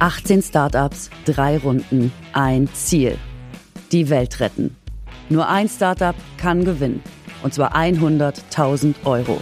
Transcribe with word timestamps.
18 0.00 0.40
Startups, 0.40 1.10
drei 1.26 1.58
Runden, 1.58 2.10
ein 2.32 2.70
Ziel. 2.72 3.18
Die 3.92 4.08
Welt 4.08 4.40
retten. 4.40 4.74
Nur 5.28 5.46
ein 5.46 5.68
Startup 5.68 6.14
kann 6.38 6.64
gewinnen. 6.64 7.02
Und 7.42 7.52
zwar 7.52 7.76
100.000 7.76 8.94
Euro. 9.04 9.38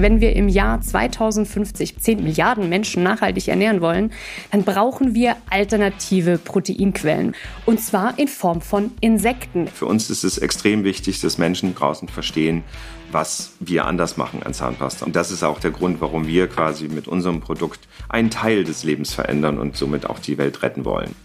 Wenn 0.00 0.20
wir 0.20 0.36
im 0.36 0.48
Jahr 0.48 0.80
2050 0.80 1.98
10 1.98 2.22
Milliarden 2.22 2.68
Menschen 2.68 3.02
nachhaltig 3.02 3.48
ernähren 3.48 3.80
wollen, 3.80 4.12
dann 4.52 4.62
brauchen 4.62 5.12
wir 5.12 5.34
alternative 5.50 6.38
Proteinquellen. 6.38 7.34
Und 7.66 7.80
zwar 7.80 8.16
in 8.16 8.28
Form 8.28 8.60
von 8.60 8.92
Insekten. 9.00 9.66
Für 9.66 9.86
uns 9.86 10.08
ist 10.08 10.22
es 10.22 10.38
extrem 10.38 10.84
wichtig, 10.84 11.20
dass 11.20 11.36
Menschen 11.36 11.74
draußen 11.74 12.06
verstehen, 12.06 12.62
was 13.10 13.54
wir 13.58 13.86
anders 13.86 14.16
machen 14.16 14.44
an 14.44 14.54
Zahnpasta. 14.54 15.04
Und 15.04 15.16
das 15.16 15.32
ist 15.32 15.42
auch 15.42 15.58
der 15.58 15.72
Grund, 15.72 16.00
warum 16.00 16.28
wir 16.28 16.46
quasi 16.46 16.86
mit 16.86 17.08
unserem 17.08 17.40
Produkt 17.40 17.80
einen 18.08 18.30
Teil 18.30 18.62
des 18.62 18.84
Lebens 18.84 19.12
verändern 19.12 19.58
und 19.58 19.76
somit 19.76 20.08
auch 20.08 20.20
die 20.20 20.38
Welt 20.38 20.62
retten 20.62 20.84
wollen. 20.84 21.16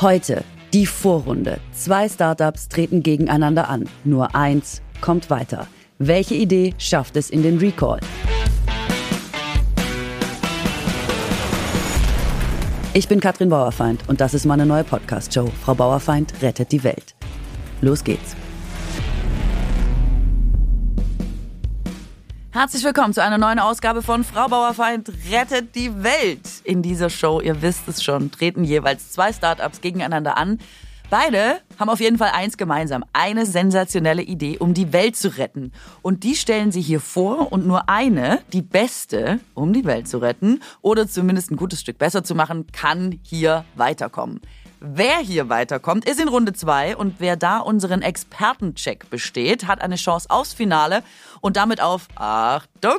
Heute 0.00 0.42
die 0.72 0.86
Vorrunde. 0.86 1.60
Zwei 1.70 2.08
Startups 2.08 2.68
treten 2.68 3.04
gegeneinander 3.04 3.68
an. 3.68 3.88
Nur 4.02 4.34
eins 4.34 4.82
kommt 5.00 5.30
weiter. 5.30 5.68
Welche 6.00 6.36
Idee 6.36 6.76
schafft 6.78 7.16
es 7.16 7.28
in 7.28 7.42
den 7.42 7.58
Recall? 7.58 7.98
Ich 12.94 13.08
bin 13.08 13.18
Katrin 13.18 13.48
Bauerfeind 13.48 14.04
und 14.06 14.20
das 14.20 14.32
ist 14.32 14.44
meine 14.44 14.64
neue 14.64 14.84
Podcast-Show. 14.84 15.50
Frau 15.60 15.74
Bauerfeind 15.74 16.34
rettet 16.40 16.70
die 16.70 16.84
Welt. 16.84 17.16
Los 17.80 18.04
geht's. 18.04 18.36
Herzlich 22.52 22.84
willkommen 22.84 23.12
zu 23.12 23.20
einer 23.20 23.38
neuen 23.38 23.58
Ausgabe 23.58 24.00
von 24.00 24.22
Frau 24.22 24.46
Bauerfeind 24.46 25.10
rettet 25.32 25.74
die 25.74 26.04
Welt. 26.04 26.48
In 26.62 26.82
dieser 26.82 27.10
Show, 27.10 27.40
ihr 27.40 27.60
wisst 27.60 27.88
es 27.88 28.04
schon, 28.04 28.30
treten 28.30 28.62
jeweils 28.62 29.10
zwei 29.10 29.32
Startups 29.32 29.80
gegeneinander 29.80 30.36
an. 30.36 30.60
Beide 31.10 31.60
haben 31.78 31.88
auf 31.88 32.00
jeden 32.00 32.18
Fall 32.18 32.32
eins 32.34 32.58
gemeinsam. 32.58 33.02
Eine 33.14 33.46
sensationelle 33.46 34.20
Idee, 34.20 34.58
um 34.58 34.74
die 34.74 34.92
Welt 34.92 35.16
zu 35.16 35.38
retten. 35.38 35.72
Und 36.02 36.22
die 36.22 36.34
stellen 36.34 36.70
sie 36.70 36.82
hier 36.82 37.00
vor 37.00 37.50
und 37.50 37.66
nur 37.66 37.88
eine, 37.88 38.40
die 38.52 38.60
beste, 38.60 39.40
um 39.54 39.72
die 39.72 39.86
Welt 39.86 40.06
zu 40.06 40.18
retten 40.18 40.60
oder 40.82 41.08
zumindest 41.08 41.50
ein 41.50 41.56
gutes 41.56 41.80
Stück 41.80 41.96
besser 41.96 42.24
zu 42.24 42.34
machen, 42.34 42.66
kann 42.72 43.20
hier 43.22 43.64
weiterkommen. 43.74 44.42
Wer 44.80 45.16
hier 45.18 45.48
weiterkommt, 45.48 46.06
ist 46.06 46.20
in 46.20 46.28
Runde 46.28 46.52
zwei 46.52 46.94
und 46.94 47.14
wer 47.20 47.36
da 47.36 47.58
unseren 47.58 48.02
Expertencheck 48.02 49.08
besteht, 49.08 49.66
hat 49.66 49.80
eine 49.80 49.96
Chance 49.96 50.28
aufs 50.28 50.52
Finale 50.52 51.02
und 51.40 51.56
damit 51.56 51.80
auf, 51.80 52.06
Achtung, 52.16 52.98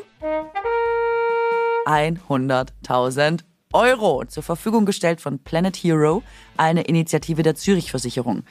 100.000 1.86 3.42
Euro 3.72 4.26
zur 4.26 4.42
Verfügung 4.42 4.88
gestellt 4.88 5.22
von 5.22 5.38
Planet 5.38 5.78
Hero, 5.78 6.24
eine 6.58 6.82
Initiative 6.82 7.44
der 7.44 7.54
Zürich 7.54 7.92
Versicherung. 7.92 8.42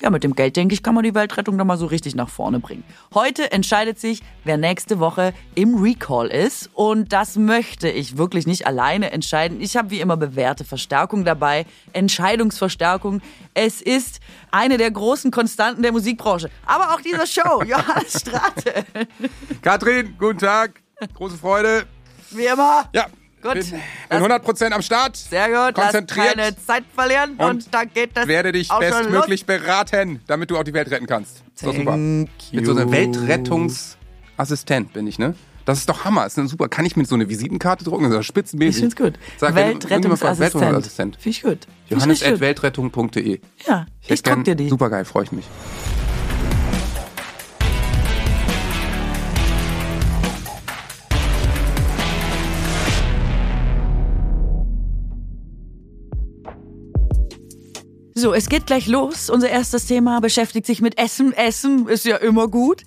Ja, 0.00 0.08
mit 0.10 0.22
dem 0.22 0.36
Geld, 0.36 0.54
denke 0.54 0.72
ich, 0.72 0.84
kann 0.84 0.94
man 0.94 1.02
die 1.02 1.16
Weltrettung 1.16 1.58
da 1.58 1.64
mal 1.64 1.76
so 1.76 1.86
richtig 1.86 2.14
nach 2.14 2.28
vorne 2.28 2.60
bringen. 2.60 2.84
Heute 3.12 3.50
entscheidet 3.50 3.98
sich, 3.98 4.22
wer 4.44 4.56
nächste 4.56 5.00
Woche 5.00 5.34
im 5.56 5.82
Recall 5.82 6.28
ist. 6.28 6.70
Und 6.74 7.12
das 7.12 7.34
möchte 7.34 7.88
ich 7.88 8.18
wirklich 8.18 8.46
nicht 8.46 8.68
alleine 8.68 9.10
entscheiden. 9.10 9.60
Ich 9.60 9.76
habe 9.76 9.90
wie 9.90 9.98
immer 9.98 10.16
bewährte 10.16 10.64
Verstärkung 10.64 11.24
dabei. 11.24 11.66
Entscheidungsverstärkung. 11.92 13.20
Es 13.54 13.82
ist 13.82 14.20
eine 14.52 14.76
der 14.76 14.92
großen 14.92 15.32
Konstanten 15.32 15.82
der 15.82 15.90
Musikbranche. 15.90 16.50
Aber 16.64 16.94
auch 16.94 17.00
dieser 17.00 17.26
Show. 17.26 17.62
Johannes 17.66 18.20
Strate. 18.20 18.84
Katrin, 19.60 20.14
guten 20.16 20.38
Tag. 20.38 20.80
Große 21.14 21.36
Freude. 21.36 21.84
Wie 22.30 22.44
immer. 22.44 22.88
Ja, 22.92 23.08
Gut. 23.42 23.54
Bin, 23.54 23.64
bin 24.10 24.18
100% 24.18 24.70
am 24.72 24.82
Start. 24.82 25.16
Sehr 25.16 25.48
gut. 25.48 25.74
Konzentriert. 25.74 26.34
Lass 26.36 26.46
keine 26.46 26.56
Zeit 26.56 26.84
verlieren. 26.94 27.34
Und, 27.36 27.46
Und 27.46 27.74
dann 27.74 27.90
geht 27.92 28.16
das 28.16 28.26
werde 28.26 28.52
dich 28.52 28.68
bestmöglich 28.68 29.46
beraten, 29.46 30.20
damit 30.26 30.50
du 30.50 30.56
auch 30.56 30.64
die 30.64 30.72
Welt 30.72 30.90
retten 30.90 31.06
kannst. 31.06 31.42
Doch 31.62 31.74
super. 31.74 31.92
Thank 31.92 32.30
Mit 32.52 32.66
so 32.66 32.72
einem 32.72 32.88
you. 32.88 32.94
Weltrettungsassistent 32.94 34.92
bin 34.92 35.06
ich, 35.06 35.18
ne? 35.18 35.34
Das 35.64 35.78
ist 35.80 35.88
doch 35.88 36.04
Hammer. 36.04 36.24
Ist 36.24 36.38
eine 36.38 36.48
super. 36.48 36.68
Kann 36.68 36.86
ich 36.86 36.96
mit 36.96 37.06
so 37.06 37.14
eine 37.14 37.28
Visitenkarte 37.28 37.84
drucken? 37.84 38.10
Das 38.10 38.20
ist 38.20 38.26
spitzenmäßig. 38.26 38.76
Ich 38.76 38.80
find's 38.80 38.96
gut. 38.96 39.18
Sag, 39.36 39.54
Weltrettungsassistent. 39.54 40.54
Weltrettungsassistent. 40.54 41.16
Finde 41.16 41.28
ich 41.28 41.42
gut. 41.42 41.50
Find 41.50 41.66
ich 41.84 41.90
Johannes 41.90 42.08
richtig 42.08 42.28
at 42.28 42.34
gut. 42.34 42.40
weltrettung.de. 42.40 43.40
Ja, 43.66 43.86
ich, 44.00 44.08
hätte 44.08 44.22
druck 44.30 44.44
dir 44.44 44.54
die. 44.54 44.68
Super 44.70 44.88
geil, 44.88 45.04
freue 45.04 45.24
ich 45.24 45.32
mich. 45.32 45.44
So, 58.20 58.34
es 58.34 58.48
geht 58.48 58.66
gleich 58.66 58.88
los. 58.88 59.30
Unser 59.30 59.48
erstes 59.48 59.86
Thema 59.86 60.18
beschäftigt 60.20 60.66
sich 60.66 60.80
mit 60.80 60.98
Essen. 60.98 61.32
Essen 61.32 61.86
ist 61.86 62.04
ja 62.04 62.16
immer 62.16 62.48
gut. 62.48 62.82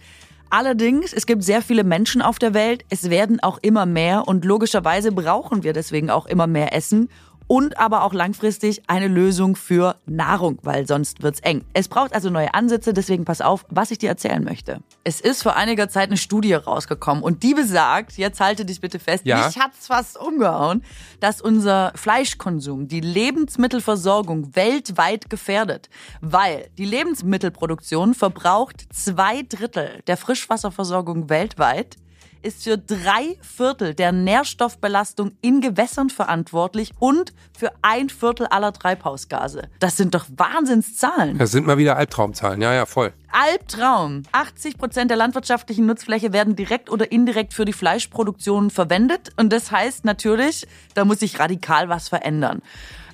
Allerdings, 0.50 1.14
es 1.14 1.26
gibt 1.26 1.42
sehr 1.42 1.62
viele 1.62 1.86
Menschen 1.86 2.22
auf 2.22 2.38
der 2.38 2.54
Welt. 2.54 2.84
Es 2.90 3.10
werden 3.10 3.40
auch 3.40 3.58
immer 3.62 3.86
mehr 3.86 4.28
und 4.28 4.44
logischerweise 4.44 5.14
brauchen 5.14 5.64
wir 5.64 5.72
deswegen 5.72 6.10
auch 6.10 6.26
immer 6.26 6.48
mehr 6.48 6.76
Essen 6.76 7.08
und 7.52 7.78
aber 7.80 8.06
auch 8.06 8.14
langfristig 8.14 8.82
eine 8.88 9.10
Lösung 9.10 9.58
für 9.58 9.98
Nahrung, 10.06 10.58
weil 10.64 10.88
sonst 10.88 11.22
wird's 11.22 11.42
eng. 11.42 11.66
Es 11.74 11.90
braucht 11.90 12.16
also 12.16 12.30
neue 12.30 12.54
Ansätze, 12.54 12.94
deswegen 12.94 13.26
pass 13.26 13.42
auf, 13.42 13.66
was 13.68 13.92
ich 13.92 13.98
dir 13.98 14.08
erzählen 14.08 14.42
möchte. 14.42 14.80
Es 15.04 15.20
ist 15.20 15.44
vor 15.44 15.58
einiger 15.58 15.90
Zeit 15.90 16.08
eine 16.08 16.16
Studie 16.16 16.54
rausgekommen 16.54 17.22
und 17.22 17.44
die 17.44 17.54
besagt, 17.54 18.14
jetzt 18.18 18.40
halte 18.40 18.64
dich 18.64 18.80
bitte 18.80 19.00
fest, 19.00 19.26
Ja. 19.26 19.48
mich 19.48 19.60
hat's 19.60 19.88
fast 19.88 20.18
umgehauen, 20.18 20.82
dass 21.20 21.42
unser 21.42 21.92
Fleischkonsum 21.94 22.88
die 22.88 23.02
Lebensmittelversorgung 23.02 24.56
weltweit 24.56 25.30
gefährdet, 25.30 25.90
weil 26.22 26.70
die 26.78 26.86
Lebensmittelproduktion 26.86 28.14
verbraucht 28.14 28.86
zwei 28.94 29.42
Drittel 29.42 30.02
der 30.08 30.16
Frischwasserversorgung 30.16 31.28
weltweit 31.28 31.98
ist 32.42 32.64
für 32.64 32.78
drei 32.78 33.38
Viertel 33.42 33.94
der 33.94 34.12
Nährstoffbelastung 34.12 35.32
in 35.42 35.62
Gewässern 35.62 36.10
verantwortlich 36.10 36.92
und 37.00 37.34
für 37.58 37.72
ein 37.82 38.10
Viertel 38.10 38.48
aller 38.48 38.74
Treibhausgase. 38.74 39.64
Das 39.80 39.98
sind 39.98 40.16
doch 40.16 40.26
Wahnsinnszahlen. 40.36 41.38
Das 41.38 41.52
sind 41.52 41.68
mal 41.68 41.78
wieder 41.78 41.98
Albtraumzahlen. 41.98 42.62
Ja, 42.62 42.74
ja, 42.74 42.86
voll. 42.86 43.14
Albtraum. 43.32 44.24
80 44.32 44.78
Prozent 44.78 45.10
der 45.10 45.18
landwirtschaftlichen 45.18 45.86
Nutzfläche 45.86 46.34
werden 46.34 46.56
direkt 46.56 46.90
oder 46.90 47.12
indirekt 47.12 47.54
für 47.54 47.66
die 47.66 47.74
Fleischproduktion 47.74 48.70
verwendet. 48.70 49.30
Und 49.38 49.54
das 49.54 49.72
heißt 49.72 50.06
natürlich, 50.06 50.68
da 50.94 51.06
muss 51.06 51.20
sich 51.20 51.40
radikal 51.40 51.90
was 51.90 52.10
verändern. 52.10 52.62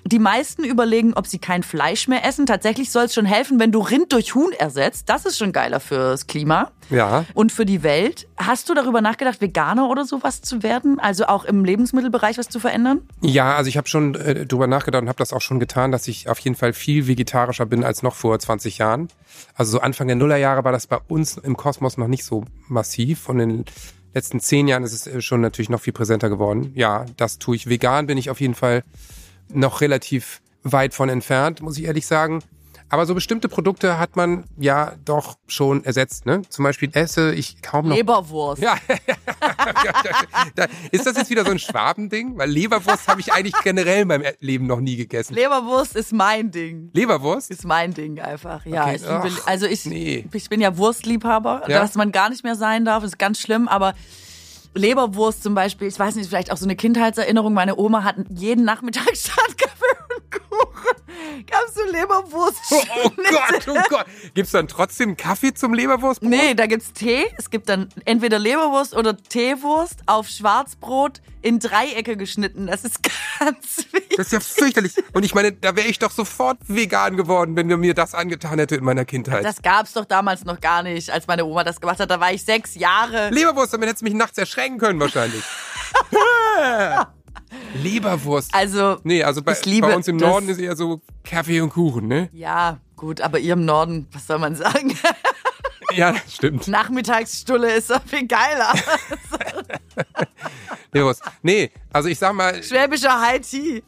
Die 0.07 0.19
meisten 0.19 0.63
überlegen, 0.63 1.13
ob 1.15 1.27
sie 1.27 1.37
kein 1.37 1.63
Fleisch 1.63 2.07
mehr 2.07 2.25
essen. 2.25 2.45
Tatsächlich 2.45 2.91
soll 2.91 3.05
es 3.05 3.13
schon 3.13 3.25
helfen, 3.25 3.59
wenn 3.59 3.73
du 3.73 3.79
Rind 3.79 4.13
durch 4.13 4.35
Huhn 4.35 4.53
ersetzt. 4.53 5.09
Das 5.09 5.25
ist 5.25 5.37
schon 5.37 5.51
geiler 5.51 5.81
fürs 5.81 6.27
Klima. 6.27 6.71
Ja. 6.89 7.25
Und 7.33 7.51
für 7.51 7.65
die 7.65 7.83
Welt. 7.83 8.25
Hast 8.37 8.69
du 8.69 8.73
darüber 8.73 9.01
nachgedacht, 9.01 9.41
Veganer 9.41 9.89
oder 9.89 10.05
sowas 10.05 10.41
zu 10.41 10.63
werden? 10.63 10.97
Also 11.01 11.25
auch 11.25 11.43
im 11.43 11.65
Lebensmittelbereich 11.65 12.37
was 12.37 12.47
zu 12.47 12.61
verändern? 12.61 13.01
Ja, 13.19 13.57
also 13.57 13.67
ich 13.67 13.75
habe 13.75 13.89
schon 13.89 14.15
äh, 14.15 14.45
drüber 14.45 14.67
nachgedacht 14.67 15.01
und 15.01 15.09
habe 15.09 15.17
das 15.17 15.33
auch 15.33 15.41
schon 15.41 15.59
getan, 15.59 15.91
dass 15.91 16.07
ich 16.07 16.29
auf 16.29 16.39
jeden 16.39 16.55
Fall 16.55 16.71
viel 16.71 17.07
vegetarischer 17.07 17.65
bin 17.65 17.83
als 17.83 18.01
noch 18.01 18.15
vor 18.15 18.39
20 18.39 18.77
Jahren. 18.77 19.09
Also 19.55 19.73
so 19.73 19.79
Anfang 19.81 20.07
der 20.07 20.15
Nullerjahre 20.15 20.63
war 20.63 20.71
das 20.71 20.87
bei 20.87 20.99
uns 21.09 21.35
im 21.35 21.57
Kosmos 21.57 21.97
noch 21.97 22.07
nicht 22.07 22.23
so 22.23 22.45
massiv 22.69 23.27
und 23.27 23.41
in 23.41 23.49
den 23.49 23.65
letzten 24.13 24.39
zehn 24.39 24.69
Jahren 24.69 24.83
ist 24.83 24.93
es 24.93 25.05
äh, 25.05 25.21
schon 25.21 25.41
natürlich 25.41 25.69
noch 25.69 25.81
viel 25.81 25.93
präsenter 25.93 26.29
geworden. 26.29 26.71
Ja, 26.75 27.05
das 27.17 27.39
tue 27.39 27.57
ich. 27.57 27.67
Vegan 27.67 28.07
bin 28.07 28.17
ich 28.17 28.29
auf 28.29 28.39
jeden 28.39 28.55
Fall 28.55 28.83
noch 29.49 29.81
relativ 29.81 30.41
weit 30.63 30.93
von 30.93 31.09
entfernt, 31.09 31.61
muss 31.61 31.77
ich 31.77 31.85
ehrlich 31.85 32.07
sagen. 32.07 32.41
Aber 32.89 33.05
so 33.05 33.13
bestimmte 33.13 33.49
Produkte 33.49 33.99
hat 33.99 34.15
man 34.15 34.45
ja 34.57 34.93
doch 35.03 35.37
schon 35.47 35.83
ersetzt. 35.83 36.25
Ne? 36.25 36.43
Zum 36.47 36.63
Beispiel 36.63 36.89
esse 36.93 37.33
ich 37.33 37.61
kaum 37.61 37.89
noch 37.89 37.95
Leberwurst. 37.97 38.61
ja, 38.61 38.77
ist 40.91 41.05
das 41.05 41.17
jetzt 41.17 41.29
wieder 41.29 41.43
so 41.43 41.51
ein 41.51 41.59
Schwabending? 41.59 42.37
Weil 42.37 42.49
Leberwurst 42.49 43.07
habe 43.07 43.19
ich 43.19 43.33
eigentlich 43.33 43.55
generell 43.63 44.03
in 44.03 44.07
meinem 44.07 44.25
Leben 44.39 44.67
noch 44.67 44.79
nie 44.79 44.95
gegessen. 44.95 45.33
Leberwurst 45.33 45.95
ist 45.97 46.13
mein 46.13 46.51
Ding. 46.51 46.89
Leberwurst? 46.93 47.51
Ist 47.51 47.65
mein 47.65 47.93
Ding 47.93 48.19
einfach. 48.19 48.65
Ja, 48.65 48.83
Okay. 48.83 48.95
ich 48.95 49.01
liebe, 49.01 49.37
Ach, 49.41 49.47
also 49.47 49.65
ich, 49.65 49.85
nee. 49.85 50.25
ich 50.31 50.49
bin 50.49 50.61
ja 50.61 50.77
Wurstliebhaber, 50.77 51.63
Ja? 51.67 51.79
dass 51.81 51.95
man 51.95 52.13
gar 52.13 52.29
nicht 52.29 52.43
mehr 52.45 52.55
sein 52.55 52.85
darf, 52.85 53.03
ist 53.03 53.19
ganz 53.19 53.39
schlimm, 53.39 53.67
aber 53.67 53.95
Leberwurst 54.77 55.43
zum 55.43 55.55
Beispiel, 55.55 55.87
ich 55.87 55.99
weiß 55.99 56.15
nicht, 56.15 56.27
vielleicht 56.27 56.51
auch 56.51 56.57
so 56.57 56.65
eine 56.65 56.75
Kindheitserinnerung. 56.75 57.53
Meine 57.53 57.77
Oma 57.77 58.03
hat 58.03 58.15
jeden 58.29 58.65
Nachmittag 58.65 59.07
statt 59.15 59.57
Kaffee 59.57 60.15
und 60.15 60.31
Kuchen 60.31 60.97
gab's 61.45 61.73
so 61.75 61.83
Leberwurst. 61.91 62.57
Oh, 62.71 62.83
oh 63.05 63.09
Gott, 63.15 63.67
oh 63.67 63.81
Gott. 63.89 64.05
Gibt's 64.33 64.51
dann 64.51 64.67
trotzdem 64.67 65.17
Kaffee 65.17 65.53
zum 65.53 65.73
Leberwurstbrot? 65.73 66.29
Nee, 66.29 66.53
da 66.53 66.65
gibt's 66.65 66.93
Tee. 66.93 67.25
Es 67.37 67.49
gibt 67.49 67.69
dann 67.69 67.89
entweder 68.05 68.39
Leberwurst 68.39 68.95
oder 68.95 69.17
Teewurst 69.17 70.01
auf 70.05 70.27
Schwarzbrot 70.27 71.21
in 71.47 71.59
Dreiecke 71.59 72.17
geschnitten. 72.17 72.67
Das 72.67 72.83
ist 72.83 72.99
ganz 73.39 73.77
wichtig. 73.91 74.17
Das 74.17 74.27
ist 74.27 74.33
ja 74.33 74.39
fürchterlich. 74.41 74.93
Und 75.13 75.23
ich 75.23 75.33
meine, 75.33 75.53
da 75.53 75.75
wäre 75.75 75.87
ich 75.87 75.97
doch 75.97 76.11
sofort 76.11 76.57
vegan 76.67 77.15
geworden, 77.15 77.55
wenn 77.55 77.67
mir 77.67 77.93
das 77.93 78.13
angetan 78.13 78.59
hätte 78.59 78.75
in 78.75 78.83
meiner 78.83 79.05
Kindheit. 79.05 79.45
Das 79.45 79.61
gab's 79.61 79.93
doch 79.93 80.05
damals 80.05 80.43
noch 80.43 80.59
gar 80.59 80.83
nicht, 80.83 81.09
als 81.09 81.25
meine 81.27 81.45
Oma 81.45 81.63
das 81.63 81.79
gemacht 81.79 81.99
hat. 81.99 82.11
Da 82.11 82.19
war 82.19 82.33
ich 82.33 82.43
sechs 82.43 82.75
Jahre. 82.75 83.29
Leberwurst, 83.29 83.73
damit 83.73 83.87
hättest 83.87 84.01
du 84.01 84.05
mich 84.05 84.13
nachts 84.13 84.37
erschrecken 84.37 84.77
können 84.77 84.99
wahrscheinlich. 84.99 85.43
Leberwurst. 87.81 88.53
Also, 88.53 88.97
nee, 89.03 89.23
also 89.23 89.41
bei, 89.41 89.55
bei 89.79 89.95
uns 89.95 90.07
im 90.09 90.17
Norden 90.17 90.49
ist 90.49 90.59
eher 90.59 90.75
so 90.75 91.01
Kaffee 91.23 91.61
und 91.61 91.69
Kuchen, 91.69 92.07
ne? 92.07 92.29
Ja, 92.33 92.79
gut, 92.97 93.21
aber 93.21 93.39
ihr 93.39 93.53
im 93.53 93.63
Norden, 93.63 94.07
was 94.11 94.27
soll 94.27 94.39
man 94.39 94.55
sagen? 94.55 94.93
Ja, 95.95 96.11
das 96.11 96.35
stimmt. 96.35 96.67
Nachmittagsstulle 96.67 97.73
ist 97.73 97.89
doch 97.89 98.03
viel 98.05 98.27
geiler. 98.27 98.73
Nee, 101.43 101.69
also 101.93 102.09
ich 102.09 102.17
sag 102.17 102.33
mal, 102.33 102.63
Schwäbischer 102.63 103.21
High 103.21 103.41
Tea. 103.41 103.83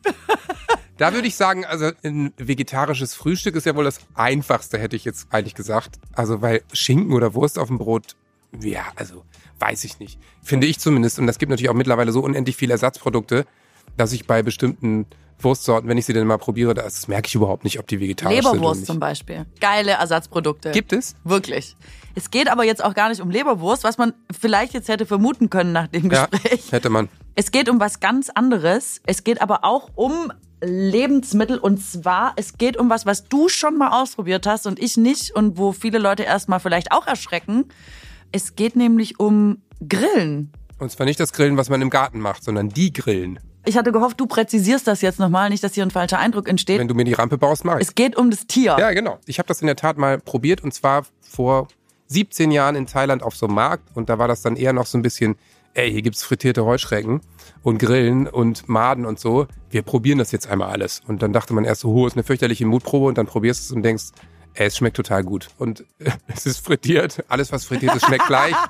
da 0.97 1.11
würde 1.13 1.27
ich 1.27 1.35
sagen, 1.35 1.65
also 1.65 1.91
ein 2.03 2.33
vegetarisches 2.37 3.15
Frühstück 3.15 3.55
ist 3.55 3.65
ja 3.65 3.75
wohl 3.75 3.83
das 3.83 3.99
einfachste, 4.13 4.77
hätte 4.77 4.95
ich 4.95 5.05
jetzt 5.05 5.27
eigentlich 5.31 5.55
gesagt. 5.55 5.95
Also 6.13 6.41
weil 6.41 6.61
Schinken 6.71 7.13
oder 7.13 7.33
Wurst 7.33 7.57
auf 7.57 7.69
dem 7.69 7.79
Brot, 7.79 8.15
ja, 8.59 8.83
also 8.95 9.23
weiß 9.59 9.83
ich 9.85 9.99
nicht. 9.99 10.19
Finde 10.43 10.67
ich 10.67 10.79
zumindest. 10.79 11.19
Und 11.19 11.27
es 11.29 11.39
gibt 11.39 11.49
natürlich 11.49 11.69
auch 11.69 11.75
mittlerweile 11.75 12.11
so 12.11 12.21
unendlich 12.21 12.55
viele 12.55 12.73
Ersatzprodukte, 12.73 13.45
dass 13.97 14.13
ich 14.13 14.27
bei 14.27 14.43
bestimmten 14.43 15.05
Wurstsorten, 15.43 15.89
wenn 15.89 15.97
ich 15.97 16.05
sie 16.05 16.13
denn 16.13 16.27
mal 16.27 16.37
probiere, 16.37 16.73
das 16.73 17.07
merke 17.07 17.27
ich 17.27 17.35
überhaupt 17.35 17.63
nicht, 17.63 17.79
ob 17.79 17.87
die 17.87 17.99
vegetarisch 17.99 18.35
sind 18.37 18.45
oder 18.45 18.53
Leberwurst 18.55 18.85
zum 18.85 18.99
Beispiel. 18.99 19.45
Geile 19.61 19.91
Ersatzprodukte. 19.91 20.71
Gibt 20.71 20.93
es? 20.93 21.15
Wirklich. 21.23 21.75
Es 22.15 22.31
geht 22.31 22.49
aber 22.49 22.63
jetzt 22.65 22.83
auch 22.83 22.93
gar 22.93 23.09
nicht 23.09 23.21
um 23.21 23.29
Leberwurst, 23.29 23.83
was 23.83 23.97
man 23.97 24.13
vielleicht 24.37 24.73
jetzt 24.73 24.89
hätte 24.89 25.05
vermuten 25.05 25.49
können 25.49 25.71
nach 25.71 25.87
dem 25.87 26.11
Ja, 26.11 26.25
Gespräch. 26.25 26.71
hätte 26.71 26.89
man. 26.89 27.07
Es 27.35 27.51
geht 27.51 27.69
um 27.69 27.79
was 27.79 27.99
ganz 27.99 28.29
anderes. 28.29 29.01
Es 29.05 29.23
geht 29.23 29.41
aber 29.41 29.63
auch 29.63 29.89
um 29.95 30.31
Lebensmittel 30.61 31.57
und 31.57 31.81
zwar, 31.81 32.33
es 32.35 32.57
geht 32.57 32.75
um 32.77 32.89
was, 32.89 33.05
was 33.05 33.25
du 33.29 33.47
schon 33.47 33.77
mal 33.77 34.01
ausprobiert 34.01 34.45
hast 34.45 34.67
und 34.67 34.79
ich 34.79 34.97
nicht 34.97 35.31
und 35.35 35.57
wo 35.57 35.71
viele 35.71 35.99
Leute 35.99 36.23
erstmal 36.23 36.59
vielleicht 36.59 36.91
auch 36.91 37.07
erschrecken. 37.07 37.65
Es 38.31 38.55
geht 38.55 38.75
nämlich 38.75 39.19
um 39.19 39.61
Grillen. 39.87 40.51
Und 40.79 40.91
zwar 40.91 41.05
nicht 41.05 41.19
das 41.19 41.31
Grillen, 41.33 41.57
was 41.57 41.69
man 41.69 41.81
im 41.81 41.89
Garten 41.89 42.19
macht, 42.19 42.43
sondern 42.43 42.69
die 42.69 42.91
Grillen. 42.91 43.39
Ich 43.69 43.77
hatte 43.77 43.91
gehofft, 43.91 44.19
du 44.19 44.25
präzisierst 44.25 44.87
das 44.87 45.01
jetzt 45.01 45.19
nochmal, 45.19 45.51
nicht, 45.51 45.63
dass 45.63 45.75
hier 45.75 45.83
ein 45.83 45.91
falscher 45.91 46.17
Eindruck 46.17 46.49
entsteht. 46.49 46.79
Wenn 46.79 46.87
du 46.87 46.95
mir 46.95 47.03
die 47.03 47.13
Rampe 47.13 47.37
baust, 47.37 47.65
mach 47.65 47.75
ich. 47.75 47.81
Es 47.83 47.93
geht 47.93 48.17
um 48.17 48.31
das 48.31 48.47
Tier. 48.47 48.75
Ja, 48.79 48.91
genau. 48.93 49.19
Ich 49.27 49.37
habe 49.37 49.45
das 49.45 49.61
in 49.61 49.67
der 49.67 49.75
Tat 49.75 49.95
mal 49.99 50.17
probiert 50.17 50.63
und 50.63 50.73
zwar 50.73 51.03
vor 51.21 51.67
17 52.07 52.49
Jahren 52.49 52.75
in 52.75 52.87
Thailand 52.87 53.21
auf 53.21 53.35
so 53.35 53.45
einem 53.45 53.53
Markt 53.53 53.95
und 53.95 54.09
da 54.09 54.17
war 54.17 54.27
das 54.27 54.41
dann 54.41 54.55
eher 54.55 54.73
noch 54.73 54.87
so 54.87 54.97
ein 54.97 55.03
bisschen, 55.03 55.35
ey, 55.75 55.91
hier 55.91 56.01
gibt's 56.01 56.23
frittierte 56.23 56.65
Heuschrecken 56.65 57.21
und 57.61 57.77
Grillen 57.77 58.27
und 58.27 58.67
Maden 58.67 59.05
und 59.05 59.19
so. 59.19 59.45
Wir 59.69 59.83
probieren 59.83 60.17
das 60.17 60.31
jetzt 60.31 60.47
einmal 60.47 60.71
alles. 60.71 61.03
Und 61.05 61.21
dann 61.21 61.31
dachte 61.31 61.53
man 61.53 61.63
erst 61.63 61.81
so, 61.81 61.93
oh, 61.93 62.07
ist 62.07 62.13
eine 62.13 62.23
fürchterliche 62.23 62.65
Mutprobe 62.65 63.05
und 63.05 63.19
dann 63.19 63.27
probierst 63.27 63.61
du 63.61 63.63
es 63.65 63.75
und 63.75 63.83
denkst, 63.83 64.05
ey, 64.55 64.65
es 64.65 64.77
schmeckt 64.77 64.95
total 64.95 65.23
gut. 65.23 65.49
Und 65.59 65.85
es 66.27 66.47
ist 66.47 66.65
frittiert. 66.65 67.23
Alles, 67.27 67.51
was 67.51 67.65
frittiert 67.65 67.93
ist, 67.93 68.07
schmeckt 68.07 68.25
gleich. 68.25 68.55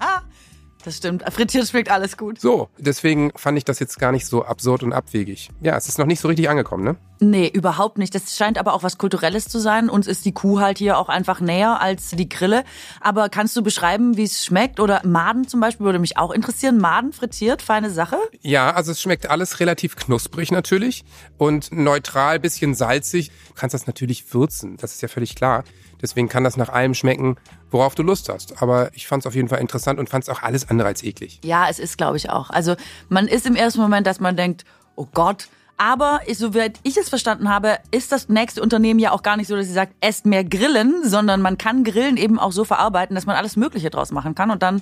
Das 0.83 0.95
stimmt. 0.95 1.23
Frittiert 1.29 1.67
schmeckt 1.67 1.91
alles 1.91 2.15
gut. 2.15 2.39
So, 2.39 2.69
deswegen 2.77 3.31
fand 3.35 3.57
ich 3.57 3.65
das 3.65 3.79
jetzt 3.79 3.99
gar 3.99 4.13
nicht 4.13 4.25
so 4.25 4.45
absurd 4.45 4.81
und 4.83 4.93
abwegig. 4.93 5.49
Ja, 5.61 5.75
es 5.75 5.89
ist 5.89 5.99
noch 5.99 6.05
nicht 6.05 6.21
so 6.21 6.29
richtig 6.29 6.49
angekommen, 6.49 6.85
ne? 6.85 6.95
Nee, 7.19 7.47
überhaupt 7.47 7.97
nicht. 7.97 8.15
Das 8.15 8.37
scheint 8.37 8.57
aber 8.57 8.73
auch 8.73 8.81
was 8.81 8.97
Kulturelles 8.97 9.49
zu 9.49 9.59
sein. 9.59 9.89
Uns 9.89 10.07
ist 10.07 10.23
die 10.23 10.31
Kuh 10.31 10.61
halt 10.61 10.77
hier 10.77 10.97
auch 10.97 11.09
einfach 11.09 11.41
näher 11.41 11.81
als 11.81 12.11
die 12.11 12.29
Grille. 12.29 12.63
Aber 13.01 13.27
kannst 13.27 13.57
du 13.57 13.61
beschreiben, 13.61 14.15
wie 14.15 14.23
es 14.23 14.45
schmeckt? 14.45 14.79
Oder 14.79 15.01
Maden 15.05 15.45
zum 15.47 15.59
Beispiel 15.59 15.85
würde 15.85 15.99
mich 15.99 16.17
auch 16.17 16.31
interessieren. 16.31 16.77
Maden 16.77 17.11
frittiert, 17.11 17.61
feine 17.61 17.89
Sache. 17.89 18.17
Ja, 18.41 18.71
also 18.71 18.93
es 18.93 19.01
schmeckt 19.01 19.29
alles 19.29 19.59
relativ 19.59 19.97
knusprig 19.97 20.49
natürlich 20.49 21.03
und 21.37 21.73
neutral, 21.73 22.39
bisschen 22.39 22.73
salzig. 22.73 23.31
Du 23.49 23.53
kannst 23.55 23.73
das 23.73 23.85
natürlich 23.85 24.33
würzen, 24.33 24.77
das 24.77 24.93
ist 24.93 25.01
ja 25.01 25.09
völlig 25.09 25.35
klar. 25.35 25.65
Deswegen 26.01 26.29
kann 26.29 26.43
das 26.43 26.57
nach 26.57 26.69
allem 26.69 26.93
schmecken, 26.93 27.37
worauf 27.71 27.95
du 27.95 28.03
Lust 28.03 28.29
hast. 28.29 28.61
Aber 28.61 28.93
ich 28.93 29.07
fand 29.07 29.23
es 29.23 29.27
auf 29.27 29.35
jeden 29.35 29.49
Fall 29.49 29.59
interessant 29.59 29.99
und 29.99 30.09
fand 30.09 30.23
es 30.23 30.29
auch 30.29 30.41
alles 30.41 30.69
andere 30.69 30.87
als 30.87 31.03
eklig. 31.03 31.39
Ja, 31.43 31.67
es 31.69 31.79
ist, 31.79 31.97
glaube 31.97 32.17
ich, 32.17 32.29
auch. 32.29 32.49
Also 32.49 32.75
man 33.09 33.27
ist 33.27 33.45
im 33.45 33.55
ersten 33.55 33.81
Moment, 33.81 34.07
dass 34.07 34.19
man 34.19 34.35
denkt, 34.35 34.65
oh 34.95 35.07
Gott. 35.13 35.47
Aber 35.77 36.19
soweit 36.33 36.77
ich 36.83 36.97
es 36.97 37.07
verstanden 37.07 37.49
habe, 37.49 37.77
ist 37.91 38.11
das 38.11 38.27
nächste 38.27 38.61
Unternehmen 38.61 38.99
ja 38.99 39.11
auch 39.11 39.23
gar 39.23 39.37
nicht 39.37 39.47
so, 39.47 39.55
dass 39.55 39.65
sie 39.65 39.71
sagt, 39.71 39.93
esst 40.01 40.25
mehr 40.25 40.43
Grillen, 40.43 41.07
sondern 41.07 41.41
man 41.41 41.57
kann 41.57 41.85
Grillen 41.85 42.17
eben 42.17 42.37
auch 42.37 42.51
so 42.51 42.65
verarbeiten, 42.65 43.15
dass 43.15 43.25
man 43.25 43.37
alles 43.37 43.55
Mögliche 43.55 43.89
draus 43.89 44.11
machen 44.11 44.35
kann. 44.35 44.51
Und 44.51 44.61
dann 44.61 44.81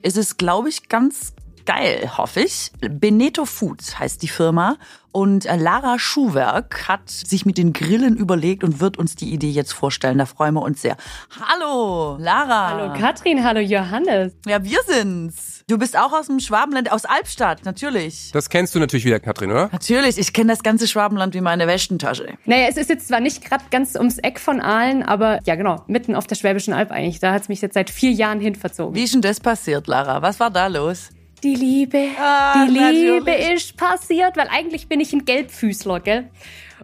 ist 0.00 0.16
es, 0.16 0.36
glaube 0.36 0.68
ich, 0.68 0.88
ganz 0.88 1.32
geil, 1.68 2.10
hoffe 2.16 2.40
ich. 2.40 2.72
Beneto 2.80 3.44
Foods 3.44 3.98
heißt 3.98 4.22
die 4.22 4.28
Firma. 4.28 4.78
Und 5.12 5.44
äh, 5.44 5.56
Lara 5.56 5.98
Schuhwerk 5.98 6.88
hat 6.88 7.10
sich 7.10 7.44
mit 7.44 7.58
den 7.58 7.74
Grillen 7.74 8.16
überlegt 8.16 8.64
und 8.64 8.80
wird 8.80 8.96
uns 8.96 9.16
die 9.16 9.32
Idee 9.32 9.50
jetzt 9.50 9.72
vorstellen. 9.72 10.16
Da 10.16 10.24
freuen 10.24 10.54
wir 10.54 10.62
uns 10.62 10.80
sehr. 10.80 10.96
Hallo, 11.40 12.16
Lara. 12.18 12.70
Hallo 12.70 12.92
Katrin, 12.98 13.44
hallo 13.44 13.60
Johannes. 13.60 14.32
Ja, 14.46 14.64
wir 14.64 14.78
sind's. 14.86 15.64
Du 15.68 15.76
bist 15.76 15.98
auch 15.98 16.12
aus 16.12 16.28
dem 16.28 16.40
Schwabenland, 16.40 16.90
aus 16.90 17.04
Albstadt, 17.04 17.66
natürlich. 17.66 18.30
Das 18.32 18.48
kennst 18.48 18.74
du 18.74 18.78
natürlich 18.78 19.04
wieder, 19.04 19.20
Katrin, 19.20 19.50
oder? 19.50 19.68
Natürlich, 19.70 20.16
ich 20.16 20.32
kenne 20.32 20.52
das 20.52 20.62
ganze 20.62 20.88
Schwabenland 20.88 21.34
wie 21.34 21.42
meine 21.42 21.66
Westentasche. 21.66 22.38
Naja, 22.46 22.68
es 22.70 22.78
ist 22.78 22.88
jetzt 22.88 23.08
zwar 23.08 23.20
nicht 23.20 23.44
gerade 23.44 23.64
ganz 23.70 23.94
ums 23.94 24.16
Eck 24.18 24.40
von 24.40 24.62
Aalen, 24.62 25.02
aber 25.02 25.40
ja 25.44 25.54
genau, 25.56 25.84
mitten 25.86 26.14
auf 26.14 26.26
der 26.26 26.36
Schwäbischen 26.36 26.72
Alb 26.72 26.90
eigentlich. 26.90 27.20
Da 27.20 27.32
hat 27.32 27.42
es 27.42 27.48
mich 27.50 27.60
jetzt 27.60 27.74
seit 27.74 27.90
vier 27.90 28.12
Jahren 28.12 28.40
hin 28.40 28.54
verzogen. 28.54 28.94
Wie 28.94 29.04
ist 29.04 29.12
denn 29.12 29.20
das 29.20 29.40
passiert, 29.40 29.86
Lara? 29.86 30.22
Was 30.22 30.40
war 30.40 30.50
da 30.50 30.68
los? 30.68 31.10
Die 31.42 31.54
Liebe, 31.54 32.08
Ah, 32.20 32.64
die 32.66 32.72
Liebe 32.72 33.24
natürlich. 33.30 33.52
ist 33.54 33.76
passiert, 33.76 34.36
weil 34.36 34.48
eigentlich 34.48 34.88
bin 34.88 35.00
ich 35.00 35.12
ein 35.12 35.24
Gelbfüßler, 35.24 36.00
gell? 36.00 36.28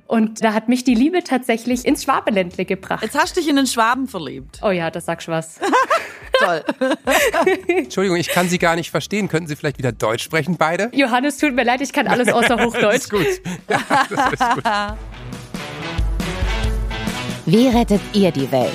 Und 0.07 0.45
da 0.45 0.53
hat 0.53 0.69
mich 0.69 0.85
die 0.85 0.95
Liebe 0.95 1.25
tatsächlich 1.25 1.85
ins 1.85 2.05
Schwabeländle 2.05 2.65
gebracht. 2.65 3.03
Jetzt 3.03 3.19
hast 3.19 3.37
du 3.37 3.41
dich 3.41 3.49
in 3.49 3.57
den 3.57 3.67
Schwaben 3.67 4.07
verliebt. 4.07 4.61
Oh 4.63 4.71
ja, 4.71 4.91
das 4.91 5.07
sagst 5.07 5.29
du 5.29 5.33
was. 5.33 5.59
Toll. 6.41 6.65
Entschuldigung, 7.69 8.19
ich 8.19 8.29
kann 8.29 8.49
Sie 8.49 8.59
gar 8.59 8.75
nicht 8.75 8.91
verstehen. 8.91 9.29
Könnten 9.29 9.47
Sie 9.49 9.55
vielleicht 9.57 9.79
wieder 9.79 9.93
Deutsch 9.93 10.25
sprechen, 10.25 10.57
beide? 10.57 10.91
Johannes, 10.93 11.39
tut 11.39 11.55
mir 11.55 11.63
leid, 11.65 11.81
ich 11.81 11.93
kann 11.93 12.09
alles 12.09 12.29
außer 12.33 12.63
Hochdeutsch. 12.65 12.97
Ist 12.97 13.11
gut. 13.11 13.27
Ja, 13.71 13.81
das 14.11 14.33
ist 14.33 14.55
gut. 14.55 14.65
Wie 17.47 17.69
rettet 17.69 18.01
ihr 18.15 18.31
die 18.33 18.51
Welt? 18.51 18.73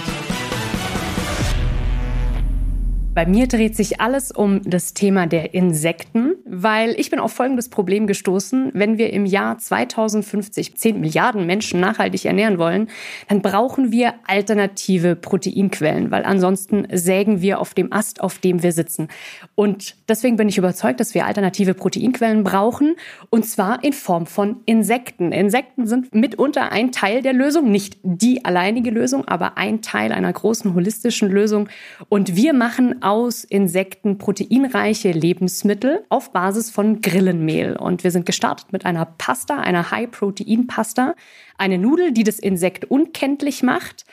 Bei 3.12 3.26
mir 3.26 3.48
dreht 3.48 3.76
sich 3.76 4.00
alles 4.00 4.32
um 4.32 4.62
das 4.64 4.94
Thema 4.94 5.26
der 5.26 5.56
Insekten, 5.56 6.36
weil 6.46 6.92
ich 6.92 7.10
bin 7.10 7.20
auf 7.20 7.34
folgendes 7.34 7.68
Problem 7.68 8.06
gestoßen. 8.06 8.70
Wenn 8.76 9.00
wir 9.00 9.12
im 9.12 9.26
Jahr 9.26 9.58
2050 9.58 10.78
10 10.78 11.01
Milliarden 11.01 11.48
Menschen 11.48 11.80
nachhaltig 11.80 12.25
ernähren 12.25 12.60
wollen, 12.60 12.88
dann 13.28 13.42
brauchen 13.42 13.92
wir 13.92 14.13
alternative 14.28 15.16
Proteinquellen, 15.16 16.12
weil 16.12 16.24
ansonsten 16.24 16.86
sägen 16.94 17.42
wir 17.42 17.60
auf 17.60 17.74
dem 17.74 17.92
Ast, 17.92 18.22
auf 18.22 18.38
dem 18.38 18.62
wir 18.62 18.74
sitzen. 18.74 19.08
Und 19.56 19.96
deswegen 20.08 20.38
bin 20.38 20.48
ich 20.48 20.60
überzeugt, 20.60 21.00
dass 21.00 21.16
wir 21.16 21.25
alternative 21.25 21.74
Proteinquellen 21.74 22.44
brauchen, 22.44 22.96
und 23.32 23.44
zwar 23.44 23.84
in 23.84 23.94
Form 23.94 24.28
von 24.28 24.58
Insekten. 24.66 25.32
Insekten 25.32 25.88
sind 25.88 26.13
mitunter 26.13 26.72
ein 26.72 26.92
Teil 26.92 27.24
der 27.24 27.34
Lösung, 27.34 27.72
nicht 27.72 27.98
die 28.04 28.46
alleinige 28.46 28.92
Lösung, 28.92 29.28
aber 29.28 29.58
ein 29.58 29.82
Teil 29.82 30.12
einer 30.12 30.32
großen 30.32 30.75
holistischen 30.75 31.30
Lösung. 31.30 31.70
Und 32.08 32.36
wir 32.36 32.54
machen 32.54 32.99
aus 33.01 33.44
Insekten 33.44 34.18
proteinreiche 34.18 35.12
Lebensmittel 35.12 36.06
auf 36.10 36.32
Basis 36.32 36.70
von 36.70 37.01
Grillenmehl. 37.01 37.75
Und 37.75 38.03
wir 38.03 38.12
sind 38.12 38.25
gestartet 38.25 38.72
mit 38.72 38.86
einer 38.86 39.06
Pasta, 39.06 39.60
einer 39.60 39.91
High-Protein-Pasta, 39.91 41.15
eine 41.58 41.77
Nudel, 41.77 42.12
die 42.12 42.24
das 42.24 42.39
Insekt 42.39 42.86
unkenntlich 42.86 43.63
macht, 43.63 44.06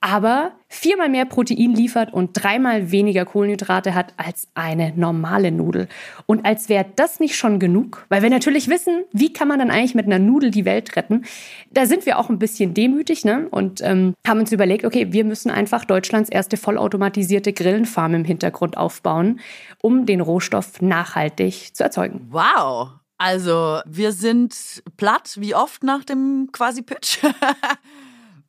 aber 0.00 0.52
viermal 0.68 1.08
mehr 1.08 1.24
Protein 1.24 1.74
liefert 1.74 2.12
und 2.12 2.30
dreimal 2.32 2.90
weniger 2.90 3.24
Kohlenhydrate 3.24 3.94
hat 3.94 4.14
als 4.16 4.48
eine 4.54 4.92
normale 4.94 5.50
Nudel. 5.50 5.88
Und 6.26 6.44
als 6.44 6.68
wäre 6.68 6.86
das 6.96 7.18
nicht 7.20 7.36
schon 7.36 7.58
genug, 7.58 8.04
weil 8.08 8.22
wir 8.22 8.30
natürlich 8.30 8.68
wissen, 8.68 9.04
wie 9.12 9.32
kann 9.32 9.48
man 9.48 9.58
dann 9.58 9.70
eigentlich 9.70 9.94
mit 9.94 10.06
einer 10.06 10.18
Nudel 10.18 10.50
die 10.50 10.64
Welt 10.64 10.96
retten, 10.96 11.24
da 11.70 11.86
sind 11.86 12.06
wir 12.06 12.18
auch 12.18 12.28
ein 12.28 12.38
bisschen 12.38 12.74
demütig 12.74 13.24
ne? 13.24 13.48
und 13.50 13.80
ähm, 13.82 14.14
haben 14.26 14.40
uns 14.40 14.52
überlegt, 14.52 14.84
okay, 14.84 15.12
wir 15.12 15.24
müssen 15.24 15.50
einfach 15.50 15.84
Deutschlands 15.84 16.30
erste 16.30 16.56
vollautomatisierte 16.56 17.52
Grillenfarm 17.52 18.14
im 18.14 18.24
Hintergrund 18.24 18.76
aufbauen, 18.76 19.40
um 19.82 20.06
den 20.06 20.20
Rohstoff 20.20 20.80
nachhaltig 20.80 21.74
zu 21.74 21.84
erzeugen. 21.84 22.26
Wow. 22.30 22.90
Also, 23.18 23.80
wir 23.86 24.12
sind 24.12 24.82
platt, 24.98 25.36
wie 25.40 25.54
oft 25.54 25.82
nach 25.82 26.04
dem 26.04 26.50
quasi 26.52 26.82
Pitch. 26.82 27.18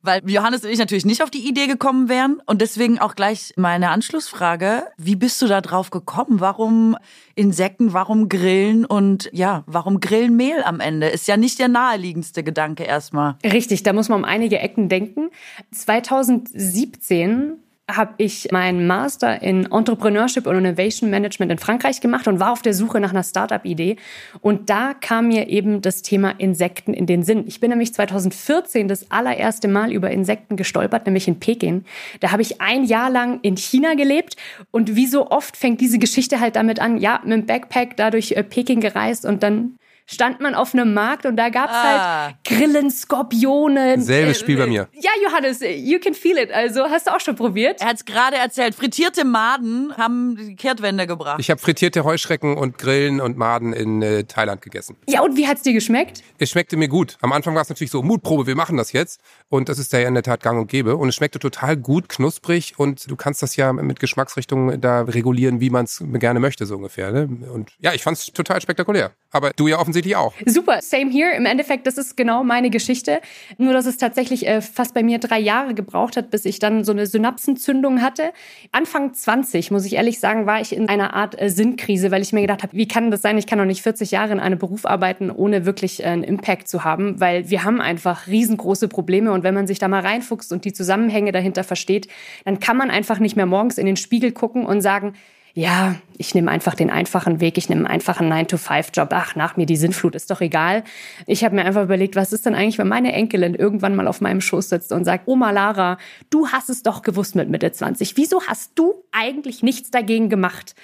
weil 0.08 0.22
Johannes 0.28 0.64
und 0.64 0.70
ich 0.70 0.78
natürlich 0.78 1.04
nicht 1.04 1.22
auf 1.22 1.30
die 1.30 1.46
Idee 1.46 1.66
gekommen 1.66 2.08
wären. 2.08 2.40
Und 2.46 2.62
deswegen 2.62 2.98
auch 2.98 3.14
gleich 3.14 3.52
meine 3.56 3.90
Anschlussfrage. 3.90 4.84
Wie 4.96 5.16
bist 5.16 5.42
du 5.42 5.46
da 5.46 5.60
drauf 5.60 5.90
gekommen? 5.90 6.40
Warum 6.40 6.96
Insekten, 7.34 7.92
warum 7.92 8.30
Grillen 8.30 8.86
und 8.86 9.28
ja, 9.32 9.64
warum 9.66 10.00
Grillenmehl 10.00 10.62
am 10.64 10.80
Ende? 10.80 11.08
Ist 11.08 11.28
ja 11.28 11.36
nicht 11.36 11.58
der 11.58 11.68
naheliegendste 11.68 12.42
Gedanke 12.42 12.84
erstmal. 12.84 13.36
Richtig, 13.44 13.82
da 13.82 13.92
muss 13.92 14.08
man 14.08 14.20
um 14.20 14.24
einige 14.24 14.58
Ecken 14.58 14.88
denken. 14.88 15.28
2017 15.72 17.58
habe 17.90 18.14
ich 18.18 18.52
meinen 18.52 18.86
Master 18.86 19.40
in 19.40 19.72
Entrepreneurship 19.72 20.46
und 20.46 20.56
Innovation 20.56 21.08
Management 21.08 21.50
in 21.50 21.58
Frankreich 21.58 22.00
gemacht 22.00 22.28
und 22.28 22.38
war 22.38 22.52
auf 22.52 22.60
der 22.60 22.74
Suche 22.74 23.00
nach 23.00 23.10
einer 23.10 23.22
Startup-Idee. 23.22 23.96
Und 24.40 24.68
da 24.68 24.92
kam 24.92 25.28
mir 25.28 25.48
eben 25.48 25.80
das 25.80 26.02
Thema 26.02 26.34
Insekten 26.36 26.92
in 26.92 27.06
den 27.06 27.22
Sinn. 27.22 27.44
Ich 27.46 27.60
bin 27.60 27.70
nämlich 27.70 27.94
2014 27.94 28.88
das 28.88 29.10
allererste 29.10 29.68
Mal 29.68 29.90
über 29.90 30.10
Insekten 30.10 30.56
gestolpert, 30.56 31.06
nämlich 31.06 31.28
in 31.28 31.40
Peking. 31.40 31.84
Da 32.20 32.30
habe 32.30 32.42
ich 32.42 32.60
ein 32.60 32.84
Jahr 32.84 33.08
lang 33.08 33.40
in 33.40 33.56
China 33.56 33.94
gelebt 33.94 34.36
und 34.70 34.94
wie 34.94 35.06
so 35.06 35.30
oft 35.30 35.56
fängt 35.56 35.80
diese 35.80 35.98
Geschichte 35.98 36.40
halt 36.40 36.56
damit 36.56 36.80
an, 36.80 36.98
ja, 36.98 37.20
mit 37.24 37.32
dem 37.32 37.46
Backpack 37.46 37.96
da 37.96 38.10
durch 38.10 38.32
äh, 38.32 38.42
Peking 38.42 38.80
gereist 38.80 39.24
und 39.24 39.42
dann 39.42 39.78
stand 40.10 40.40
man 40.40 40.54
auf 40.54 40.74
einem 40.74 40.94
Markt 40.94 41.26
und 41.26 41.36
da 41.36 41.50
gab's 41.50 41.72
ah. 41.74 42.24
halt 42.24 42.36
Grillen, 42.44 42.90
Skorpione. 42.90 44.00
Selbes 44.00 44.38
äh, 44.38 44.40
Spiel 44.40 44.56
bei 44.56 44.66
mir. 44.66 44.88
Ja, 44.94 45.10
Johannes, 45.22 45.60
you 45.60 45.98
can 45.98 46.14
feel 46.14 46.38
it. 46.38 46.50
Also 46.50 46.84
hast 46.84 47.06
du 47.06 47.14
auch 47.14 47.20
schon 47.20 47.36
probiert? 47.36 47.80
Er 47.80 47.88
hat's 47.88 48.04
gerade 48.04 48.36
erzählt. 48.36 48.74
Frittierte 48.74 49.24
Maden 49.24 49.94
haben 49.96 50.36
die 50.36 50.56
Kehrtwende 50.56 51.06
gebracht. 51.06 51.38
Ich 51.40 51.50
habe 51.50 51.60
frittierte 51.60 52.04
Heuschrecken 52.04 52.56
und 52.56 52.78
Grillen 52.78 53.20
und 53.20 53.36
Maden 53.36 53.72
in 53.72 54.00
äh, 54.00 54.24
Thailand 54.24 54.62
gegessen. 54.62 54.96
Ja, 55.08 55.20
und 55.22 55.36
wie 55.36 55.46
hat's 55.46 55.62
dir 55.62 55.74
geschmeckt? 55.74 56.22
Es 56.38 56.50
schmeckte 56.50 56.76
mir 56.76 56.88
gut. 56.88 57.18
Am 57.20 57.32
Anfang 57.32 57.54
war 57.54 57.62
es 57.62 57.68
natürlich 57.68 57.90
so, 57.90 58.02
Mutprobe, 58.02 58.46
wir 58.46 58.56
machen 58.56 58.78
das 58.78 58.92
jetzt. 58.92 59.20
Und 59.50 59.68
das 59.68 59.78
ist 59.78 59.92
ja 59.92 60.00
in 60.00 60.14
der 60.14 60.22
Tat 60.22 60.42
gang 60.42 60.58
und 60.58 60.68
gäbe. 60.68 60.96
Und 60.96 61.10
es 61.10 61.16
schmeckte 61.16 61.38
total 61.38 61.76
gut, 61.76 62.08
knusprig. 62.08 62.74
Und 62.78 63.10
du 63.10 63.16
kannst 63.16 63.42
das 63.42 63.56
ja 63.56 63.72
mit 63.74 64.00
Geschmacksrichtungen 64.00 64.80
da 64.80 65.02
regulieren, 65.02 65.60
wie 65.60 65.70
man 65.70 65.84
es 65.84 66.02
gerne 66.14 66.40
möchte, 66.40 66.64
so 66.64 66.76
ungefähr. 66.76 67.12
Ne? 67.12 67.28
Und 67.52 67.72
ja, 67.78 67.92
ich 67.92 68.02
fand's 68.02 68.26
total 68.26 68.60
spektakulär. 68.62 69.12
Aber 69.30 69.50
du 69.54 69.68
ja 69.68 69.78
offensichtlich 69.78 70.16
auch. 70.16 70.32
Super, 70.46 70.80
same 70.80 71.10
here. 71.10 71.36
Im 71.36 71.44
Endeffekt, 71.44 71.86
das 71.86 71.98
ist 71.98 72.16
genau 72.16 72.44
meine 72.44 72.70
Geschichte. 72.70 73.20
Nur, 73.58 73.74
dass 73.74 73.84
es 73.84 73.98
tatsächlich 73.98 74.46
äh, 74.46 74.62
fast 74.62 74.94
bei 74.94 75.02
mir 75.02 75.18
drei 75.18 75.38
Jahre 75.38 75.74
gebraucht 75.74 76.16
hat, 76.16 76.30
bis 76.30 76.46
ich 76.46 76.60
dann 76.60 76.82
so 76.82 76.92
eine 76.92 77.06
Synapsenzündung 77.06 78.00
hatte. 78.00 78.32
Anfang 78.72 79.12
20, 79.12 79.70
muss 79.70 79.84
ich 79.84 79.96
ehrlich 79.96 80.18
sagen, 80.18 80.46
war 80.46 80.62
ich 80.62 80.74
in 80.74 80.88
einer 80.88 81.12
Art 81.12 81.38
äh, 81.40 81.50
Sinnkrise, 81.50 82.10
weil 82.10 82.22
ich 82.22 82.32
mir 82.32 82.40
gedacht 82.40 82.62
habe, 82.62 82.72
wie 82.74 82.88
kann 82.88 83.10
das 83.10 83.20
sein? 83.20 83.36
Ich 83.36 83.46
kann 83.46 83.58
doch 83.58 83.66
nicht 83.66 83.82
40 83.82 84.10
Jahre 84.12 84.32
in 84.32 84.40
einem 84.40 84.58
Beruf 84.58 84.86
arbeiten, 84.86 85.30
ohne 85.30 85.66
wirklich 85.66 86.00
äh, 86.00 86.06
einen 86.06 86.24
Impact 86.24 86.66
zu 86.66 86.84
haben, 86.84 87.20
weil 87.20 87.50
wir 87.50 87.64
haben 87.64 87.82
einfach 87.82 88.28
riesengroße 88.28 88.88
Probleme. 88.88 89.32
Und 89.32 89.42
wenn 89.42 89.54
man 89.54 89.66
sich 89.66 89.78
da 89.78 89.88
mal 89.88 90.00
reinfuchst 90.00 90.54
und 90.54 90.64
die 90.64 90.72
Zusammenhänge 90.72 91.32
dahinter 91.32 91.64
versteht, 91.64 92.08
dann 92.46 92.60
kann 92.60 92.78
man 92.78 92.90
einfach 92.90 93.18
nicht 93.18 93.36
mehr 93.36 93.46
morgens 93.46 93.76
in 93.76 93.84
den 93.84 93.96
Spiegel 93.96 94.32
gucken 94.32 94.64
und 94.64 94.80
sagen, 94.80 95.12
ja, 95.54 95.96
ich 96.16 96.34
nehme 96.34 96.50
einfach 96.50 96.74
den 96.74 96.90
einfachen 96.90 97.40
Weg, 97.40 97.58
ich 97.58 97.68
nehme 97.68 97.88
einen 97.88 98.00
9-to-5-Job. 98.00 99.08
Ach, 99.12 99.34
nach 99.34 99.56
mir 99.56 99.66
die 99.66 99.76
Sinnflut, 99.76 100.14
ist 100.14 100.30
doch 100.30 100.40
egal. 100.40 100.84
Ich 101.26 101.44
habe 101.44 101.54
mir 101.54 101.64
einfach 101.64 101.82
überlegt, 101.82 102.16
was 102.16 102.32
ist 102.32 102.46
denn 102.46 102.54
eigentlich, 102.54 102.78
wenn 102.78 102.88
meine 102.88 103.12
Enkelin 103.12 103.54
irgendwann 103.54 103.96
mal 103.96 104.06
auf 104.08 104.20
meinem 104.20 104.40
Schoß 104.40 104.68
sitzt 104.68 104.92
und 104.92 105.04
sagt, 105.04 105.26
Oma 105.26 105.50
Lara, 105.50 105.98
du 106.30 106.48
hast 106.48 106.70
es 106.70 106.82
doch 106.82 107.02
gewusst 107.02 107.34
mit 107.34 107.48
Mitte 107.48 107.72
20. 107.72 108.16
Wieso 108.16 108.42
hast 108.46 108.72
du 108.76 108.94
eigentlich 109.12 109.62
nichts 109.62 109.90
dagegen 109.90 110.28
gemacht? 110.28 110.74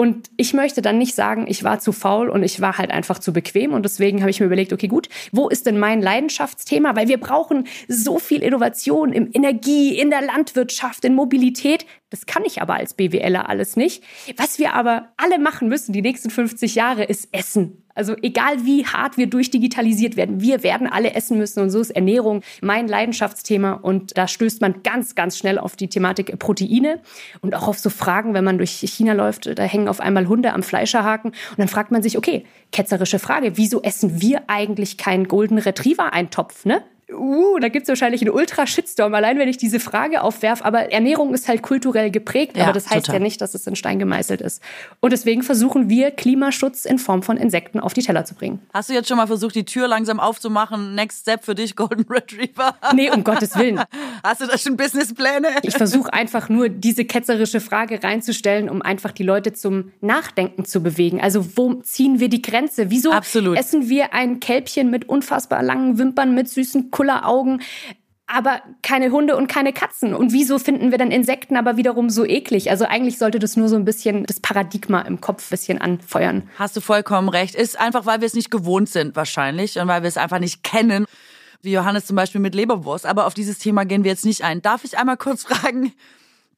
Und 0.00 0.30
ich 0.36 0.54
möchte 0.54 0.80
dann 0.80 0.96
nicht 0.96 1.16
sagen, 1.16 1.46
ich 1.48 1.64
war 1.64 1.80
zu 1.80 1.90
faul 1.90 2.28
und 2.28 2.44
ich 2.44 2.60
war 2.60 2.78
halt 2.78 2.92
einfach 2.92 3.18
zu 3.18 3.32
bequem. 3.32 3.72
Und 3.72 3.82
deswegen 3.82 4.20
habe 4.20 4.30
ich 4.30 4.38
mir 4.38 4.46
überlegt, 4.46 4.72
okay, 4.72 4.86
gut, 4.86 5.08
wo 5.32 5.48
ist 5.48 5.66
denn 5.66 5.76
mein 5.76 6.00
Leidenschaftsthema? 6.00 6.94
Weil 6.94 7.08
wir 7.08 7.18
brauchen 7.18 7.66
so 7.88 8.20
viel 8.20 8.44
Innovation 8.44 9.12
im 9.12 9.28
Energie, 9.32 9.98
in 9.98 10.10
der 10.10 10.22
Landwirtschaft, 10.22 11.04
in 11.04 11.16
Mobilität. 11.16 11.84
Das 12.10 12.26
kann 12.26 12.44
ich 12.44 12.62
aber 12.62 12.74
als 12.74 12.94
BWLer 12.94 13.48
alles 13.48 13.74
nicht. 13.74 14.04
Was 14.36 14.60
wir 14.60 14.74
aber 14.74 15.08
alle 15.16 15.40
machen 15.40 15.68
müssen 15.68 15.92
die 15.92 16.02
nächsten 16.02 16.30
50 16.30 16.76
Jahre 16.76 17.02
ist 17.02 17.30
Essen. 17.32 17.82
Also 17.98 18.14
egal 18.22 18.64
wie 18.64 18.86
hart 18.86 19.16
wir 19.16 19.26
durchdigitalisiert 19.26 20.16
werden, 20.16 20.40
wir 20.40 20.62
werden 20.62 20.86
alle 20.86 21.14
essen 21.14 21.36
müssen 21.36 21.60
und 21.60 21.70
so 21.70 21.80
ist 21.80 21.90
Ernährung 21.90 22.42
mein 22.62 22.86
Leidenschaftsthema 22.86 23.72
und 23.72 24.16
da 24.16 24.28
stößt 24.28 24.60
man 24.60 24.84
ganz, 24.84 25.16
ganz 25.16 25.36
schnell 25.36 25.58
auf 25.58 25.74
die 25.74 25.88
Thematik 25.88 26.38
Proteine 26.38 27.00
und 27.40 27.56
auch 27.56 27.66
auf 27.66 27.80
so 27.80 27.90
Fragen, 27.90 28.34
wenn 28.34 28.44
man 28.44 28.58
durch 28.58 28.70
China 28.70 29.14
läuft, 29.14 29.58
da 29.58 29.64
hängen 29.64 29.88
auf 29.88 29.98
einmal 29.98 30.28
Hunde 30.28 30.52
am 30.52 30.62
Fleischerhaken 30.62 31.32
und 31.32 31.58
dann 31.58 31.66
fragt 31.66 31.90
man 31.90 32.00
sich, 32.00 32.16
okay, 32.16 32.44
ketzerische 32.70 33.18
Frage, 33.18 33.56
wieso 33.56 33.82
essen 33.82 34.22
wir 34.22 34.42
eigentlich 34.46 34.96
keinen 34.96 35.26
Golden 35.26 35.58
Retriever 35.58 36.12
Eintopf, 36.12 36.64
ne? 36.64 36.84
Uh, 37.12 37.58
da 37.58 37.68
gibt's 37.68 37.88
wahrscheinlich 37.88 38.22
einen 38.22 38.30
Ultra-Shitstorm, 38.30 39.14
allein 39.14 39.38
wenn 39.38 39.48
ich 39.48 39.56
diese 39.56 39.80
Frage 39.80 40.22
aufwerf. 40.22 40.62
Aber 40.62 40.92
Ernährung 40.92 41.34
ist 41.34 41.48
halt 41.48 41.62
kulturell 41.62 42.10
geprägt, 42.10 42.56
ja, 42.56 42.64
aber 42.64 42.72
das 42.72 42.90
heißt 42.90 43.06
total. 43.06 43.20
ja 43.20 43.24
nicht, 43.24 43.40
dass 43.40 43.54
es 43.54 43.66
in 43.66 43.76
Stein 43.76 43.98
gemeißelt 43.98 44.40
ist. 44.40 44.62
Und 45.00 45.12
deswegen 45.12 45.42
versuchen 45.42 45.88
wir, 45.88 46.10
Klimaschutz 46.10 46.84
in 46.84 46.98
Form 46.98 47.22
von 47.22 47.36
Insekten 47.36 47.80
auf 47.80 47.94
die 47.94 48.02
Teller 48.02 48.24
zu 48.24 48.34
bringen. 48.34 48.60
Hast 48.72 48.88
du 48.88 48.94
jetzt 48.94 49.08
schon 49.08 49.16
mal 49.16 49.26
versucht, 49.26 49.54
die 49.54 49.64
Tür 49.64 49.88
langsam 49.88 50.20
aufzumachen? 50.20 50.94
Next 50.94 51.22
Step 51.22 51.44
für 51.44 51.54
dich, 51.54 51.76
Golden 51.76 52.04
Retriever? 52.10 52.76
Nee, 52.94 53.10
um 53.10 53.24
Gottes 53.24 53.56
Willen. 53.56 53.80
Hast 54.22 54.40
du 54.40 54.46
da 54.46 54.58
schon 54.58 54.76
Businesspläne? 54.76 55.48
Ich 55.62 55.76
versuche 55.76 56.12
einfach 56.12 56.48
nur, 56.48 56.68
diese 56.68 57.04
ketzerische 57.04 57.60
Frage 57.60 58.02
reinzustellen, 58.02 58.68
um 58.68 58.82
einfach 58.82 59.12
die 59.12 59.22
Leute 59.22 59.52
zum 59.52 59.92
Nachdenken 60.00 60.64
zu 60.64 60.82
bewegen. 60.82 61.20
Also 61.20 61.56
wo 61.56 61.74
ziehen 61.74 62.20
wir 62.20 62.28
die 62.28 62.42
Grenze? 62.42 62.90
Wieso 62.90 63.12
Absolut. 63.12 63.58
essen 63.58 63.88
wir 63.88 64.14
ein 64.14 64.40
Kälbchen 64.40 64.90
mit 64.90 65.08
unfassbar 65.08 65.62
langen 65.62 65.98
Wimpern, 65.98 66.34
mit 66.34 66.48
süßen 66.48 66.90
Kulleraugen, 66.98 67.62
aber 68.26 68.60
keine 68.82 69.12
Hunde 69.12 69.36
und 69.36 69.46
keine 69.46 69.72
Katzen. 69.72 70.14
Und 70.14 70.32
wieso 70.32 70.58
finden 70.58 70.90
wir 70.90 70.98
dann 70.98 71.12
Insekten 71.12 71.56
aber 71.56 71.76
wiederum 71.76 72.10
so 72.10 72.26
eklig? 72.26 72.70
Also 72.70 72.86
eigentlich 72.86 73.18
sollte 73.18 73.38
das 73.38 73.56
nur 73.56 73.68
so 73.68 73.76
ein 73.76 73.84
bisschen 73.84 74.26
das 74.26 74.40
Paradigma 74.40 75.02
im 75.02 75.20
Kopf 75.20 75.46
ein 75.46 75.50
bisschen 75.50 75.80
anfeuern. 75.80 76.48
Hast 76.58 76.76
du 76.76 76.80
vollkommen 76.80 77.28
recht. 77.28 77.54
Ist 77.54 77.78
einfach, 77.78 78.04
weil 78.04 78.20
wir 78.20 78.26
es 78.26 78.34
nicht 78.34 78.50
gewohnt 78.50 78.88
sind 78.88 79.14
wahrscheinlich 79.14 79.78
und 79.78 79.86
weil 79.86 80.02
wir 80.02 80.08
es 80.08 80.16
einfach 80.16 80.40
nicht 80.40 80.64
kennen. 80.64 81.06
Wie 81.62 81.72
Johannes 81.72 82.06
zum 82.06 82.16
Beispiel 82.16 82.40
mit 82.40 82.56
Leberwurst. 82.56 83.06
Aber 83.06 83.26
auf 83.26 83.34
dieses 83.34 83.58
Thema 83.58 83.84
gehen 83.84 84.02
wir 84.02 84.10
jetzt 84.10 84.24
nicht 84.24 84.42
ein. 84.42 84.60
Darf 84.60 84.82
ich 84.82 84.98
einmal 84.98 85.16
kurz 85.16 85.44
fragen, 85.48 85.92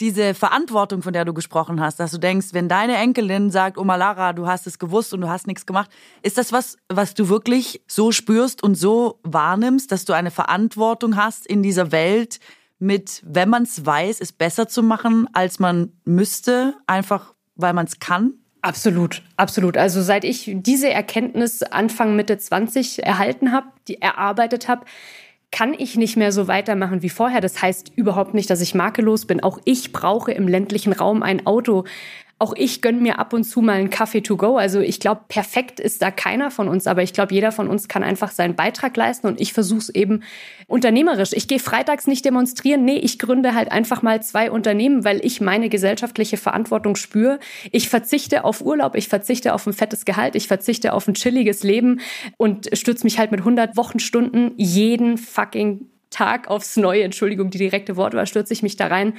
diese 0.01 0.35
Verantwortung, 0.35 1.03
von 1.03 1.13
der 1.13 1.25
du 1.25 1.35
gesprochen 1.35 1.81
hast, 1.81 2.01
dass 2.01 2.11
du 2.11 2.19
denkst, 2.19 2.49
wenn 2.53 2.69
deine 2.69 2.97
Enkelin 2.97 3.51
sagt, 3.51 3.77
Oma 3.79 3.97
Lara, 3.97 4.33
du 4.33 4.47
hast 4.47 4.67
es 4.67 4.79
gewusst 4.79 5.13
und 5.13 5.21
du 5.21 5.29
hast 5.29 5.47
nichts 5.47 5.67
gemacht, 5.67 5.91
ist 6.23 6.39
das 6.39 6.53
was, 6.53 6.77
was 6.89 7.15
du 7.15 7.29
wirklich 7.29 7.83
so 7.87 8.11
spürst 8.11 8.63
und 8.63 8.75
so 8.75 9.21
wahrnimmst, 9.23 9.93
dass 9.93 10.05
du 10.05 10.13
eine 10.13 10.31
Verantwortung 10.31 11.17
hast 11.17 11.47
in 11.47 11.63
dieser 11.63 11.93
Welt 11.93 12.41
mit, 12.79 13.23
wenn 13.25 13.51
man 13.51 13.65
es 13.65 13.85
weiß, 13.85 14.21
es 14.21 14.33
besser 14.33 14.67
zu 14.67 14.83
machen, 14.83 15.29
als 15.35 15.59
man 15.59 15.93
müsste, 16.05 16.75
einfach 16.87 17.35
weil 17.55 17.75
man 17.75 17.87
es 17.87 17.99
kann? 17.99 18.35
Absolut, 18.63 19.23
absolut. 19.37 19.77
Also 19.77 20.03
seit 20.03 20.25
ich 20.25 20.51
diese 20.55 20.91
Erkenntnis 20.91 21.63
Anfang 21.63 22.17
Mitte 22.17 22.39
20 22.39 23.03
erhalten 23.03 23.53
habe, 23.53 23.69
die 23.89 24.01
erarbeitet 24.01 24.69
habe, 24.69 24.85
kann 25.53 25.75
ich 25.77 25.97
nicht 25.97 26.17
mehr 26.17 26.33
so 26.33 26.49
weitermachen 26.49 27.03
wie 27.03 27.09
vorher. 27.09 27.41
Das 27.41 27.61
heißt 27.61 27.93
überhaupt 27.97 28.35
nicht, 28.35 28.51
dass 28.51 28.61
ich 28.61 28.75
makellos 28.75 29.27
bin. 29.27 29.43
Auch 29.43 29.59
ich 29.65 29.93
brauche 29.93 30.33
im 30.33 30.47
ländlichen 30.47 30.93
Raum 30.93 31.23
ein 31.23 31.47
Auto. 31.47 31.85
Auch 32.41 32.55
ich 32.57 32.81
gönne 32.81 33.03
mir 33.03 33.19
ab 33.19 33.35
und 33.35 33.45
zu 33.45 33.61
mal 33.61 33.75
einen 33.75 33.91
Kaffee 33.91 34.23
to 34.23 34.39
go. 34.39 34.57
Also 34.57 34.81
ich 34.81 34.99
glaube, 34.99 35.21
perfekt 35.29 35.79
ist 35.79 36.01
da 36.01 36.11
keiner 36.11 36.51
von 36.51 36.69
uns, 36.69 36.87
aber 36.87 37.03
ich 37.03 37.13
glaube, 37.13 37.35
jeder 37.35 37.53
von 37.53 37.69
uns 37.69 37.87
kann 37.87 38.03
einfach 38.03 38.31
seinen 38.31 38.57
Beitrag 38.57 38.97
leisten 38.97 39.27
und 39.27 39.39
ich 39.39 39.53
versuche 39.53 39.81
es 39.81 39.89
eben 39.91 40.23
unternehmerisch. 40.67 41.35
Ich 41.35 41.49
gehe 41.49 41.59
freitags 41.59 42.07
nicht 42.07 42.25
demonstrieren. 42.25 42.83
Nee, 42.83 42.97
ich 42.97 43.19
gründe 43.19 43.55
halt 43.55 43.71
einfach 43.71 44.01
mal 44.01 44.23
zwei 44.23 44.51
Unternehmen, 44.51 45.05
weil 45.05 45.23
ich 45.23 45.43
meine 45.43 45.69
gesellschaftliche 45.69 46.39
Verantwortung 46.39 46.97
spüre. 46.97 47.41
Ich 47.73 47.91
verzichte 47.91 48.43
auf 48.45 48.63
Urlaub, 48.63 48.95
ich 48.97 49.09
verzichte 49.09 49.53
auf 49.53 49.67
ein 49.67 49.75
fettes 49.75 50.07
Gehalt, 50.07 50.35
ich 50.35 50.49
verzichte 50.49 50.95
auf 50.95 51.07
ein 51.09 51.15
chilliges 51.15 51.63
Leben 51.63 52.01
und 52.39 52.71
stürze 52.73 53.05
mich 53.05 53.19
halt 53.19 53.33
mit 53.33 53.41
100 53.41 53.77
Wochenstunden 53.77 54.53
jeden 54.57 55.19
fucking 55.19 55.91
Tag 56.11 56.49
aufs 56.49 56.77
Neue, 56.77 57.05
Entschuldigung, 57.05 57.51
die 57.51 57.59
direkte 57.59 57.97
Wortwahl, 57.97 58.27
stürze 58.27 58.53
ich 58.53 58.63
mich 58.63 58.77
da 58.77 58.89
rein, 58.89 59.15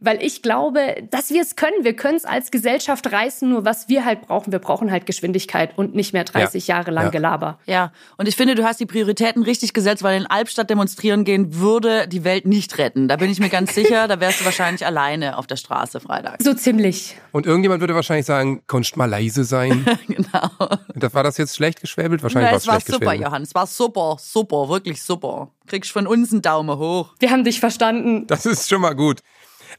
weil 0.00 0.22
ich 0.22 0.42
glaube, 0.42 1.06
dass 1.10 1.30
wir 1.30 1.42
es 1.42 1.56
können. 1.56 1.84
Wir 1.84 1.94
können 1.94 2.16
es 2.16 2.24
als 2.24 2.50
Gesellschaft 2.50 3.10
reißen, 3.10 3.48
nur 3.48 3.64
was 3.64 3.88
wir 3.88 4.04
halt 4.04 4.22
brauchen, 4.22 4.52
wir 4.52 4.58
brauchen 4.58 4.90
halt 4.90 5.06
Geschwindigkeit 5.06 5.76
und 5.76 5.94
nicht 5.94 6.12
mehr 6.12 6.24
30 6.24 6.66
ja. 6.66 6.76
Jahre 6.76 6.90
lang 6.90 7.06
ja. 7.06 7.10
Gelaber. 7.10 7.58
Ja, 7.66 7.92
und 8.16 8.28
ich 8.28 8.36
finde, 8.36 8.54
du 8.54 8.64
hast 8.64 8.80
die 8.80 8.86
Prioritäten 8.86 9.42
richtig 9.42 9.72
gesetzt, 9.72 10.02
weil 10.02 10.20
in 10.20 10.26
Albstadt 10.26 10.70
demonstrieren 10.70 11.24
gehen 11.24 11.56
würde 11.56 12.08
die 12.08 12.24
Welt 12.24 12.46
nicht 12.46 12.78
retten. 12.78 13.08
Da 13.08 13.16
bin 13.16 13.30
ich 13.30 13.40
mir 13.40 13.48
ganz 13.48 13.74
sicher, 13.74 14.08
da 14.08 14.20
wärst 14.20 14.40
du 14.40 14.44
wahrscheinlich 14.44 14.86
alleine 14.86 15.38
auf 15.38 15.46
der 15.46 15.56
Straße 15.56 16.00
Freitag. 16.00 16.42
So 16.42 16.54
ziemlich. 16.54 17.16
Und 17.32 17.46
irgendjemand 17.46 17.80
würde 17.80 17.94
wahrscheinlich 17.94 18.26
sagen, 18.26 18.62
konntest 18.66 18.96
mal 18.96 19.06
leise 19.06 19.44
sein. 19.44 19.84
genau. 20.06 20.50
Und 20.94 21.14
war 21.14 21.22
das 21.22 21.36
jetzt 21.38 21.56
schlecht 21.56 21.80
geschwäbelt? 21.80 22.22
Wahrscheinlich 22.22 22.50
ja, 22.50 22.56
es 22.56 22.66
war 22.66 22.80
super, 22.80 23.14
Johannes. 23.14 23.48
Es 23.48 23.54
war 23.54 23.66
super, 23.66 24.16
super, 24.20 24.68
wirklich 24.68 25.02
super. 25.02 25.50
Kriegst 25.66 25.90
von 25.90 26.06
uns 26.06 26.32
einen 26.32 26.42
Daumen 26.42 26.78
hoch. 26.78 27.14
Wir 27.18 27.30
haben 27.30 27.44
dich 27.44 27.60
verstanden. 27.60 28.26
Das 28.26 28.46
ist 28.46 28.68
schon 28.68 28.80
mal 28.80 28.94
gut. 28.94 29.20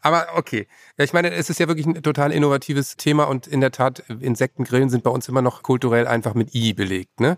Aber 0.02 0.28
okay. 0.36 0.68
Ich 0.98 1.14
meine, 1.14 1.32
es 1.32 1.50
ist 1.50 1.60
ja 1.60 1.68
wirklich 1.68 1.86
ein 1.86 2.02
total 2.02 2.32
innovatives 2.32 2.96
Thema 2.96 3.26
und 3.26 3.48
in 3.48 3.62
der 3.62 3.72
Tat, 3.72 4.00
Insektengrillen 4.08 4.90
sind 4.90 5.04
bei 5.04 5.10
uns 5.10 5.28
immer 5.28 5.42
noch 5.42 5.64
kulturell 5.64 6.08
einfach 6.08 6.34
mit 6.34 6.56
I 6.56 6.74
belegt. 6.74 7.20
Ne? 7.20 7.38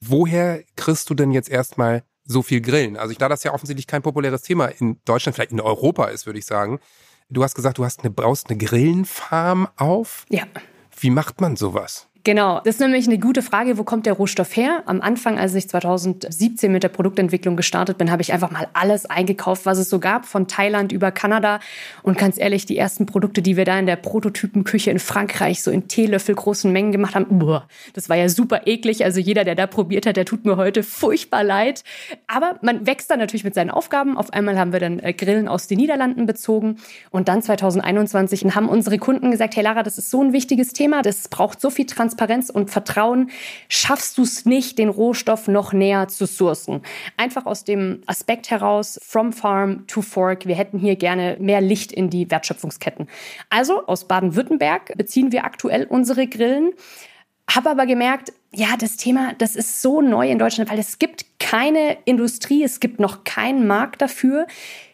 Woher 0.00 0.62
kriegst 0.76 1.08
du 1.10 1.14
denn 1.14 1.30
jetzt 1.30 1.48
erstmal 1.48 2.02
so 2.24 2.42
viel 2.42 2.60
grillen. 2.60 2.96
Also 2.96 3.14
da 3.14 3.28
das 3.28 3.44
ja 3.44 3.52
offensichtlich 3.52 3.86
kein 3.86 4.02
populäres 4.02 4.42
Thema 4.42 4.66
in 4.66 5.00
Deutschland, 5.04 5.34
vielleicht 5.34 5.52
in 5.52 5.60
Europa 5.60 6.06
ist, 6.06 6.26
würde 6.26 6.38
ich 6.38 6.46
sagen. 6.46 6.80
Du 7.28 7.42
hast 7.42 7.54
gesagt, 7.54 7.78
du 7.78 7.84
hast 7.84 8.00
eine, 8.00 8.10
baust 8.10 8.50
eine 8.50 8.58
Grillenfarm 8.58 9.68
auf. 9.76 10.24
Ja. 10.28 10.44
Wie 10.98 11.10
macht 11.10 11.40
man 11.40 11.56
sowas? 11.56 12.08
Genau, 12.24 12.60
das 12.60 12.76
ist 12.76 12.80
nämlich 12.80 13.08
eine 13.08 13.18
gute 13.18 13.42
Frage, 13.42 13.78
wo 13.78 13.82
kommt 13.82 14.06
der 14.06 14.12
Rohstoff 14.12 14.56
her? 14.56 14.84
Am 14.86 15.00
Anfang, 15.00 15.40
als 15.40 15.56
ich 15.56 15.68
2017 15.68 16.70
mit 16.70 16.84
der 16.84 16.88
Produktentwicklung 16.88 17.56
gestartet 17.56 17.98
bin, 17.98 18.12
habe 18.12 18.22
ich 18.22 18.32
einfach 18.32 18.52
mal 18.52 18.68
alles 18.74 19.06
eingekauft, 19.06 19.66
was 19.66 19.78
es 19.78 19.90
so 19.90 19.98
gab, 19.98 20.24
von 20.24 20.46
Thailand 20.46 20.92
über 20.92 21.10
Kanada. 21.10 21.58
Und 22.04 22.18
ganz 22.18 22.38
ehrlich, 22.38 22.64
die 22.64 22.78
ersten 22.78 23.06
Produkte, 23.06 23.42
die 23.42 23.56
wir 23.56 23.64
da 23.64 23.76
in 23.76 23.86
der 23.86 23.96
Prototypenküche 23.96 24.92
in 24.92 25.00
Frankreich 25.00 25.64
so 25.64 25.72
in 25.72 25.88
Teelöffel 25.88 26.36
großen 26.36 26.70
Mengen 26.70 26.92
gemacht 26.92 27.16
haben, 27.16 27.40
boah, 27.40 27.66
das 27.94 28.08
war 28.08 28.16
ja 28.16 28.28
super 28.28 28.68
eklig. 28.68 29.04
Also 29.04 29.18
jeder, 29.18 29.42
der 29.42 29.56
da 29.56 29.66
probiert 29.66 30.06
hat, 30.06 30.16
der 30.16 30.24
tut 30.24 30.44
mir 30.44 30.56
heute 30.56 30.84
furchtbar 30.84 31.42
leid. 31.42 31.82
Aber 32.28 32.56
man 32.62 32.86
wächst 32.86 33.10
dann 33.10 33.18
natürlich 33.18 33.42
mit 33.42 33.56
seinen 33.56 33.70
Aufgaben. 33.70 34.16
Auf 34.16 34.32
einmal 34.32 34.56
haben 34.60 34.72
wir 34.72 34.78
dann 34.78 35.00
äh, 35.00 35.12
Grillen 35.12 35.48
aus 35.48 35.66
den 35.66 35.78
Niederlanden 35.78 36.26
bezogen. 36.26 36.76
Und 37.10 37.26
dann 37.26 37.42
2021 37.42 38.44
haben 38.54 38.68
unsere 38.68 38.98
Kunden 38.98 39.32
gesagt, 39.32 39.56
hey 39.56 39.64
Lara, 39.64 39.82
das 39.82 39.98
ist 39.98 40.08
so 40.08 40.22
ein 40.22 40.32
wichtiges 40.32 40.72
Thema, 40.72 41.02
das 41.02 41.26
braucht 41.26 41.60
so 41.60 41.68
viel 41.68 41.86
Transparenz 41.86 42.11
Transparenz 42.12 42.50
und 42.50 42.70
Vertrauen 42.70 43.30
schaffst 43.68 44.18
du 44.18 44.22
es 44.22 44.44
nicht, 44.44 44.78
den 44.78 44.90
Rohstoff 44.90 45.48
noch 45.48 45.72
näher 45.72 46.08
zu 46.08 46.26
sourcen. 46.26 46.82
Einfach 47.16 47.46
aus 47.46 47.64
dem 47.64 48.02
Aspekt 48.06 48.50
heraus, 48.50 48.98
from 49.02 49.32
farm 49.32 49.86
to 49.86 50.02
fork, 50.02 50.46
wir 50.46 50.54
hätten 50.54 50.78
hier 50.78 50.96
gerne 50.96 51.36
mehr 51.40 51.60
Licht 51.60 51.90
in 51.90 52.10
die 52.10 52.30
Wertschöpfungsketten. 52.30 53.08
Also 53.48 53.86
aus 53.86 54.06
Baden-Württemberg 54.06 54.96
beziehen 54.96 55.32
wir 55.32 55.44
aktuell 55.44 55.84
unsere 55.84 56.26
Grillen. 56.26 56.72
Habe 57.50 57.70
aber 57.70 57.86
gemerkt, 57.86 58.32
ja, 58.54 58.76
das 58.78 58.96
Thema, 58.96 59.32
das 59.38 59.56
ist 59.56 59.80
so 59.80 60.02
neu 60.02 60.30
in 60.30 60.38
Deutschland, 60.38 60.70
weil 60.70 60.78
es 60.78 60.98
gibt 60.98 61.24
keine 61.38 61.96
Industrie, 62.04 62.62
es 62.62 62.78
gibt 62.78 63.00
noch 63.00 63.24
keinen 63.24 63.66
Markt 63.66 64.02
dafür. 64.02 64.46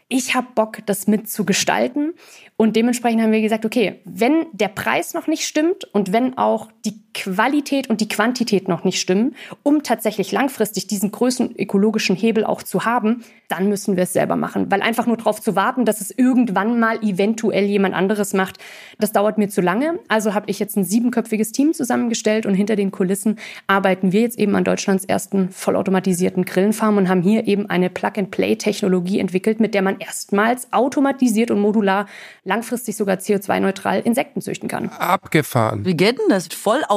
Ich 0.08 0.34
habe 0.34 0.46
Bock, 0.54 0.78
das 0.86 1.06
mitzugestalten. 1.06 2.14
Und 2.56 2.76
dementsprechend 2.76 3.22
haben 3.22 3.32
wir 3.32 3.42
gesagt, 3.42 3.66
okay, 3.66 4.00
wenn 4.04 4.46
der 4.52 4.68
Preis 4.68 5.12
noch 5.12 5.26
nicht 5.26 5.44
stimmt 5.44 5.84
und 5.92 6.12
wenn 6.12 6.38
auch 6.38 6.72
die 6.84 7.07
Qualität 7.14 7.90
und 7.90 8.00
die 8.00 8.08
Quantität 8.08 8.68
noch 8.68 8.84
nicht 8.84 9.00
stimmen, 9.00 9.34
um 9.62 9.82
tatsächlich 9.82 10.30
langfristig 10.32 10.86
diesen 10.86 11.10
größten 11.10 11.54
ökologischen 11.56 12.16
Hebel 12.16 12.44
auch 12.44 12.62
zu 12.62 12.84
haben, 12.84 13.24
dann 13.48 13.68
müssen 13.68 13.96
wir 13.96 14.04
es 14.04 14.12
selber 14.12 14.36
machen. 14.36 14.70
Weil 14.70 14.82
einfach 14.82 15.06
nur 15.06 15.16
darauf 15.16 15.40
zu 15.40 15.56
warten, 15.56 15.84
dass 15.84 16.00
es 16.00 16.10
irgendwann 16.10 16.78
mal 16.78 17.02
eventuell 17.02 17.64
jemand 17.64 17.94
anderes 17.94 18.34
macht, 18.34 18.58
das 18.98 19.12
dauert 19.12 19.38
mir 19.38 19.48
zu 19.48 19.60
lange. 19.60 19.98
Also 20.08 20.34
habe 20.34 20.50
ich 20.50 20.58
jetzt 20.58 20.76
ein 20.76 20.84
siebenköpfiges 20.84 21.52
Team 21.52 21.72
zusammengestellt 21.72 22.46
und 22.46 22.54
hinter 22.54 22.76
den 22.76 22.90
Kulissen 22.90 23.38
arbeiten 23.66 24.12
wir 24.12 24.20
jetzt 24.20 24.38
eben 24.38 24.54
an 24.54 24.64
Deutschlands 24.64 25.04
ersten 25.04 25.48
vollautomatisierten 25.50 26.44
Grillenfarm 26.44 26.98
und 26.98 27.08
haben 27.08 27.22
hier 27.22 27.46
eben 27.48 27.70
eine 27.70 27.90
Plug-and-Play-Technologie 27.90 29.18
entwickelt, 29.18 29.60
mit 29.60 29.74
der 29.74 29.82
man 29.82 29.98
erstmals 29.98 30.72
automatisiert 30.72 31.50
und 31.50 31.60
modular 31.60 32.06
langfristig 32.44 32.96
sogar 32.96 33.16
CO2-neutral 33.16 34.00
Insekten 34.00 34.40
züchten 34.40 34.68
kann. 34.68 34.90
Abgefahren. 34.90 35.84
Wie 35.84 35.96
geht 35.96 36.18
denn 36.18 36.28
das? 36.28 36.48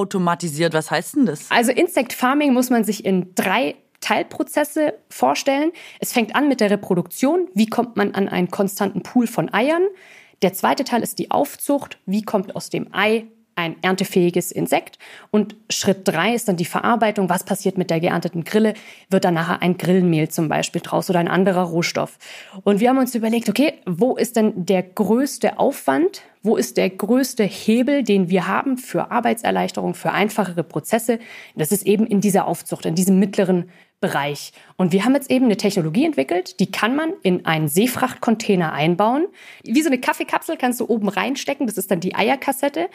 Vollautomatisiert, 0.02 0.74
was 0.74 0.90
heißt 0.90 1.16
denn 1.16 1.26
das? 1.26 1.50
Also 1.52 1.72
Insect 1.72 2.14
Farming 2.14 2.54
muss 2.54 2.70
man 2.70 2.84
sich 2.84 3.06
in 3.06 3.34
drei 3.36 3.76
Teilprozesse 4.00 4.96
vorstellen. 5.10 5.72
Es 6.00 6.12
fängt 6.12 6.36
an 6.36 6.48
mit 6.48 6.60
der 6.60 6.72
Reproduktion. 6.72 7.48
Wie 7.54 7.68
kommt 7.68 7.98
man 7.98 8.16
an 8.16 8.28
einen 8.28 8.50
konstanten 8.50 9.04
Pool 9.04 9.28
von 9.28 9.54
Eiern? 9.54 9.84
Der 10.42 10.54
zweite 10.54 10.84
Teil 10.84 11.04
ist 11.04 11.20
die 11.20 11.30
Aufzucht. 11.30 12.00
Wie 12.08 12.24
kommt 12.24 12.56
aus 12.56 12.70
dem 12.70 12.94
Ei 12.94 13.28
ein 13.56 13.76
erntefähiges 13.82 14.52
Insekt. 14.52 14.98
Und 15.30 15.56
Schritt 15.70 16.08
drei 16.08 16.34
ist 16.34 16.48
dann 16.48 16.58
die 16.58 16.66
Verarbeitung. 16.66 17.30
Was 17.30 17.44
passiert 17.44 17.78
mit 17.78 17.90
der 17.90 18.00
geernteten 18.00 18.44
Grille? 18.44 18.74
Wird 19.10 19.26
dann 19.26 19.34
nachher 19.34 19.62
ein 19.62 19.78
Grillenmehl 19.78 20.30
zum 20.30 20.50
Beispiel 20.50 20.82
draus 20.82 21.10
oder 21.10 21.20
ein 21.20 21.28
anderer 21.28 21.64
Rohstoff? 21.64 22.18
Und 22.64 22.80
wir 22.80 22.90
haben 22.90 22.98
uns 22.98 23.16
überlegt, 23.16 23.50
okay, 23.50 23.74
wo 23.86 24.16
ist 24.16 24.36
denn 24.36 24.66
der 24.66 24.84
größte 24.84 25.60
Aufwand? 25.60 26.24
Wo 26.44 26.58
ist 26.58 26.78
der 26.78 26.90
größte 26.90 27.44
Hebel, 27.44 28.04
den 28.04 28.30
wir 28.30 28.48
haben 28.48 28.78
für 28.78 29.12
Arbeitserleichterung, 29.12 29.94
für 29.94 30.12
einfachere 30.12 30.64
Prozesse? 30.64 31.20
Das 31.56 31.72
ist 31.72 31.86
eben 31.86 32.08
in 32.08 32.20
dieser 32.20 32.48
Aufzucht, 32.48 32.86
in 32.86 32.96
diesem 32.96 33.20
mittleren 33.20 33.70
Bereich. 34.02 34.52
Und 34.78 34.92
wir 34.92 35.06
haben 35.06 35.14
jetzt 35.14 35.30
eben 35.32 35.46
eine 35.46 35.58
Technologie 35.58 36.06
entwickelt, 36.06 36.60
die 36.60 36.72
kann 36.72 36.96
man 36.96 37.14
in 37.22 37.46
einen 37.46 37.68
Seefrachtcontainer 37.68 38.74
einbauen. 38.74 39.28
Wie 39.64 39.82
so 39.82 39.90
eine 39.90 40.02
Kaffeekapsel 40.02 40.58
kannst 40.58 40.80
du 40.80 40.90
oben 40.90 41.08
reinstecken, 41.08 41.68
das 41.68 41.78
ist 41.78 41.92
dann 41.92 42.00
die 42.00 42.16
Eierkassette. 42.16 42.90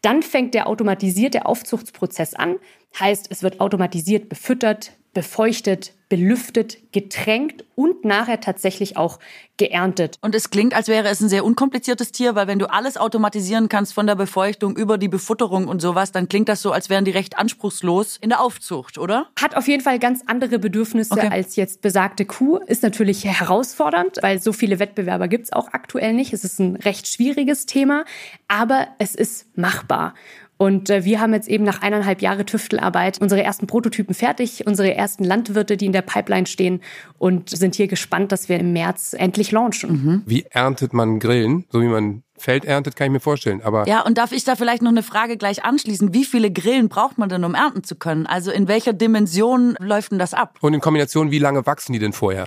Dann 0.00 0.22
fängt 0.22 0.54
der 0.54 0.66
automatisierte 0.66 1.46
Aufzuchtsprozess 1.46 2.34
an. 2.34 2.56
Heißt, 2.98 3.30
es 3.30 3.42
wird 3.42 3.60
automatisiert 3.60 4.28
befüttert, 4.28 4.92
befeuchtet, 5.16 5.94
belüftet, 6.10 6.92
getränkt 6.92 7.64
und 7.74 8.04
nachher 8.04 8.38
tatsächlich 8.38 8.98
auch 8.98 9.18
geerntet. 9.56 10.18
Und 10.20 10.34
es 10.34 10.50
klingt, 10.50 10.74
als 10.74 10.88
wäre 10.88 11.08
es 11.08 11.22
ein 11.22 11.30
sehr 11.30 11.42
unkompliziertes 11.42 12.12
Tier, 12.12 12.34
weil 12.34 12.46
wenn 12.48 12.58
du 12.58 12.70
alles 12.70 12.98
automatisieren 12.98 13.70
kannst 13.70 13.94
von 13.94 14.06
der 14.06 14.14
Befeuchtung 14.14 14.76
über 14.76 14.98
die 14.98 15.08
Befutterung 15.08 15.68
und 15.68 15.80
sowas, 15.80 16.12
dann 16.12 16.28
klingt 16.28 16.50
das 16.50 16.60
so, 16.60 16.70
als 16.70 16.90
wären 16.90 17.06
die 17.06 17.12
recht 17.12 17.38
anspruchslos 17.38 18.18
in 18.20 18.28
der 18.28 18.42
Aufzucht, 18.42 18.98
oder? 18.98 19.28
Hat 19.40 19.56
auf 19.56 19.66
jeden 19.68 19.82
Fall 19.82 19.98
ganz 19.98 20.20
andere 20.26 20.58
Bedürfnisse 20.58 21.12
okay. 21.14 21.28
als 21.28 21.56
jetzt 21.56 21.80
besagte 21.80 22.26
Kuh. 22.26 22.58
Ist 22.66 22.82
natürlich 22.82 23.24
herausfordernd, 23.24 24.18
weil 24.20 24.38
so 24.38 24.52
viele 24.52 24.78
Wettbewerber 24.78 25.28
gibt's 25.28 25.50
auch 25.50 25.68
aktuell 25.72 26.12
nicht. 26.12 26.34
Es 26.34 26.44
ist 26.44 26.60
ein 26.60 26.76
recht 26.76 27.08
schwieriges 27.08 27.64
Thema, 27.64 28.04
aber 28.48 28.88
es 28.98 29.14
ist 29.14 29.56
machbar. 29.56 30.12
Und 30.58 30.88
äh, 30.88 31.04
wir 31.04 31.20
haben 31.20 31.34
jetzt 31.34 31.48
eben 31.48 31.64
nach 31.64 31.82
eineinhalb 31.82 32.22
Jahre 32.22 32.46
Tüftelarbeit 32.46 33.20
unsere 33.20 33.42
ersten 33.42 33.66
Prototypen 33.66 34.14
fertig, 34.14 34.66
unsere 34.66 34.94
ersten 34.94 35.24
Landwirte, 35.24 35.76
die 35.76 35.86
in 35.86 35.92
der 35.92 36.02
Pipeline 36.02 36.46
stehen 36.46 36.80
und 37.18 37.50
sind 37.50 37.74
hier 37.74 37.88
gespannt, 37.88 38.32
dass 38.32 38.48
wir 38.48 38.58
im 38.58 38.72
März 38.72 39.14
endlich 39.16 39.52
launchen. 39.52 39.90
Mhm. 39.90 40.22
Wie 40.26 40.46
erntet 40.48 40.92
man 40.94 41.18
Grillen? 41.18 41.66
So 41.70 41.82
wie 41.82 41.86
man 41.86 42.22
Feld 42.38 42.64
erntet, 42.64 42.96
kann 42.96 43.06
ich 43.06 43.12
mir 43.12 43.20
vorstellen. 43.20 43.62
Aber 43.62 43.86
ja, 43.86 44.02
und 44.02 44.18
darf 44.18 44.32
ich 44.32 44.44
da 44.44 44.56
vielleicht 44.56 44.82
noch 44.82 44.90
eine 44.90 45.02
Frage 45.02 45.36
gleich 45.36 45.64
anschließen? 45.64 46.12
Wie 46.12 46.24
viele 46.24 46.50
Grillen 46.50 46.88
braucht 46.88 47.18
man 47.18 47.28
denn, 47.28 47.44
um 47.44 47.54
ernten 47.54 47.84
zu 47.84 47.96
können? 47.96 48.26
Also 48.26 48.50
in 48.50 48.68
welcher 48.68 48.92
Dimension 48.92 49.76
läuft 49.78 50.12
denn 50.12 50.18
das 50.18 50.34
ab? 50.34 50.58
Und 50.60 50.74
in 50.74 50.80
Kombination, 50.80 51.30
wie 51.30 51.38
lange 51.38 51.64
wachsen 51.66 51.92
die 51.92 51.98
denn 51.98 52.12
vorher? 52.12 52.46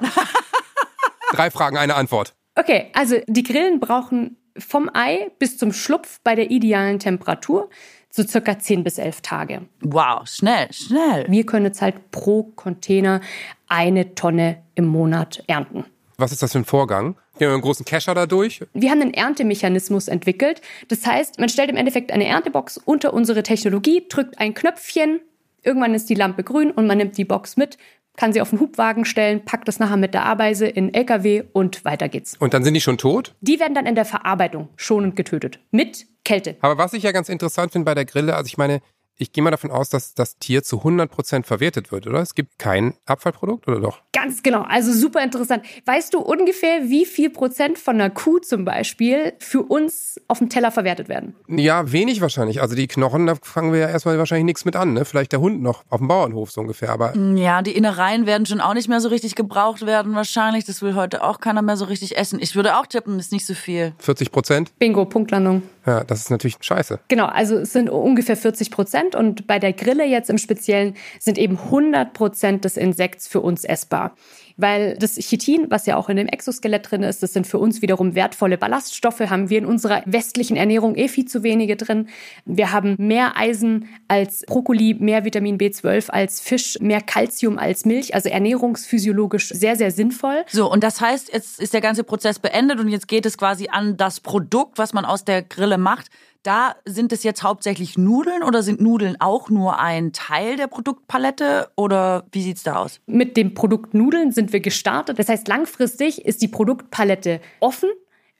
Drei 1.31 1.51
Fragen, 1.51 1.77
eine 1.77 1.95
Antwort. 1.95 2.33
Okay, 2.55 2.91
also 2.93 3.15
die 3.27 3.43
Grillen 3.43 3.79
brauchen 3.79 4.37
vom 4.57 4.89
Ei 4.93 5.31
bis 5.39 5.57
zum 5.57 5.71
Schlupf 5.71 6.19
bei 6.23 6.35
der 6.35 6.51
idealen 6.51 6.99
Temperatur 6.99 7.69
so 8.11 8.23
circa 8.23 8.57
10 8.57 8.83
bis 8.83 8.97
11 8.97 9.21
Tage. 9.21 9.61
Wow, 9.81 10.27
schnell, 10.27 10.71
schnell. 10.71 11.25
Wir 11.29 11.45
können 11.45 11.65
jetzt 11.65 11.81
halt 11.81 12.11
pro 12.11 12.43
Container 12.43 13.21
eine 13.67 14.15
Tonne 14.15 14.63
im 14.75 14.85
Monat 14.85 15.43
ernten. 15.47 15.85
Was 16.17 16.31
ist 16.31 16.41
das 16.41 16.51
für 16.51 16.59
ein 16.59 16.65
Vorgang? 16.65 17.15
Gehen 17.37 17.47
wir 17.47 17.53
einen 17.53 17.61
großen 17.61 17.85
Kescher 17.85 18.13
da 18.13 18.25
durch? 18.25 18.61
Wir 18.73 18.91
haben 18.91 19.01
einen 19.01 19.13
Erntemechanismus 19.13 20.09
entwickelt. 20.09 20.61
Das 20.89 21.05
heißt, 21.05 21.39
man 21.39 21.47
stellt 21.47 21.69
im 21.69 21.77
Endeffekt 21.77 22.11
eine 22.11 22.25
Erntebox 22.25 22.77
unter 22.77 23.13
unsere 23.13 23.43
Technologie, 23.43 24.05
drückt 24.09 24.37
ein 24.39 24.53
Knöpfchen, 24.53 25.21
irgendwann 25.63 25.93
ist 25.93 26.09
die 26.09 26.15
Lampe 26.15 26.43
grün 26.43 26.71
und 26.71 26.87
man 26.87 26.97
nimmt 26.97 27.17
die 27.17 27.23
Box 27.23 27.55
mit, 27.55 27.77
kann 28.19 28.33
sie 28.33 28.41
auf 28.41 28.49
den 28.49 28.59
Hubwagen 28.59 29.05
stellen, 29.05 29.45
packt 29.45 29.69
das 29.69 29.79
nachher 29.79 29.95
mit 29.95 30.13
der 30.13 30.25
Abeise 30.25 30.67
in 30.67 30.93
LKW 30.93 31.43
und 31.53 31.85
weiter 31.85 32.09
geht's. 32.09 32.35
Und 32.37 32.53
dann 32.53 32.65
sind 32.65 32.73
die 32.73 32.81
schon 32.81 32.97
tot? 32.97 33.33
Die 33.39 33.61
werden 33.61 33.73
dann 33.73 33.85
in 33.85 33.95
der 33.95 34.03
Verarbeitung 34.03 34.67
schonend 34.75 35.15
getötet. 35.15 35.61
Mit 35.71 36.05
Kälte. 36.25 36.57
Aber 36.59 36.77
was 36.77 36.91
ich 36.91 37.03
ja 37.03 37.13
ganz 37.13 37.29
interessant 37.29 37.71
finde 37.71 37.85
bei 37.85 37.95
der 37.95 38.03
Grille, 38.03 38.35
also 38.35 38.47
ich 38.47 38.57
meine, 38.57 38.81
ich 39.19 39.33
gehe 39.33 39.43
mal 39.43 39.51
davon 39.51 39.69
aus, 39.69 39.89
dass 39.89 40.13
das 40.13 40.37
Tier 40.37 40.63
zu 40.63 40.77
100 40.77 41.11
Prozent 41.11 41.45
verwertet 41.45 41.91
wird, 41.91 42.07
oder? 42.07 42.21
Es 42.21 42.35
gibt 42.35 42.57
kein 42.57 42.93
Abfallprodukt, 43.05 43.67
oder 43.67 43.81
doch? 43.81 43.99
Ganz 44.13 44.41
genau. 44.41 44.61
Also 44.61 44.93
super 44.93 45.21
interessant. 45.21 45.63
Weißt 45.85 46.13
du 46.13 46.19
ungefähr, 46.19 46.89
wie 46.89 47.05
viel 47.05 47.29
Prozent 47.29 47.77
von 47.77 47.95
einer 47.95 48.09
Kuh 48.09 48.39
zum 48.39 48.63
Beispiel 48.63 49.33
für 49.39 49.61
uns 49.61 50.21
auf 50.29 50.39
dem 50.39 50.49
Teller 50.49 50.71
verwertet 50.71 51.09
werden? 51.09 51.35
Ja, 51.49 51.91
wenig 51.91 52.21
wahrscheinlich. 52.21 52.61
Also 52.61 52.75
die 52.75 52.87
Knochen, 52.87 53.27
da 53.27 53.35
fangen 53.35 53.73
wir 53.73 53.79
ja 53.79 53.89
erstmal 53.89 54.17
wahrscheinlich 54.17 54.45
nichts 54.45 54.63
mit 54.63 54.77
an. 54.77 54.93
Ne? 54.93 55.03
Vielleicht 55.03 55.33
der 55.33 55.41
Hund 55.41 55.61
noch 55.61 55.83
auf 55.89 55.99
dem 55.99 56.07
Bauernhof 56.07 56.51
so 56.51 56.61
ungefähr. 56.61 56.89
Aber 56.89 57.13
mm, 57.13 57.35
ja, 57.35 57.61
die 57.61 57.75
Innereien 57.75 58.25
werden 58.25 58.45
schon 58.45 58.61
auch 58.61 58.73
nicht 58.73 58.87
mehr 58.87 59.01
so 59.01 59.09
richtig 59.09 59.35
gebraucht 59.35 59.85
werden 59.85 60.15
wahrscheinlich. 60.15 60.63
Das 60.63 60.81
will 60.81 60.95
heute 60.95 61.23
auch 61.25 61.41
keiner 61.41 61.61
mehr 61.61 61.75
so 61.75 61.85
richtig 61.85 62.17
essen. 62.17 62.39
Ich 62.41 62.55
würde 62.55 62.77
auch 62.77 62.85
tippen, 62.85 63.19
ist 63.19 63.33
nicht 63.33 63.45
so 63.45 63.53
viel. 63.53 63.93
40 63.99 64.31
Prozent? 64.31 64.79
Bingo, 64.79 65.03
Punktlandung. 65.03 65.63
Ja, 65.89 66.03
das 66.03 66.19
ist 66.19 66.29
natürlich 66.29 66.55
scheiße. 66.61 66.99
Genau, 67.07 67.25
also 67.25 67.55
es 67.57 67.73
sind 67.73 67.89
ungefähr 67.89 68.37
40 68.37 68.69
Prozent 68.69 69.15
und 69.15 69.47
bei 69.47 69.57
der 69.57 69.73
Grille 69.73 70.05
jetzt 70.05 70.29
im 70.29 70.37
Speziellen 70.37 70.93
sind 71.19 71.39
eben 71.39 71.57
100 71.57 72.13
Prozent 72.13 72.63
des 72.63 72.77
Insekts 72.77 73.27
für 73.27 73.41
uns 73.41 73.63
essbar. 73.63 74.15
Weil 74.59 74.97
das 74.97 75.15
Chitin, 75.15 75.67
was 75.69 75.85
ja 75.85 75.95
auch 75.95 76.09
in 76.09 76.17
dem 76.17 76.27
Exoskelett 76.27 76.91
drin 76.91 77.01
ist, 77.03 77.23
das 77.23 77.31
sind 77.31 77.47
für 77.47 77.59
uns 77.59 77.81
wiederum 77.81 78.13
wertvolle 78.13 78.57
Ballaststoffe, 78.57 79.21
haben 79.21 79.49
wir 79.49 79.57
in 79.57 79.65
unserer 79.65 80.03
westlichen 80.05 80.57
Ernährung 80.57 80.95
eh 80.95 81.07
viel 81.07 81.23
zu 81.23 81.43
wenige 81.43 81.77
drin. 81.77 82.09
Wir 82.43 82.73
haben 82.73 82.95
mehr 82.97 83.37
Eisen 83.37 83.87
als 84.09 84.43
Brokkoli, 84.47 84.95
mehr 84.99 85.23
Vitamin 85.23 85.57
B12 85.57 86.09
als 86.09 86.41
Fisch, 86.41 86.77
mehr 86.81 86.99
Kalzium 86.99 87.57
als 87.57 87.85
Milch, 87.85 88.13
also 88.13 88.27
ernährungsphysiologisch 88.27 89.47
sehr, 89.47 89.77
sehr 89.77 89.91
sinnvoll. 89.91 90.43
So, 90.49 90.69
und 90.69 90.83
das 90.83 90.99
heißt, 90.99 91.31
jetzt 91.31 91.61
ist 91.61 91.73
der 91.73 91.81
ganze 91.81 92.03
Prozess 92.03 92.39
beendet 92.39 92.81
und 92.81 92.89
jetzt 92.89 93.07
geht 93.07 93.25
es 93.25 93.37
quasi 93.37 93.69
an 93.71 93.95
das 93.95 94.19
Produkt, 94.19 94.77
was 94.77 94.91
man 94.91 95.05
aus 95.05 95.23
der 95.23 95.41
Grille 95.41 95.77
macht. 95.77 96.09
Da 96.43 96.75
sind 96.85 97.11
es 97.11 97.23
jetzt 97.23 97.43
hauptsächlich 97.43 97.97
Nudeln 97.97 98.43
oder 98.43 98.63
sind 98.63 98.79
Nudeln 98.79 99.17
auch 99.19 99.49
nur 99.49 99.77
ein 99.77 100.13
Teil 100.13 100.55
der 100.55 100.67
Produktpalette 100.67 101.69
oder 101.75 102.25
wie 102.31 102.41
sieht's 102.41 102.63
da 102.63 102.77
aus? 102.77 103.01
Mit 103.07 103.35
dem 103.35 103.53
Produkt 103.53 103.93
Nudeln 103.93 104.31
sind 104.31 104.53
wir 104.53 104.61
gestartet. 104.61 105.19
Das 105.19 105.27
heißt, 105.27 105.47
langfristig 105.49 106.25
ist 106.25 106.41
die 106.41 106.47
Produktpalette 106.47 107.41
offen. 107.59 107.89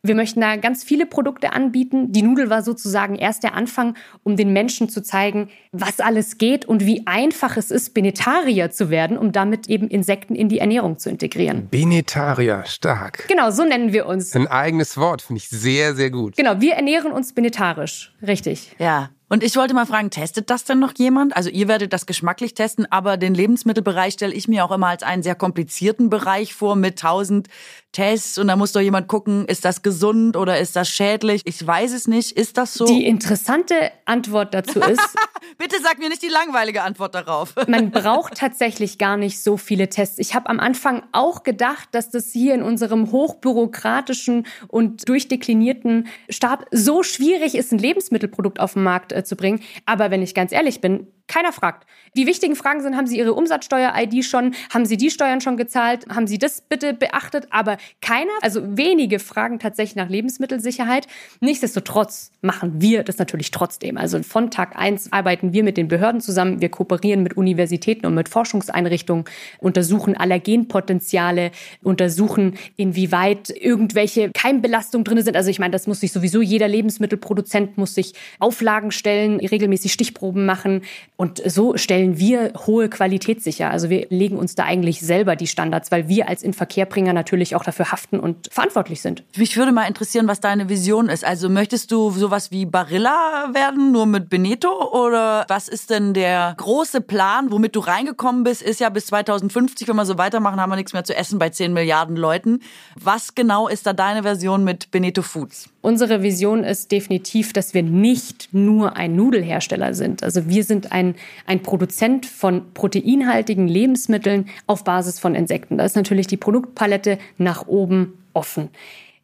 Wir 0.01 0.15
möchten 0.15 0.39
da 0.39 0.55
ganz 0.55 0.83
viele 0.83 1.05
Produkte 1.05 1.51
anbieten. 1.51 2.13
Die 2.13 2.21
Nudel 2.21 2.49
war 2.49 2.61
sozusagen 2.61 3.15
erst 3.15 3.43
der 3.43 3.53
Anfang, 3.53 3.95
um 4.23 4.37
den 4.37 4.53
Menschen 4.53 4.87
zu 4.87 5.03
zeigen, 5.03 5.49
was 5.73 5.99
alles 5.99 6.37
geht 6.37 6.63
und 6.63 6.85
wie 6.85 7.05
einfach 7.05 7.57
es 7.57 7.69
ist, 7.69 7.93
Benetarier 7.93 8.71
zu 8.71 8.89
werden, 8.89 9.17
um 9.17 9.33
damit 9.33 9.67
eben 9.67 9.89
Insekten 9.89 10.35
in 10.35 10.47
die 10.47 10.59
Ernährung 10.59 10.99
zu 10.99 11.09
integrieren. 11.09 11.67
Benetarier, 11.67 12.63
stark. 12.65 13.27
Genau, 13.27 13.51
so 13.51 13.65
nennen 13.65 13.91
wir 13.91 14.05
uns. 14.05 14.33
Ein 14.35 14.47
eigenes 14.47 14.95
Wort, 14.95 15.21
finde 15.21 15.39
ich 15.39 15.49
sehr, 15.49 15.93
sehr 15.95 16.11
gut. 16.11 16.37
Genau, 16.37 16.61
wir 16.61 16.75
ernähren 16.75 17.11
uns 17.11 17.33
benetarisch, 17.33 18.13
richtig. 18.21 18.75
Ja, 18.79 19.09
und 19.29 19.43
ich 19.43 19.55
wollte 19.55 19.73
mal 19.73 19.85
fragen, 19.85 20.09
testet 20.09 20.49
das 20.49 20.63
denn 20.63 20.79
noch 20.79 20.93
jemand? 20.97 21.35
Also 21.35 21.49
ihr 21.49 21.67
werdet 21.67 21.93
das 21.93 22.05
geschmacklich 22.05 22.55
testen, 22.55 22.87
aber 22.91 23.17
den 23.17 23.33
Lebensmittelbereich 23.33 24.15
stelle 24.15 24.33
ich 24.33 24.47
mir 24.47 24.65
auch 24.65 24.71
immer 24.71 24.87
als 24.87 25.03
einen 25.03 25.23
sehr 25.23 25.35
komplizierten 25.35 26.09
Bereich 26.09 26.53
vor 26.53 26.75
mit 26.75 26.99
tausend 26.99 27.47
Tests 27.91 28.37
und 28.37 28.47
da 28.47 28.55
muss 28.55 28.71
doch 28.71 28.81
jemand 28.81 29.07
gucken, 29.07 29.45
ist 29.45 29.65
das 29.65 29.81
gesund 29.81 30.37
oder 30.37 30.59
ist 30.59 30.75
das 30.75 30.89
schädlich? 30.89 31.41
Ich 31.45 31.65
weiß 31.65 31.93
es 31.93 32.07
nicht. 32.07 32.31
Ist 32.33 32.57
das 32.57 32.75
so? 32.75 32.85
Die 32.85 33.05
interessante 33.05 33.91
Antwort 34.05 34.53
dazu 34.53 34.79
ist. 34.79 35.01
Bitte 35.57 35.77
sag 35.81 35.97
mir 35.97 36.09
nicht 36.09 36.21
die 36.21 36.27
langweilige 36.27 36.83
Antwort 36.83 37.15
darauf. 37.15 37.55
man 37.67 37.89
braucht 37.89 38.35
tatsächlich 38.35 38.97
gar 38.99 39.17
nicht 39.17 39.41
so 39.41 39.57
viele 39.57 39.89
Tests. 39.89 40.19
Ich 40.19 40.35
habe 40.35 40.49
am 40.49 40.59
Anfang 40.59 41.03
auch 41.11 41.43
gedacht, 41.43 41.89
dass 41.91 42.11
das 42.11 42.31
hier 42.31 42.53
in 42.53 42.61
unserem 42.61 43.11
hochbürokratischen 43.11 44.45
und 44.67 45.09
durchdeklinierten 45.09 46.07
Stab 46.29 46.65
so 46.71 47.01
schwierig 47.01 47.55
ist, 47.55 47.71
ein 47.71 47.79
Lebensmittelprodukt 47.79 48.59
auf 48.59 48.73
den 48.73 48.83
Markt 48.83 49.11
äh, 49.11 49.18
zu 49.23 49.35
bringen. 49.35 49.61
Aber 49.85 50.11
wenn 50.11 50.21
ich 50.21 50.33
ganz 50.33 50.51
ehrlich 50.51 50.81
bin, 50.81 51.07
keiner 51.29 51.53
fragt. 51.53 51.87
Die 52.17 52.27
wichtigen 52.27 52.55
Fragen 52.55 52.81
sind, 52.81 52.97
haben 52.97 53.07
Sie 53.07 53.17
Ihre 53.17 53.33
Umsatzsteuer-ID 53.33 54.25
schon? 54.25 54.55
Haben 54.73 54.85
Sie 54.85 54.97
die 54.97 55.11
Steuern 55.11 55.39
schon 55.39 55.55
gezahlt? 55.55 56.05
Haben 56.09 56.27
Sie 56.27 56.37
das 56.37 56.61
bitte 56.61 56.93
beachtet? 56.93 57.47
Aber 57.51 57.77
keiner, 58.01 58.31
also 58.41 58.61
wenige 58.77 59.19
fragen 59.19 59.59
tatsächlich 59.59 59.95
nach 59.95 60.09
Lebensmittelsicherheit. 60.09 61.07
Nichtsdestotrotz 61.39 62.31
machen 62.41 62.81
wir 62.81 63.03
das 63.03 63.17
natürlich 63.19 63.51
trotzdem. 63.51 63.97
Also 63.97 64.21
von 64.23 64.51
Tag 64.51 64.75
eins 64.75 65.13
arbeiten 65.13 65.53
wir 65.53 65.63
mit 65.63 65.77
den 65.77 65.87
Behörden 65.87 66.19
zusammen. 66.19 66.61
Wir 66.61 66.69
kooperieren 66.69 67.23
mit 67.23 67.37
Universitäten 67.37 68.05
und 68.05 68.15
mit 68.15 68.27
Forschungseinrichtungen, 68.27 69.25
untersuchen 69.59 70.17
Allergenpotenziale, 70.17 71.51
untersuchen, 71.83 72.57
inwieweit 72.75 73.49
irgendwelche 73.49 74.31
Keimbelastungen 74.31 75.05
drin 75.05 75.21
sind. 75.21 75.37
Also 75.37 75.49
ich 75.49 75.59
meine, 75.59 75.71
das 75.71 75.85
muss 75.85 75.99
sich 75.99 76.11
sowieso 76.11 76.41
jeder 76.41 76.67
Lebensmittelproduzent 76.67 77.77
muss 77.77 77.93
sich 77.93 78.13
Auflagen 78.39 78.91
stellen, 78.91 79.39
regelmäßig 79.39 79.93
Stichproben 79.93 80.45
machen. 80.45 80.81
Und 81.19 81.41
so 81.45 81.75
stellen 81.75 82.17
wir 82.17 82.53
hohe 82.65 82.87
Qualität 82.87 83.43
sicher. 83.43 83.69
Also 83.69 83.89
wir 83.89 84.07
legen 84.09 84.37
uns 84.37 84.55
da 84.55 84.63
eigentlich 84.63 85.01
selber 85.01 85.35
die 85.35 85.47
Standards, 85.47 85.91
weil 85.91 86.07
wir 86.07 86.29
als 86.29 86.43
Inverkehrbringer 86.43 87.11
natürlich 87.11 87.57
auch 87.57 87.63
dafür 87.65 87.91
haften 87.91 88.21
und 88.21 88.47
verantwortlich 88.49 89.01
sind. 89.01 89.25
Mich 89.35 89.57
würde 89.57 89.73
mal 89.73 89.83
interessieren, 89.83 90.29
was 90.29 90.39
deine 90.39 90.69
Vision 90.69 91.09
ist. 91.09 91.25
Also 91.25 91.49
möchtest 91.49 91.91
du 91.91 92.09
sowas 92.11 92.51
wie 92.51 92.65
Barilla 92.65 93.49
werden, 93.51 93.91
nur 93.91 94.05
mit 94.05 94.29
Beneto? 94.29 94.69
Oder 94.93 95.43
was 95.49 95.67
ist 95.67 95.89
denn 95.89 96.13
der 96.13 96.53
große 96.55 97.01
Plan, 97.01 97.51
womit 97.51 97.75
du 97.75 97.81
reingekommen 97.81 98.45
bist? 98.45 98.61
Ist 98.61 98.79
ja 98.79 98.87
bis 98.87 99.07
2050, 99.07 99.89
wenn 99.89 99.97
wir 99.97 100.05
so 100.05 100.17
weitermachen, 100.17 100.61
haben 100.61 100.69
wir 100.69 100.77
nichts 100.77 100.93
mehr 100.93 101.03
zu 101.03 101.13
essen 101.13 101.37
bei 101.37 101.49
10 101.49 101.73
Milliarden 101.73 102.15
Leuten. 102.15 102.61
Was 102.95 103.35
genau 103.35 103.67
ist 103.67 103.85
da 103.85 103.91
deine 103.91 104.23
Version 104.23 104.63
mit 104.63 104.89
Beneto 104.89 105.21
Foods? 105.21 105.67
Unsere 105.81 106.21
Vision 106.21 106.65
ist 106.65 106.91
definitiv, 106.91 107.53
dass 107.53 107.73
wir 107.73 107.83
nicht 107.83 108.49
nur 108.51 108.97
ein 108.97 109.15
Nudelhersteller 109.15 109.93
sind. 109.93 110.23
Also 110.23 110.49
wir 110.49 110.65
sind 110.65 110.91
ein, 110.91 111.15
ein 111.45 111.61
Produzent 111.61 112.25
von 112.25 112.73
proteinhaltigen 112.73 113.67
Lebensmitteln 113.67 114.49
auf 114.67 114.83
Basis 114.83 115.19
von 115.19 115.35
Insekten. 115.35 115.77
Da 115.77 115.85
ist 115.85 115.95
natürlich 115.95 116.27
die 116.27 116.35
Produktpalette 116.37 117.17
nach 117.37 117.67
oben 117.67 118.17
offen. 118.33 118.69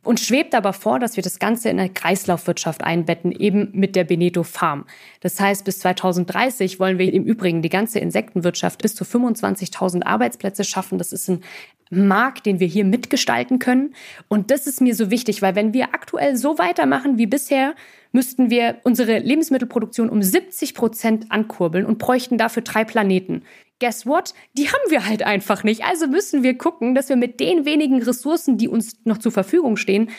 Und 0.05 0.19
schwebt 0.19 0.53
aber 0.53 0.71
vor, 0.71 0.99
dass 0.99 1.15
wir 1.15 1.23
das 1.23 1.39
Ganze 1.39 1.69
in 1.69 1.79
eine 1.79 1.89
Kreislaufwirtschaft 1.89 2.83
einbetten, 2.83 3.31
eben 3.31 3.69
mit 3.73 3.95
der 3.95 4.03
Beneto 4.03 4.43
Farm. 4.43 4.85
Das 5.19 5.39
heißt, 5.39 5.65
bis 5.65 5.79
2030 5.79 6.79
wollen 6.79 6.99
wir 6.99 7.11
im 7.11 7.23
Übrigen 7.23 7.63
die 7.63 7.69
ganze 7.69 7.99
Insektenwirtschaft 7.99 8.81
bis 8.83 8.93
zu 8.95 9.03
25.000 9.03 10.03
Arbeitsplätze 10.05 10.63
schaffen. 10.63 10.99
Das 10.99 11.11
ist 11.11 11.27
ein 11.27 11.41
Markt, 11.89 12.45
den 12.45 12.59
wir 12.59 12.67
hier 12.67 12.85
mitgestalten 12.85 13.57
können. 13.57 13.95
Und 14.27 14.51
das 14.51 14.67
ist 14.67 14.79
mir 14.79 14.93
so 14.93 15.09
wichtig, 15.09 15.41
weil 15.41 15.55
wenn 15.55 15.73
wir 15.73 15.95
aktuell 15.95 16.37
so 16.37 16.59
weitermachen 16.59 17.17
wie 17.17 17.27
bisher, 17.27 17.73
müssten 18.15 18.49
wir 18.49 18.77
unsere 18.83 19.19
Lebensmittelproduktion 19.19 20.09
um 20.09 20.23
70 20.23 20.73
Prozent 20.73 21.25
ankurbeln 21.29 21.85
und 21.85 21.99
bräuchten 21.99 22.39
dafür 22.39 22.63
drei 22.63 22.83
Planeten 22.83 23.43
guess 23.79 24.05
what? 24.05 24.33
Die 24.53 24.67
haben 24.69 24.89
wir 24.89 25.05
halt 25.05 25.23
einfach 25.23 25.63
nicht. 25.63 25.83
Also 25.83 26.07
müssen 26.07 26.43
wir 26.43 26.57
gucken, 26.57 26.95
dass 26.95 27.09
wir 27.09 27.15
mit 27.15 27.39
den 27.39 27.65
wenigen 27.65 28.01
Ressourcen, 28.01 28.57
die 28.57 28.67
uns 28.67 28.99
noch 29.05 29.17
zur 29.17 29.31
Verfügung 29.31 29.77
stehen, 29.77 30.09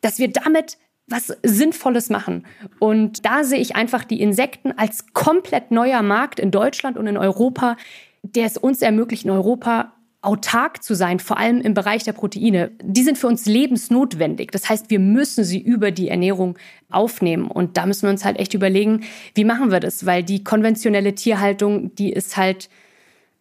dass 0.00 0.18
wir 0.18 0.28
damit 0.28 0.78
was 1.08 1.36
Sinnvolles 1.44 2.10
machen. 2.10 2.46
Und 2.80 3.24
da 3.24 3.44
sehe 3.44 3.60
ich 3.60 3.76
einfach 3.76 4.04
die 4.04 4.20
Insekten 4.20 4.72
als 4.72 5.12
komplett 5.12 5.70
neuer 5.70 6.02
Markt 6.02 6.40
in 6.40 6.50
Deutschland 6.50 6.96
und 6.96 7.06
in 7.06 7.16
Europa, 7.16 7.76
der 8.22 8.46
es 8.46 8.56
uns 8.58 8.82
ermöglicht, 8.82 9.24
in 9.24 9.30
Europa 9.30 9.92
autark 10.22 10.82
zu 10.82 10.94
sein, 10.94 11.20
vor 11.20 11.38
allem 11.38 11.60
im 11.60 11.74
Bereich 11.74 12.02
der 12.04 12.12
Proteine. 12.12 12.72
Die 12.82 13.02
sind 13.02 13.18
für 13.18 13.26
uns 13.26 13.46
lebensnotwendig. 13.46 14.50
Das 14.50 14.68
heißt, 14.68 14.90
wir 14.90 14.98
müssen 14.98 15.44
sie 15.44 15.60
über 15.60 15.90
die 15.90 16.08
Ernährung 16.08 16.58
aufnehmen. 16.90 17.48
Und 17.48 17.76
da 17.76 17.86
müssen 17.86 18.02
wir 18.02 18.10
uns 18.10 18.24
halt 18.24 18.38
echt 18.38 18.54
überlegen, 18.54 19.04
wie 19.34 19.44
machen 19.44 19.70
wir 19.70 19.80
das? 19.80 20.06
Weil 20.06 20.24
die 20.24 20.42
konventionelle 20.42 21.14
Tierhaltung, 21.14 21.94
die 21.94 22.12
ist 22.12 22.36
halt 22.36 22.68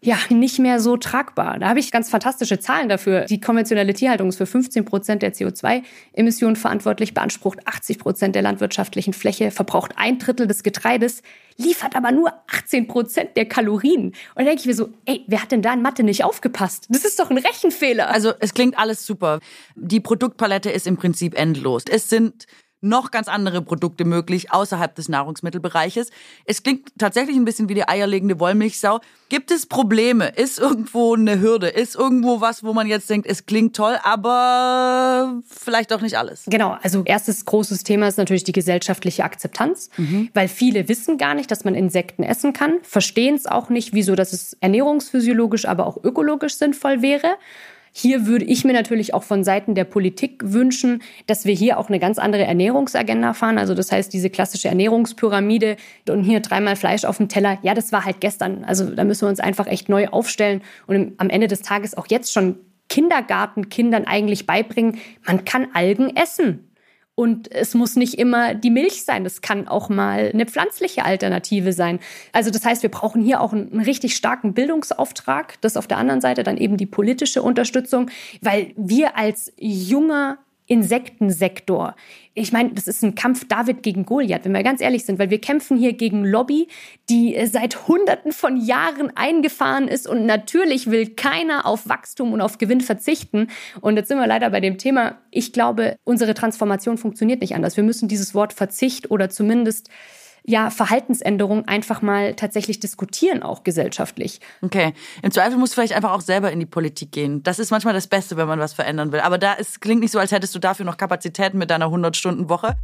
ja, 0.06 0.18
nicht 0.30 0.60
mehr 0.60 0.80
so 0.80 0.98
tragbar. 0.98 1.58
Da 1.58 1.70
habe 1.70 1.80
ich 1.80 1.92
ganz 1.92 2.10
fantastische 2.10 2.60
Zahlen 2.60 2.90
dafür. 2.90 3.26
Die 3.26 3.42
konventionelle 3.42 3.94
Tierhaltung 3.94 4.30
ist 4.30 4.38
für 4.38 4.46
15 4.46 4.86
Prozent 4.86 5.24
der 5.24 5.34
CO2-Emissionen 5.34 6.56
verantwortlich, 6.56 7.16
beansprucht 7.16 7.60
80 7.66 7.98
Prozent 7.98 8.36
der 8.36 8.44
landwirtschaftlichen 8.44 9.14
Fläche, 9.14 9.50
verbraucht 9.50 9.94
ein 9.98 10.20
Drittel 10.20 10.46
des 10.46 10.62
Getreides, 10.62 11.24
liefert 11.58 11.96
aber 11.96 12.12
nur 12.12 12.32
18 12.54 12.88
Prozent 12.88 13.36
der 13.36 13.46
Kalorien. 13.46 14.08
Und 14.08 14.16
da 14.36 14.44
denke 14.44 14.60
ich 14.60 14.68
mir 14.68 14.76
so, 14.76 14.90
ey, 15.06 15.24
wer 15.28 15.42
hat 15.42 15.52
denn 15.52 15.64
da 15.64 15.74
in 15.74 15.82
Mathe 15.82 16.04
nicht 16.04 16.24
aufgepasst? 16.24 16.86
Das 16.90 17.04
ist 17.04 17.20
doch 17.20 17.32
ein 17.32 17.40
Rechenfehler. 17.40 18.10
Also 18.10 18.34
es 18.40 18.54
klingt 18.54 18.78
alles 18.78 19.08
super. 19.08 19.40
Die 19.76 20.00
Produktpalette 20.00 20.70
ist 20.70 20.86
im 20.86 20.98
Prinzip 20.98 21.34
endlos. 21.36 21.84
Es 21.90 22.10
sind 22.10 22.46
noch 22.82 23.12
ganz 23.12 23.28
andere 23.28 23.62
Produkte 23.62 24.06
möglich 24.06 24.52
außerhalb 24.52 24.94
des 24.94 25.10
Nahrungsmittelbereiches. 25.10 26.10
Es 26.46 26.62
klingt 26.64 26.90
tatsächlich 26.98 27.36
ein 27.36 27.46
bisschen 27.46 27.68
wie 27.70 27.74
die 27.74 27.88
eierlegende 27.88 28.40
Wollmilchsau. 28.40 29.00
Gibt 29.30 29.50
es 29.50 29.66
Probleme? 29.66 30.28
Ist 30.36 30.60
irgendwo 30.60 31.16
eine 31.16 31.40
Hürde? 31.40 31.68
Ist 31.68 31.96
irgendwo 31.96 32.42
was, 32.42 32.64
wo 32.64 32.74
man 32.74 32.86
jetzt 32.86 33.10
denkt, 33.10 33.28
es 33.28 33.48
klingt 33.48 33.76
toll, 33.76 33.98
aber 34.04 35.42
vielleicht 35.48 35.92
doch 35.92 36.02
nicht 36.02 36.18
alles? 36.18 36.44
Genau, 36.46 36.78
also 36.82 37.02
erstes 37.06 37.46
großes 37.46 37.84
Thema 37.84 38.08
ist 38.08 38.18
natürlich 38.18 38.44
die 38.44 38.52
gesellschaftliche 38.52 39.24
Akzeptanz, 39.24 39.90
mhm. 39.98 40.30
weil 40.34 40.48
viele 40.48 40.88
wissen 40.88 41.18
gar 41.18 41.34
nicht, 41.34 41.50
dass 41.50 41.66
man 41.66 41.74
Insekten 41.74 42.24
essen 42.24 42.54
kann, 42.54 42.76
verstehen 42.84 43.36
es 43.36 43.48
auch 43.48 43.70
nicht, 43.70 43.94
wieso 43.94 44.16
das 44.16 44.32
es 44.32 44.54
ernährungsphysiologisch, 44.60 45.66
aber 45.66 45.88
auch 45.88 46.04
ökologisch 46.04 46.56
sinnvoll 46.56 47.02
wäre. 47.02 47.36
Hier 47.98 48.28
würde 48.28 48.44
ich 48.44 48.66
mir 48.66 48.74
natürlich 48.74 49.14
auch 49.14 49.24
von 49.24 49.46
Seiten 49.46 49.74
der 49.74 49.86
Politik 49.86 50.42
wünschen, 50.44 51.02
dass 51.28 51.46
wir 51.46 51.54
hier 51.54 51.80
auch 51.80 51.88
eine 51.88 51.98
ganz 51.98 52.20
andere 52.20 52.44
Ernährungsagenda 52.44 53.32
fahren. 53.34 53.58
Also 53.58 53.74
das 53.74 53.90
heißt, 53.90 54.12
diese 54.12 54.30
klassische 54.30 54.68
Ernährungspyramide 54.68 55.78
und 56.10 56.26
hier 56.26 56.42
dreimal 56.42 56.76
Fleisch 56.76 57.06
auf 57.06 57.16
dem 57.16 57.30
Teller, 57.30 57.58
ja, 57.62 57.74
das 57.74 57.94
war 57.94 58.04
halt 58.04 58.20
gestern. 58.20 58.66
Also 58.66 58.90
da 58.90 59.06
müssen 59.06 59.22
wir 59.22 59.30
uns 59.30 59.40
einfach 59.40 59.68
echt 59.68 59.88
neu 59.88 60.10
aufstellen 60.10 60.62
und 60.88 61.14
am 61.20 61.30
Ende 61.30 61.48
des 61.48 61.62
Tages 61.62 61.96
auch 61.96 62.08
jetzt 62.10 62.34
schon 62.34 62.58
Kindergartenkindern 62.90 64.04
eigentlich 64.04 64.46
beibringen, 64.46 65.00
man 65.26 65.46
kann 65.46 65.70
Algen 65.74 66.18
essen. 66.18 66.68
Und 67.16 67.50
es 67.50 67.74
muss 67.74 67.96
nicht 67.96 68.16
immer 68.16 68.54
die 68.54 68.70
Milch 68.70 69.06
sein, 69.06 69.26
es 69.26 69.42
kann 69.42 69.70
auch 69.70 69.88
mal 69.88 70.32
eine 70.34 70.46
pflanzliche 70.46 71.06
Alternative 71.06 71.72
sein. 71.72 72.00
Also 72.34 72.52
das 72.52 72.66
heißt, 72.66 72.84
wir 72.84 72.92
brauchen 72.92 73.24
hier 73.24 73.40
auch 73.40 73.54
einen, 73.54 73.80
richtig 73.80 74.18
starken 74.18 74.54
Bildungsauftrag. 74.54 75.62
Das 75.62 75.78
auf 75.78 75.88
der 75.88 75.98
anderen 75.98 76.20
Seite 76.20 76.44
dann 76.44 76.58
eben 76.58 76.76
die 76.76 76.86
politische 76.86 77.42
Unterstützung, 77.42 78.12
weil 78.42 78.74
wir 78.76 79.18
als 79.18 79.54
junger 79.58 80.40
Insektensektor. 80.68 81.96
Ich 82.34 82.52
meine, 82.52 82.72
das 82.72 82.88
ist 82.88 83.04
ein 83.04 83.16
Kampf 83.16 83.48
David 83.48 83.84
gegen 83.84 84.06
Goliath, 84.06 84.46
wenn 84.46 84.54
wir 84.54 84.64
ganz 84.64 84.82
ehrlich 84.82 85.06
sind, 85.06 85.20
weil 85.20 85.30
wir 85.30 85.40
kämpfen 85.40 85.78
hier 85.78 85.94
gegen 85.94 86.26
Lobby, 86.26 86.68
die 87.10 87.38
seit 87.46 87.88
Hunderten 87.88 88.32
von 88.32 88.58
Jahren 88.58 89.16
eingefahren 89.16 89.88
ist 89.88 90.08
und 90.08 90.26
natürlich 90.26 90.90
will 90.90 91.10
keiner 91.16 91.66
auf 91.66 91.88
Wachstum 91.88 92.34
und 92.34 92.42
auf 92.42 92.58
Gewinn 92.58 92.82
verzichten. 92.82 93.48
Und 93.82 93.96
jetzt 93.96 94.08
sind 94.08 94.18
wir 94.18 94.28
leider 94.28 94.50
bei 94.50 94.60
dem 94.60 94.78
Thema. 94.78 95.20
Ich 95.32 95.54
glaube, 95.54 95.98
unsere 96.04 96.34
Transformation 96.34 96.98
funktioniert 96.98 97.42
nicht 97.42 97.56
anders. 97.56 97.78
Wir 97.78 97.84
müssen 97.84 98.08
dieses 98.08 98.34
Wort 98.34 98.52
Verzicht 98.52 99.12
oder 99.12 99.30
zumindest 99.30 99.90
ja, 100.48 100.70
Verhaltensänderung 100.70 101.68
einfach 101.68 102.02
mal 102.02 102.36
tatsächlich 102.36 102.80
diskutieren, 102.80 103.42
auch 103.44 103.64
gesellschaftlich. 103.64 104.40
Okay. 104.62 104.94
Im 105.22 105.32
Zweifel 105.32 105.58
musst 105.58 105.74
du 105.74 105.76
vielleicht 105.76 105.94
einfach 105.94 106.12
auch 106.12 106.22
selber 106.22 106.52
in 106.52 106.60
die 106.60 106.66
Politik 106.66 107.12
gehen. 107.12 107.42
Das 107.44 107.60
ist 107.60 107.72
manchmal 107.72 107.94
das 107.94 108.08
Beste, 108.08 108.38
wenn 108.38 108.48
man 108.48 108.60
was 108.60 108.74
verändern 108.74 109.12
will. 109.12 109.22
Aber 109.22 109.38
da 109.38 109.54
ist, 109.54 109.82
klingt 109.82 110.02
nicht 110.02 110.12
so, 110.12 110.20
als 110.20 110.32
hättest 110.32 110.54
du 110.54 110.60
dafür 110.60 110.86
noch 110.86 110.98
Kapazitäten 110.98 111.58
mit 111.58 111.72
deiner 111.72 111.88
100-Stunden-Woche. 111.88 112.76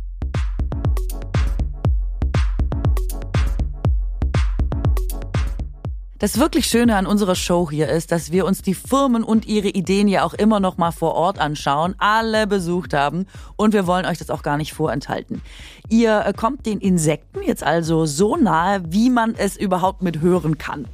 Das 6.21 6.37
wirklich 6.37 6.67
Schöne 6.67 6.97
an 6.97 7.07
unserer 7.07 7.33
Show 7.33 7.71
hier 7.71 7.89
ist, 7.89 8.11
dass 8.11 8.31
wir 8.31 8.45
uns 8.45 8.61
die 8.61 8.75
Firmen 8.75 9.23
und 9.23 9.47
ihre 9.47 9.69
Ideen 9.69 10.07
ja 10.07 10.23
auch 10.23 10.35
immer 10.35 10.59
noch 10.59 10.77
mal 10.77 10.91
vor 10.91 11.15
Ort 11.15 11.39
anschauen, 11.39 11.95
alle 11.97 12.45
besucht 12.45 12.93
haben 12.93 13.25
und 13.55 13.73
wir 13.73 13.87
wollen 13.87 14.05
euch 14.05 14.19
das 14.19 14.29
auch 14.29 14.43
gar 14.43 14.57
nicht 14.57 14.71
vorenthalten. 14.71 15.41
Ihr 15.89 16.23
äh, 16.23 16.31
kommt 16.31 16.67
den 16.67 16.79
Insekten 16.79 17.41
jetzt 17.41 17.63
also 17.63 18.05
so 18.05 18.35
nahe, 18.35 18.83
wie 18.87 19.09
man 19.09 19.33
es 19.35 19.57
überhaupt 19.57 20.03
mit 20.03 20.21
hören 20.21 20.59
kann. 20.59 20.85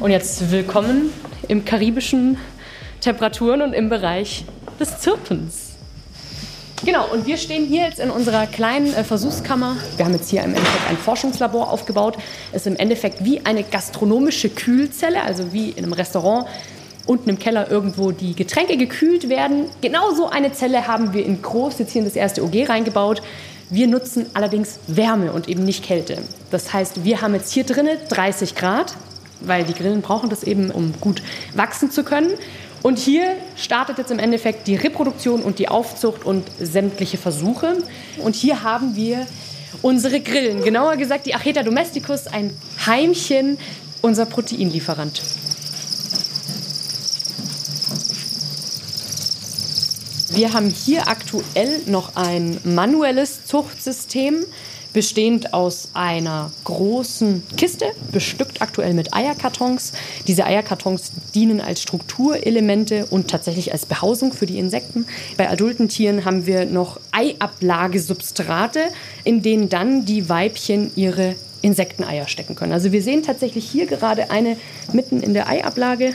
Und 0.00 0.12
jetzt 0.12 0.50
willkommen 0.50 1.10
im 1.46 1.66
karibischen 1.66 2.38
Temperaturen 3.02 3.60
und 3.60 3.74
im 3.74 3.90
Bereich 3.90 4.46
des 4.80 4.98
Zirpens. 5.00 5.67
Genau, 6.84 7.06
und 7.12 7.26
wir 7.26 7.36
stehen 7.36 7.66
hier 7.66 7.82
jetzt 7.82 7.98
in 7.98 8.10
unserer 8.10 8.46
kleinen 8.46 8.94
äh, 8.94 9.02
Versuchskammer. 9.02 9.76
Wir 9.96 10.04
haben 10.04 10.14
jetzt 10.14 10.30
hier 10.30 10.42
im 10.42 10.54
Endeffekt 10.54 10.88
ein 10.88 10.96
Forschungslabor 10.96 11.70
aufgebaut. 11.72 12.16
Es 12.52 12.62
ist 12.62 12.66
im 12.68 12.76
Endeffekt 12.76 13.24
wie 13.24 13.44
eine 13.44 13.64
gastronomische 13.64 14.48
Kühlzelle, 14.48 15.22
also 15.22 15.52
wie 15.52 15.70
in 15.70 15.84
einem 15.84 15.92
Restaurant 15.92 16.46
unten 17.06 17.30
im 17.30 17.38
Keller 17.38 17.70
irgendwo 17.70 18.12
die 18.12 18.34
Getränke 18.36 18.76
gekühlt 18.76 19.28
werden. 19.28 19.64
Genau 19.80 20.12
so 20.14 20.28
eine 20.28 20.52
Zelle 20.52 20.86
haben 20.86 21.12
wir 21.14 21.24
in 21.24 21.42
groß 21.42 21.78
jetzt 21.78 21.92
hier 21.92 22.00
in 22.00 22.06
das 22.06 22.16
erste 22.16 22.44
OG 22.44 22.68
reingebaut. 22.68 23.22
Wir 23.70 23.88
nutzen 23.88 24.26
allerdings 24.34 24.78
Wärme 24.86 25.32
und 25.32 25.48
eben 25.48 25.64
nicht 25.64 25.84
Kälte. 25.84 26.18
Das 26.50 26.72
heißt, 26.72 27.04
wir 27.04 27.20
haben 27.20 27.34
jetzt 27.34 27.52
hier 27.52 27.64
drinnen 27.64 27.98
30 28.08 28.54
Grad, 28.54 28.94
weil 29.40 29.64
die 29.64 29.74
Grillen 29.74 30.00
brauchen 30.00 30.30
das 30.30 30.44
eben, 30.44 30.70
um 30.70 30.94
gut 31.00 31.22
wachsen 31.54 31.90
zu 31.90 32.04
können. 32.04 32.30
Und 32.82 32.98
hier 32.98 33.36
startet 33.56 33.98
jetzt 33.98 34.10
im 34.10 34.18
Endeffekt 34.18 34.66
die 34.68 34.76
Reproduktion 34.76 35.42
und 35.42 35.58
die 35.58 35.68
Aufzucht 35.68 36.24
und 36.24 36.46
sämtliche 36.60 37.18
Versuche. 37.18 37.76
Und 38.18 38.34
hier 38.34 38.62
haben 38.62 38.94
wir 38.94 39.26
unsere 39.82 40.20
Grillen, 40.20 40.62
genauer 40.62 40.96
gesagt 40.96 41.26
die 41.26 41.34
Acheta 41.34 41.62
domesticus, 41.62 42.26
ein 42.26 42.56
Heimchen, 42.86 43.58
unser 44.00 44.26
Proteinlieferant. 44.26 45.22
Wir 50.30 50.52
haben 50.52 50.68
hier 50.70 51.08
aktuell 51.08 51.80
noch 51.86 52.14
ein 52.14 52.60
manuelles 52.62 53.44
Zuchtsystem 53.44 54.44
bestehend 54.92 55.54
aus 55.54 55.90
einer 55.94 56.50
großen 56.64 57.42
Kiste, 57.56 57.86
bestückt 58.12 58.62
aktuell 58.62 58.94
mit 58.94 59.14
Eierkartons. 59.14 59.92
Diese 60.26 60.44
Eierkartons 60.44 61.12
dienen 61.34 61.60
als 61.60 61.82
Strukturelemente 61.82 63.06
und 63.06 63.28
tatsächlich 63.28 63.72
als 63.72 63.86
Behausung 63.86 64.32
für 64.32 64.46
die 64.46 64.58
Insekten. 64.58 65.06
Bei 65.36 65.48
adulten 65.48 65.88
Tieren 65.88 66.24
haben 66.24 66.46
wir 66.46 66.64
noch 66.64 67.00
Eiablagesubstrate, 67.12 68.80
in 69.24 69.42
denen 69.42 69.68
dann 69.68 70.04
die 70.04 70.28
Weibchen 70.28 70.90
ihre 70.96 71.34
Insekteneier 71.60 72.28
stecken 72.28 72.54
können. 72.54 72.72
Also 72.72 72.92
wir 72.92 73.02
sehen 73.02 73.22
tatsächlich 73.22 73.68
hier 73.68 73.86
gerade 73.86 74.30
eine 74.30 74.56
mitten 74.92 75.22
in 75.22 75.34
der 75.34 75.48
Eiablage 75.48 76.14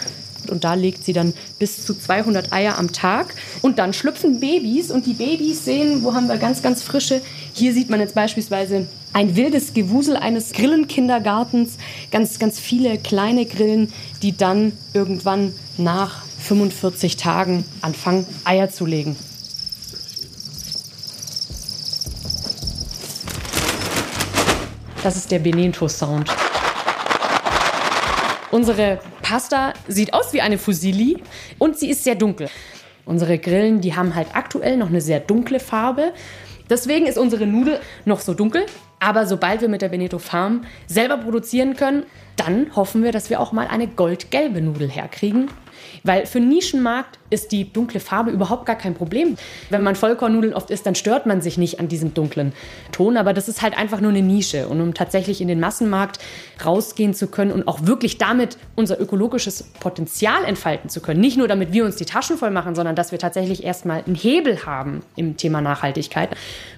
und 0.49 0.63
da 0.63 0.73
legt 0.73 1.03
sie 1.03 1.13
dann 1.13 1.33
bis 1.59 1.85
zu 1.85 1.93
200 1.93 2.51
Eier 2.51 2.77
am 2.77 2.91
Tag. 2.91 3.33
Und 3.61 3.79
dann 3.79 3.93
schlüpfen 3.93 4.39
Babys 4.39 4.91
und 4.91 5.05
die 5.05 5.13
Babys 5.13 5.65
sehen, 5.65 6.03
wo 6.03 6.13
haben 6.13 6.27
wir 6.27 6.37
ganz, 6.37 6.61
ganz 6.61 6.83
frische. 6.83 7.21
Hier 7.53 7.73
sieht 7.73 7.89
man 7.89 7.99
jetzt 7.99 8.15
beispielsweise 8.15 8.87
ein 9.13 9.35
wildes 9.35 9.73
Gewusel 9.73 10.17
eines 10.17 10.53
Grillenkindergartens. 10.53 11.77
Ganz, 12.11 12.39
ganz 12.39 12.59
viele 12.59 12.97
kleine 12.97 13.45
Grillen, 13.45 13.91
die 14.21 14.35
dann 14.35 14.73
irgendwann 14.93 15.53
nach 15.77 16.23
45 16.39 17.17
Tagen 17.17 17.63
anfangen, 17.81 18.25
Eier 18.43 18.69
zu 18.69 18.85
legen. 18.85 19.15
Das 25.03 25.17
ist 25.17 25.31
der 25.31 25.39
Benento-Sound. 25.39 26.29
Unsere 28.51 28.99
Pasta 29.23 29.73
sieht 29.87 30.13
aus 30.13 30.33
wie 30.33 30.41
eine 30.41 30.59
Fusilli 30.59 31.23
und 31.57 31.79
sie 31.79 31.89
ist 31.89 32.03
sehr 32.03 32.13
dunkel. 32.13 32.49
Unsere 33.05 33.39
Grillen, 33.39 33.81
die 33.81 33.95
haben 33.95 34.13
halt 34.13 34.27
aktuell 34.33 34.77
noch 34.77 34.89
eine 34.89 35.01
sehr 35.01 35.19
dunkle 35.19 35.59
Farbe. 35.59 36.13
Deswegen 36.69 37.07
ist 37.07 37.17
unsere 37.17 37.47
Nudel 37.47 37.79
noch 38.05 38.19
so 38.19 38.35
dunkel. 38.35 38.65
Aber 38.99 39.25
sobald 39.25 39.61
wir 39.61 39.67
mit 39.67 39.81
der 39.81 39.91
Veneto 39.91 40.19
Farm 40.19 40.65
selber 40.87 41.17
produzieren 41.17 41.75
können, 41.75 42.03
dann 42.37 42.73
hoffen 42.75 43.03
wir, 43.03 43.11
dass 43.11 43.29
wir 43.29 43.39
auch 43.39 43.51
mal 43.51 43.67
eine 43.67 43.87
goldgelbe 43.87 44.61
Nudel 44.61 44.89
herkriegen. 44.89 45.49
Weil 46.03 46.25
für 46.25 46.39
Nischenmarkt 46.39 47.17
ist 47.29 47.51
die 47.51 47.71
dunkle 47.71 47.99
Farbe 47.99 48.31
überhaupt 48.31 48.65
gar 48.65 48.75
kein 48.75 48.93
Problem. 48.93 49.37
Wenn 49.69 49.83
man 49.83 49.95
Vollkornnudeln 49.95 50.53
oft 50.53 50.69
isst, 50.69 50.85
dann 50.85 50.95
stört 50.95 51.25
man 51.25 51.41
sich 51.41 51.57
nicht 51.57 51.79
an 51.79 51.87
diesem 51.87 52.13
dunklen 52.13 52.53
Ton. 52.91 53.17
Aber 53.17 53.33
das 53.33 53.47
ist 53.47 53.61
halt 53.61 53.77
einfach 53.77 54.01
nur 54.01 54.11
eine 54.11 54.21
Nische. 54.21 54.67
Und 54.67 54.81
um 54.81 54.93
tatsächlich 54.93 55.41
in 55.41 55.47
den 55.47 55.59
Massenmarkt 55.59 56.19
rausgehen 56.63 57.13
zu 57.13 57.27
können 57.27 57.51
und 57.51 57.67
auch 57.67 57.85
wirklich 57.85 58.17
damit 58.17 58.57
unser 58.75 58.99
ökologisches 58.99 59.63
Potenzial 59.79 60.43
entfalten 60.45 60.89
zu 60.89 61.01
können, 61.01 61.21
nicht 61.21 61.37
nur 61.37 61.47
damit 61.47 61.71
wir 61.73 61.85
uns 61.85 61.95
die 61.95 62.05
Taschen 62.05 62.37
voll 62.37 62.51
machen, 62.51 62.75
sondern 62.75 62.95
dass 62.95 63.11
wir 63.11 63.19
tatsächlich 63.19 63.63
erstmal 63.63 64.03
einen 64.05 64.15
Hebel 64.15 64.65
haben 64.65 65.01
im 65.15 65.37
Thema 65.37 65.61
Nachhaltigkeit, 65.61 66.29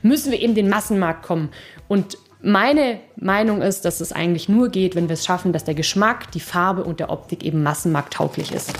müssen 0.03 0.31
wir 0.31 0.39
eben 0.39 0.55
den 0.55 0.69
Massenmarkt 0.69 1.23
kommen. 1.23 1.49
Und 1.87 2.17
meine 2.41 2.99
Meinung 3.15 3.63
ist, 3.63 3.85
dass 3.85 4.01
es 4.01 4.11
eigentlich 4.11 4.47
nur 4.49 4.69
geht, 4.69 4.95
wenn 4.95 5.09
wir 5.09 5.15
es 5.15 5.25
schaffen, 5.25 5.51
dass 5.51 5.63
der 5.63 5.73
Geschmack, 5.73 6.31
die 6.31 6.39
Farbe 6.39 6.83
und 6.83 6.99
der 6.99 7.09
Optik 7.09 7.43
eben 7.43 7.63
massenmarkttauglich 7.63 8.51
ist. 8.51 8.71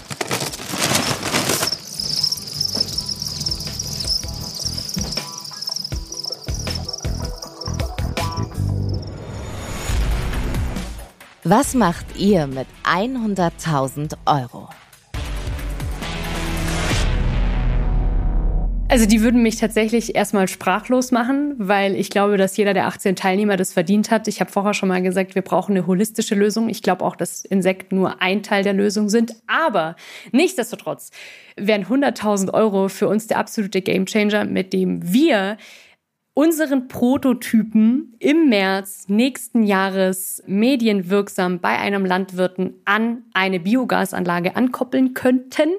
Was 11.47 11.75
macht 11.75 12.17
ihr 12.17 12.47
mit 12.47 12.65
100.000 12.85 14.15
Euro? 14.25 14.67
Also 18.87 19.05
die 19.05 19.21
würden 19.21 19.43
mich 19.43 19.57
tatsächlich 19.57 20.15
erstmal 20.15 20.47
sprachlos 20.47 21.11
machen, 21.11 21.53
weil 21.59 21.95
ich 21.95 22.09
glaube, 22.09 22.37
dass 22.37 22.57
jeder 22.57 22.73
der 22.73 22.87
18 22.87 23.15
Teilnehmer 23.15 23.57
das 23.57 23.73
verdient 23.73 24.09
hat. 24.09 24.27
Ich 24.27 24.39
habe 24.39 24.51
vorher 24.51 24.73
schon 24.73 24.89
mal 24.89 25.03
gesagt, 25.03 25.35
wir 25.35 25.43
brauchen 25.43 25.73
eine 25.73 25.85
holistische 25.85 26.33
Lösung. 26.33 26.67
Ich 26.67 26.81
glaube 26.81 27.05
auch, 27.05 27.15
dass 27.15 27.45
Insekten 27.45 27.97
nur 27.97 28.23
ein 28.23 28.41
Teil 28.41 28.63
der 28.63 28.73
Lösung 28.73 29.07
sind. 29.09 29.35
Aber 29.45 29.95
nichtsdestotrotz 30.31 31.11
wären 31.57 31.85
100.000 31.85 32.55
Euro 32.55 32.89
für 32.89 33.07
uns 33.07 33.27
der 33.27 33.37
absolute 33.37 33.83
Gamechanger, 33.83 34.45
mit 34.45 34.73
dem 34.73 35.13
wir 35.13 35.57
unseren 36.35 36.89
Prototypen 36.89 38.13
im 38.19 38.49
März 38.49 39.05
nächsten 39.07 39.63
Jahres 39.63 40.43
medienwirksam 40.45 41.61
bei 41.61 41.79
einem 41.79 42.05
Landwirten 42.05 42.73
an 42.83 43.23
eine 43.33 43.61
Biogasanlage 43.61 44.57
ankoppeln 44.57 45.13
könnten, 45.13 45.69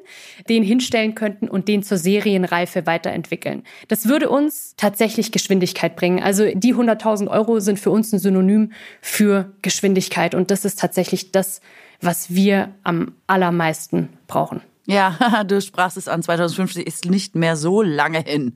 den 0.48 0.62
hinstellen 0.62 1.14
könnten 1.14 1.48
und 1.48 1.68
den 1.68 1.82
zur 1.82 1.98
Serienreife 1.98 2.86
weiterentwickeln. 2.86 3.64
Das 3.88 4.08
würde 4.08 4.30
uns 4.30 4.74
tatsächlich 4.78 5.30
Geschwindigkeit 5.30 5.94
bringen. 5.94 6.22
Also 6.22 6.46
die 6.54 6.74
100.000 6.74 7.28
Euro 7.28 7.60
sind 7.60 7.78
für 7.78 7.90
uns 7.90 8.10
ein 8.14 8.18
Synonym 8.18 8.72
für 9.02 9.52
Geschwindigkeit 9.60 10.34
und 10.34 10.50
das 10.50 10.64
ist 10.64 10.80
tatsächlich 10.80 11.32
das, 11.32 11.60
was 12.00 12.34
wir 12.34 12.70
am 12.82 13.12
allermeisten 13.26 14.08
brauchen. 14.26 14.62
Ja, 14.86 15.44
du 15.46 15.60
sprachst 15.60 15.98
es 15.98 16.08
an, 16.08 16.22
2050 16.22 16.86
ist 16.86 17.04
nicht 17.04 17.34
mehr 17.34 17.56
so 17.56 17.82
lange 17.82 18.20
hin. 18.20 18.54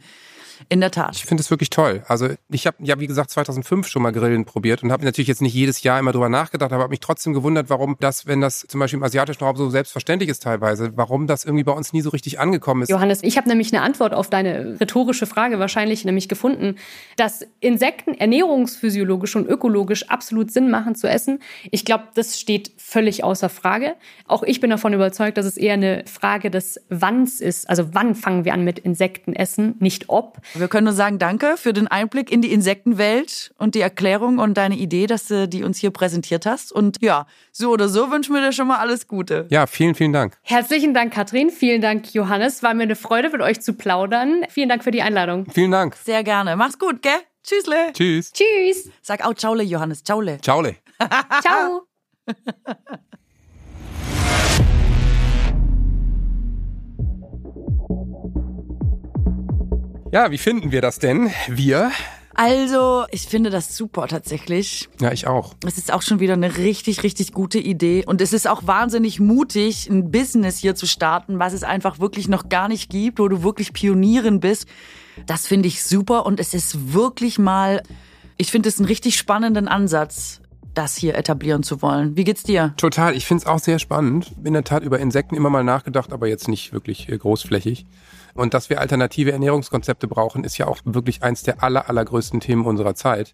In 0.68 0.80
der 0.80 0.90
Tat. 0.90 1.16
Ich 1.16 1.24
finde 1.24 1.40
es 1.42 1.50
wirklich 1.50 1.70
toll. 1.70 2.02
Also 2.06 2.28
ich 2.48 2.66
habe 2.66 2.76
ja, 2.80 3.00
wie 3.00 3.06
gesagt, 3.06 3.30
2005 3.30 3.88
schon 3.88 4.02
mal 4.02 4.12
Grillen 4.12 4.44
probiert 4.44 4.82
und 4.82 4.92
habe 4.92 5.04
natürlich 5.04 5.28
jetzt 5.28 5.42
nicht 5.42 5.54
jedes 5.54 5.82
Jahr 5.82 5.98
immer 5.98 6.12
drüber 6.12 6.28
nachgedacht, 6.28 6.72
aber 6.72 6.82
habe 6.82 6.90
mich 6.90 7.00
trotzdem 7.00 7.32
gewundert, 7.32 7.70
warum 7.70 7.96
das, 8.00 8.26
wenn 8.26 8.40
das 8.40 8.64
zum 8.68 8.80
Beispiel 8.80 8.98
im 8.98 9.02
asiatischen 9.02 9.42
Raum 9.42 9.56
so 9.56 9.70
selbstverständlich 9.70 10.30
ist 10.30 10.42
teilweise, 10.42 10.92
warum 10.96 11.26
das 11.26 11.44
irgendwie 11.44 11.64
bei 11.64 11.72
uns 11.72 11.92
nie 11.92 12.00
so 12.00 12.10
richtig 12.10 12.38
angekommen 12.38 12.82
ist. 12.82 12.90
Johannes, 12.90 13.22
ich 13.22 13.36
habe 13.36 13.48
nämlich 13.48 13.72
eine 13.72 13.82
Antwort 13.82 14.14
auf 14.14 14.30
deine 14.30 14.78
rhetorische 14.80 15.26
Frage 15.26 15.58
wahrscheinlich 15.58 16.04
nämlich 16.04 16.28
gefunden, 16.28 16.76
dass 17.16 17.46
Insekten 17.60 18.14
ernährungsphysiologisch 18.14 19.36
und 19.36 19.46
ökologisch 19.46 20.08
absolut 20.08 20.50
Sinn 20.50 20.70
machen 20.70 20.94
zu 20.94 21.08
essen. 21.08 21.40
Ich 21.70 21.84
glaube, 21.84 22.04
das 22.14 22.38
steht 22.38 22.72
völlig 22.76 23.24
außer 23.24 23.48
Frage. 23.48 23.94
Auch 24.26 24.42
ich 24.42 24.60
bin 24.60 24.70
davon 24.70 24.92
überzeugt, 24.92 25.38
dass 25.38 25.46
es 25.46 25.56
eher 25.56 25.74
eine 25.74 26.04
Frage 26.06 26.50
des 26.50 26.80
Wanns 26.88 27.40
ist. 27.40 27.68
Also 27.68 27.88
wann 27.92 28.14
fangen 28.14 28.44
wir 28.44 28.52
an 28.54 28.64
mit 28.64 28.78
Insekten 28.78 29.32
essen, 29.32 29.76
nicht 29.78 30.08
ob. 30.08 30.38
Wir 30.54 30.68
können 30.68 30.84
nur 30.84 30.94
sagen, 30.94 31.18
danke 31.18 31.56
für 31.56 31.72
den 31.72 31.86
Einblick 31.88 32.30
in 32.30 32.42
die 32.42 32.52
Insektenwelt 32.52 33.52
und 33.58 33.74
die 33.74 33.80
Erklärung 33.80 34.38
und 34.38 34.54
deine 34.54 34.76
Idee, 34.76 35.06
dass 35.06 35.26
du 35.26 35.48
die 35.48 35.62
uns 35.62 35.78
hier 35.78 35.90
präsentiert 35.90 36.46
hast. 36.46 36.72
Und 36.72 36.98
ja, 37.00 37.26
so 37.52 37.70
oder 37.70 37.88
so 37.88 38.10
wünschen 38.10 38.34
wir 38.34 38.40
dir 38.40 38.52
schon 38.52 38.68
mal 38.68 38.78
alles 38.78 39.06
Gute. 39.08 39.46
Ja, 39.50 39.66
vielen, 39.66 39.94
vielen 39.94 40.12
Dank. 40.12 40.36
Herzlichen 40.42 40.94
Dank, 40.94 41.12
Katrin. 41.12 41.50
Vielen 41.50 41.80
Dank, 41.80 42.12
Johannes. 42.14 42.62
War 42.62 42.74
mir 42.74 42.84
eine 42.84 42.96
Freude, 42.96 43.30
mit 43.30 43.40
euch 43.40 43.60
zu 43.60 43.74
plaudern. 43.74 44.44
Vielen 44.48 44.68
Dank 44.68 44.84
für 44.84 44.90
die 44.90 45.02
Einladung. 45.02 45.46
Vielen 45.52 45.70
Dank. 45.70 45.96
Sehr 45.96 46.24
gerne. 46.24 46.56
Mach's 46.56 46.78
gut, 46.78 47.02
gell? 47.02 47.12
Tschüssle. 47.42 47.92
Tschüss. 47.92 48.32
Tschüss. 48.32 48.90
Sag 49.02 49.24
auch 49.24 49.34
Ciaule, 49.34 49.62
Johannes. 49.62 50.02
Ciaule. 50.04 50.40
Ciaule. 50.40 50.76
Ciao. 51.42 51.82
Ja, 60.12 60.32
wie 60.32 60.38
finden 60.38 60.72
wir 60.72 60.80
das 60.80 60.98
denn? 60.98 61.30
Wir 61.46 61.92
Also, 62.34 63.04
ich 63.12 63.28
finde 63.28 63.48
das 63.48 63.76
super 63.76 64.08
tatsächlich. 64.08 64.88
Ja, 65.00 65.12
ich 65.12 65.28
auch. 65.28 65.54
Es 65.64 65.78
ist 65.78 65.92
auch 65.92 66.02
schon 66.02 66.18
wieder 66.18 66.32
eine 66.32 66.56
richtig, 66.56 67.04
richtig 67.04 67.32
gute 67.32 67.60
Idee. 67.60 68.04
Und 68.04 68.20
es 68.20 68.32
ist 68.32 68.48
auch 68.48 68.66
wahnsinnig 68.66 69.20
mutig, 69.20 69.88
ein 69.88 70.10
Business 70.10 70.58
hier 70.58 70.74
zu 70.74 70.86
starten, 70.86 71.38
was 71.38 71.52
es 71.52 71.62
einfach 71.62 72.00
wirklich 72.00 72.26
noch 72.26 72.48
gar 72.48 72.66
nicht 72.66 72.90
gibt, 72.90 73.20
wo 73.20 73.28
du 73.28 73.44
wirklich 73.44 73.72
Pionierin 73.72 74.40
bist. 74.40 74.66
Das 75.26 75.46
finde 75.46 75.68
ich 75.68 75.84
super 75.84 76.26
und 76.26 76.40
es 76.40 76.54
ist 76.54 76.92
wirklich 76.92 77.38
mal, 77.38 77.80
ich 78.36 78.50
finde 78.50 78.68
es 78.68 78.78
einen 78.78 78.86
richtig 78.86 79.16
spannenden 79.16 79.68
Ansatz, 79.68 80.40
das 80.74 80.96
hier 80.96 81.14
etablieren 81.14 81.62
zu 81.62 81.82
wollen. 81.82 82.16
Wie 82.16 82.24
geht's 82.24 82.42
dir? 82.42 82.74
Total, 82.78 83.14
ich 83.14 83.26
finde 83.26 83.42
es 83.42 83.46
auch 83.46 83.60
sehr 83.60 83.78
spannend. 83.78 84.32
In 84.42 84.54
der 84.54 84.64
Tat 84.64 84.82
über 84.82 84.98
Insekten 84.98 85.36
immer 85.36 85.50
mal 85.50 85.64
nachgedacht, 85.64 86.12
aber 86.12 86.26
jetzt 86.26 86.48
nicht 86.48 86.72
wirklich 86.72 87.08
äh, 87.08 87.16
großflächig. 87.16 87.86
Und 88.34 88.54
dass 88.54 88.70
wir 88.70 88.80
alternative 88.80 89.32
Ernährungskonzepte 89.32 90.08
brauchen, 90.08 90.44
ist 90.44 90.58
ja 90.58 90.66
auch 90.66 90.78
wirklich 90.84 91.22
eins 91.22 91.42
der 91.42 91.62
aller, 91.62 91.88
allergrößten 91.88 92.40
Themen 92.40 92.66
unserer 92.66 92.94
Zeit. 92.94 93.32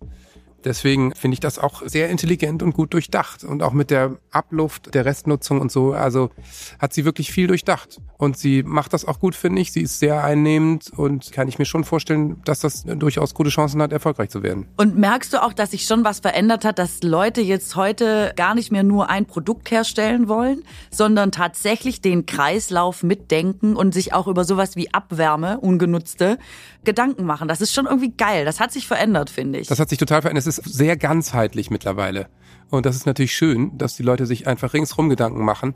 Deswegen 0.65 1.15
finde 1.15 1.35
ich 1.35 1.41
das 1.41 1.59
auch 1.59 1.83
sehr 1.87 2.09
intelligent 2.09 2.63
und 2.63 2.73
gut 2.73 2.93
durchdacht. 2.93 3.45
Und 3.45 3.63
auch 3.63 3.73
mit 3.73 3.91
der 3.91 4.17
Abluft, 4.31 4.95
der 4.95 5.05
Restnutzung 5.05 5.61
und 5.61 5.71
so. 5.71 5.93
Also 5.93 6.31
hat 6.79 6.93
sie 6.93 7.05
wirklich 7.05 7.31
viel 7.31 7.47
durchdacht. 7.47 8.01
Und 8.19 8.39
sie 8.39 8.63
macht 8.63 8.93
das 8.93 9.05
auch 9.05 9.21
gut, 9.21 9.35
finde 9.35 9.61
ich. 9.61 9.73
Sie 9.73 9.83
ist 9.83 9.99
sehr 9.99 10.25
einnehmend 10.25 10.91
und 10.97 11.33
kann 11.33 11.49
ich 11.49 11.59
mir 11.59 11.67
schon 11.67 11.85
vorstellen, 11.85 12.41
dass 12.45 12.61
das 12.61 12.85
durchaus 12.85 13.35
gute 13.35 13.51
Chancen 13.51 13.81
hat, 13.83 13.93
erfolgreich 13.93 14.31
zu 14.31 14.43
werden. 14.43 14.67
Und 14.77 14.97
merkst 14.97 15.33
du 15.33 15.43
auch, 15.43 15.53
dass 15.53 15.71
sich 15.71 15.85
schon 15.85 16.05
was 16.05 16.21
verändert 16.21 16.65
hat, 16.65 16.79
dass 16.79 17.03
Leute 17.03 17.41
jetzt 17.41 17.77
heute 17.77 18.33
gar 18.37 18.55
nicht 18.55 18.73
mehr 18.73 18.83
nur 18.83 19.11
ein 19.11 19.27
Produkt 19.27 19.71
herstellen 19.71 20.29
wollen, 20.29 20.63
sondern 20.91 21.31
tatsächlich 21.33 22.01
den 22.01 22.27
Kreislauf 22.27 23.03
mitdenken 23.03 23.77
und 23.77 23.95
sich 23.95 24.15
auch 24.15 24.27
über 24.27 24.45
sowas 24.45 24.77
wie 24.77 24.93
Abwärme, 24.93 25.61
ungenutzte, 25.61 26.39
Gedanken 26.87 27.27
machen. 27.27 27.49
Das 27.49 27.61
ist 27.61 27.75
schon 27.75 27.85
irgendwie 27.85 28.13
geil. 28.17 28.47
Das 28.47 28.61
hat 28.61 28.73
sich 28.73 28.87
verändert, 28.87 29.29
finde 29.29 29.59
ich. 29.59 29.69
Das 29.69 29.79
hat 29.79 29.91
sich 29.91 29.99
total 29.99 30.23
verändert. 30.23 30.47
Es 30.47 30.59
ist 30.59 30.73
sehr 30.73 30.97
ganzheitlich 30.97 31.71
mittlerweile. 31.71 32.29
Und 32.71 32.87
das 32.87 32.97
ist 32.97 33.05
natürlich 33.05 33.37
schön, 33.37 33.77
dass 33.77 33.97
die 33.97 34.03
Leute 34.03 34.25
sich 34.25 34.47
einfach 34.47 34.73
ringsrum 34.73 35.11
Gedanken 35.11 35.45
machen. 35.45 35.75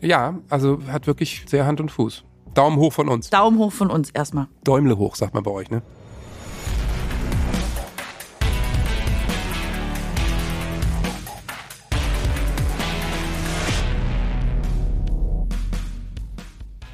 Ja, 0.00 0.38
also 0.48 0.80
hat 0.86 1.08
wirklich 1.08 1.44
sehr 1.48 1.66
Hand 1.66 1.80
und 1.80 1.90
Fuß. 1.90 2.24
Daumen 2.54 2.76
hoch 2.76 2.92
von 2.92 3.08
uns. 3.08 3.30
Daumen 3.30 3.58
hoch 3.58 3.72
von 3.72 3.90
uns 3.90 4.10
erstmal. 4.10 4.46
Däumle 4.62 4.96
hoch, 4.96 5.16
sagt 5.16 5.34
man 5.34 5.42
bei 5.42 5.50
euch, 5.50 5.70
ne? 5.70 5.82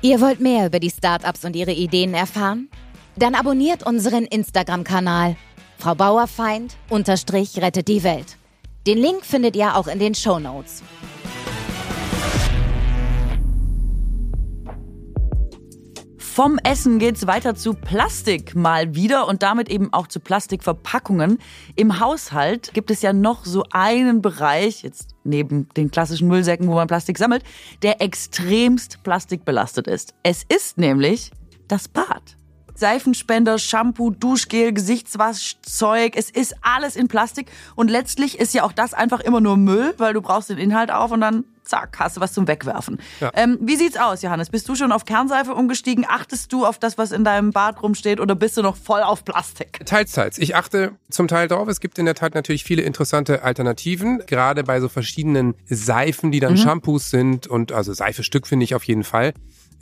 Ihr 0.02 0.18
wollt 0.22 0.40
mehr 0.40 0.66
über 0.66 0.80
die 0.80 0.88
Startups 0.88 1.44
und 1.44 1.54
ihre 1.54 1.72
Ideen 1.72 2.14
erfahren? 2.14 2.70
Dann 3.16 3.34
abonniert 3.34 3.84
unseren 3.86 4.24
Instagram-Kanal. 4.24 5.36
Frau 5.78 5.94
Bauerfeind 5.94 6.76
unterstrich 6.88 7.58
rettet 7.58 7.88
die 7.88 8.02
Welt. 8.02 8.36
Den 8.86 8.98
Link 8.98 9.24
findet 9.24 9.56
ihr 9.56 9.76
auch 9.76 9.88
in 9.88 9.98
den 9.98 10.14
Show 10.14 10.38
Notes. 10.38 10.82
Vom 16.40 16.58
Essen 16.62 16.98
geht's 16.98 17.26
weiter 17.26 17.54
zu 17.54 17.74
Plastik 17.74 18.54
mal 18.54 18.94
wieder 18.94 19.26
und 19.28 19.42
damit 19.42 19.68
eben 19.68 19.92
auch 19.92 20.06
zu 20.06 20.20
Plastikverpackungen. 20.20 21.38
Im 21.76 22.00
Haushalt 22.00 22.72
gibt 22.72 22.90
es 22.90 23.02
ja 23.02 23.12
noch 23.12 23.44
so 23.44 23.64
einen 23.72 24.22
Bereich, 24.22 24.82
jetzt 24.82 25.16
neben 25.24 25.68
den 25.76 25.90
klassischen 25.90 26.28
Müllsäcken, 26.28 26.68
wo 26.68 26.74
man 26.74 26.86
Plastik 26.86 27.18
sammelt, 27.18 27.42
der 27.82 28.00
extremst 28.00 29.02
plastikbelastet 29.02 29.86
ist. 29.86 30.14
Es 30.22 30.44
ist 30.48 30.78
nämlich 30.78 31.30
das 31.68 31.88
Bad. 31.88 32.39
Seifenspender, 32.80 33.58
Shampoo, 33.58 34.10
Duschgel, 34.10 34.72
Gesichtswaschzeug. 34.72 36.14
Es 36.16 36.30
ist 36.30 36.56
alles 36.62 36.96
in 36.96 37.08
Plastik. 37.08 37.50
Und 37.76 37.90
letztlich 37.90 38.38
ist 38.38 38.54
ja 38.54 38.64
auch 38.64 38.72
das 38.72 38.94
einfach 38.94 39.20
immer 39.20 39.40
nur 39.40 39.56
Müll, 39.56 39.94
weil 39.98 40.14
du 40.14 40.22
brauchst 40.22 40.50
den 40.50 40.58
Inhalt 40.58 40.90
auf 40.90 41.12
und 41.12 41.20
dann 41.20 41.44
zack, 41.70 41.98
hast 42.00 42.16
du 42.16 42.20
was 42.20 42.32
zum 42.32 42.48
Wegwerfen. 42.48 42.98
Ja. 43.20 43.30
Ähm, 43.34 43.58
wie 43.60 43.76
sieht's 43.76 43.96
aus, 43.96 44.22
Johannes? 44.22 44.50
Bist 44.50 44.68
du 44.68 44.74
schon 44.74 44.92
auf 44.92 45.04
Kernseife 45.04 45.54
umgestiegen? 45.54 46.04
Achtest 46.08 46.52
du 46.52 46.66
auf 46.66 46.78
das, 46.78 46.98
was 46.98 47.12
in 47.12 47.22
deinem 47.22 47.52
Bad 47.52 47.82
rumsteht 47.82 48.20
oder 48.20 48.34
bist 48.34 48.56
du 48.56 48.62
noch 48.62 48.76
voll 48.76 49.02
auf 49.02 49.24
Plastik? 49.24 49.80
Teils, 49.86 50.12
teils. 50.12 50.38
Ich 50.38 50.56
achte 50.56 50.92
zum 51.10 51.28
Teil 51.28 51.48
drauf. 51.48 51.68
Es 51.68 51.80
gibt 51.80 51.98
in 51.98 52.06
der 52.06 52.14
Tat 52.14 52.34
natürlich 52.34 52.64
viele 52.64 52.82
interessante 52.82 53.44
Alternativen, 53.44 54.22
gerade 54.26 54.64
bei 54.64 54.80
so 54.80 54.88
verschiedenen 54.88 55.54
Seifen, 55.66 56.32
die 56.32 56.40
dann 56.40 56.54
mhm. 56.54 56.58
Shampoos 56.58 57.10
sind 57.10 57.46
und 57.46 57.72
also 57.72 57.92
Seifestück 57.92 58.46
finde 58.46 58.64
ich 58.64 58.74
auf 58.74 58.84
jeden 58.84 59.04
Fall. 59.04 59.32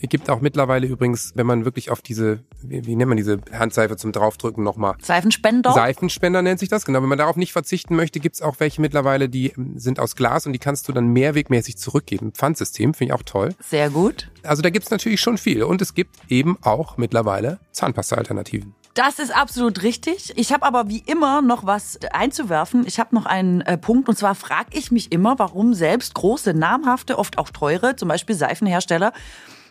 Es 0.01 0.09
gibt 0.09 0.31
auch 0.31 0.41
mittlerweile 0.41 0.87
übrigens, 0.87 1.33
wenn 1.35 1.47
man 1.47 1.65
wirklich 1.65 1.91
auf 1.91 2.03
diese, 2.03 2.41
wie, 2.63 2.87
wie 2.87 2.95
nennt 2.95 3.09
man 3.09 3.17
diese 3.17 3.41
Handseife 3.53 3.97
zum 3.97 4.13
Draufdrücken 4.13 4.63
nochmal? 4.63 4.95
Seifenspender? 5.03 5.73
Seifenspender 5.73 6.41
nennt 6.43 6.61
sich 6.61 6.69
das, 6.69 6.85
genau. 6.85 7.03
Wenn 7.03 7.09
man 7.09 7.19
darauf 7.19 7.37
nicht 7.37 7.53
verzichten 7.53 7.97
möchte, 7.97 8.21
gibt's 8.21 8.41
auch 8.41 8.57
welche 8.61 8.81
mittlerweile, 8.81 9.29
die 9.29 9.49
ähm, 9.51 9.79
sind 9.79 9.99
aus 9.99 10.15
Glas 10.15 10.47
und 10.47 10.53
die 10.53 10.59
kannst 10.59 10.89
du 10.89 10.93
dann 10.93 11.09
mehrwegmäßig 11.09 11.79
zurückgeben. 11.79 12.33
Pfandsystem, 12.33 12.95
finde 12.95 13.13
ich 13.13 13.19
auch 13.19 13.25
toll. 13.25 13.55
Sehr 13.61 13.91
gut. 13.91 14.31
Also 14.45 14.63
da 14.63 14.71
gibt's 14.71 14.91
natürlich 14.91 15.21
schon 15.21 15.37
viel. 15.37 15.63
Und 15.63 15.83
es 15.83 15.95
gibt 15.95 16.17
eben 16.29 16.59
auch 16.63 16.97
mittlerweile 16.97 17.59
Zahnpasta-Alternativen. 17.73 18.75
Das 18.95 19.21
ist 19.21 19.35
absolut 19.35 19.83
richtig. 19.83 20.33
Ich 20.37 20.53
habe 20.53 20.65
aber 20.65 20.89
wie 20.89 21.05
immer 21.07 21.41
noch 21.41 21.67
was 21.67 22.01
einzuwerfen. 22.13 22.85
Ich 22.87 22.99
habe 22.99 23.15
noch 23.15 23.27
einen 23.27 23.61
äh, 23.61 23.79
Punkt 23.79 24.09
und 24.09 24.17
zwar 24.19 24.35
frage 24.35 24.71
ich 24.73 24.91
mich 24.91 25.13
immer, 25.13 25.39
warum 25.39 25.75
selbst 25.75 26.15
große, 26.15 26.53
namhafte, 26.53 27.17
oft 27.17 27.39
auch 27.39 27.51
teure, 27.51 27.95
zum 27.95 28.09
Beispiel 28.09 28.35
Seifenhersteller, 28.35 29.13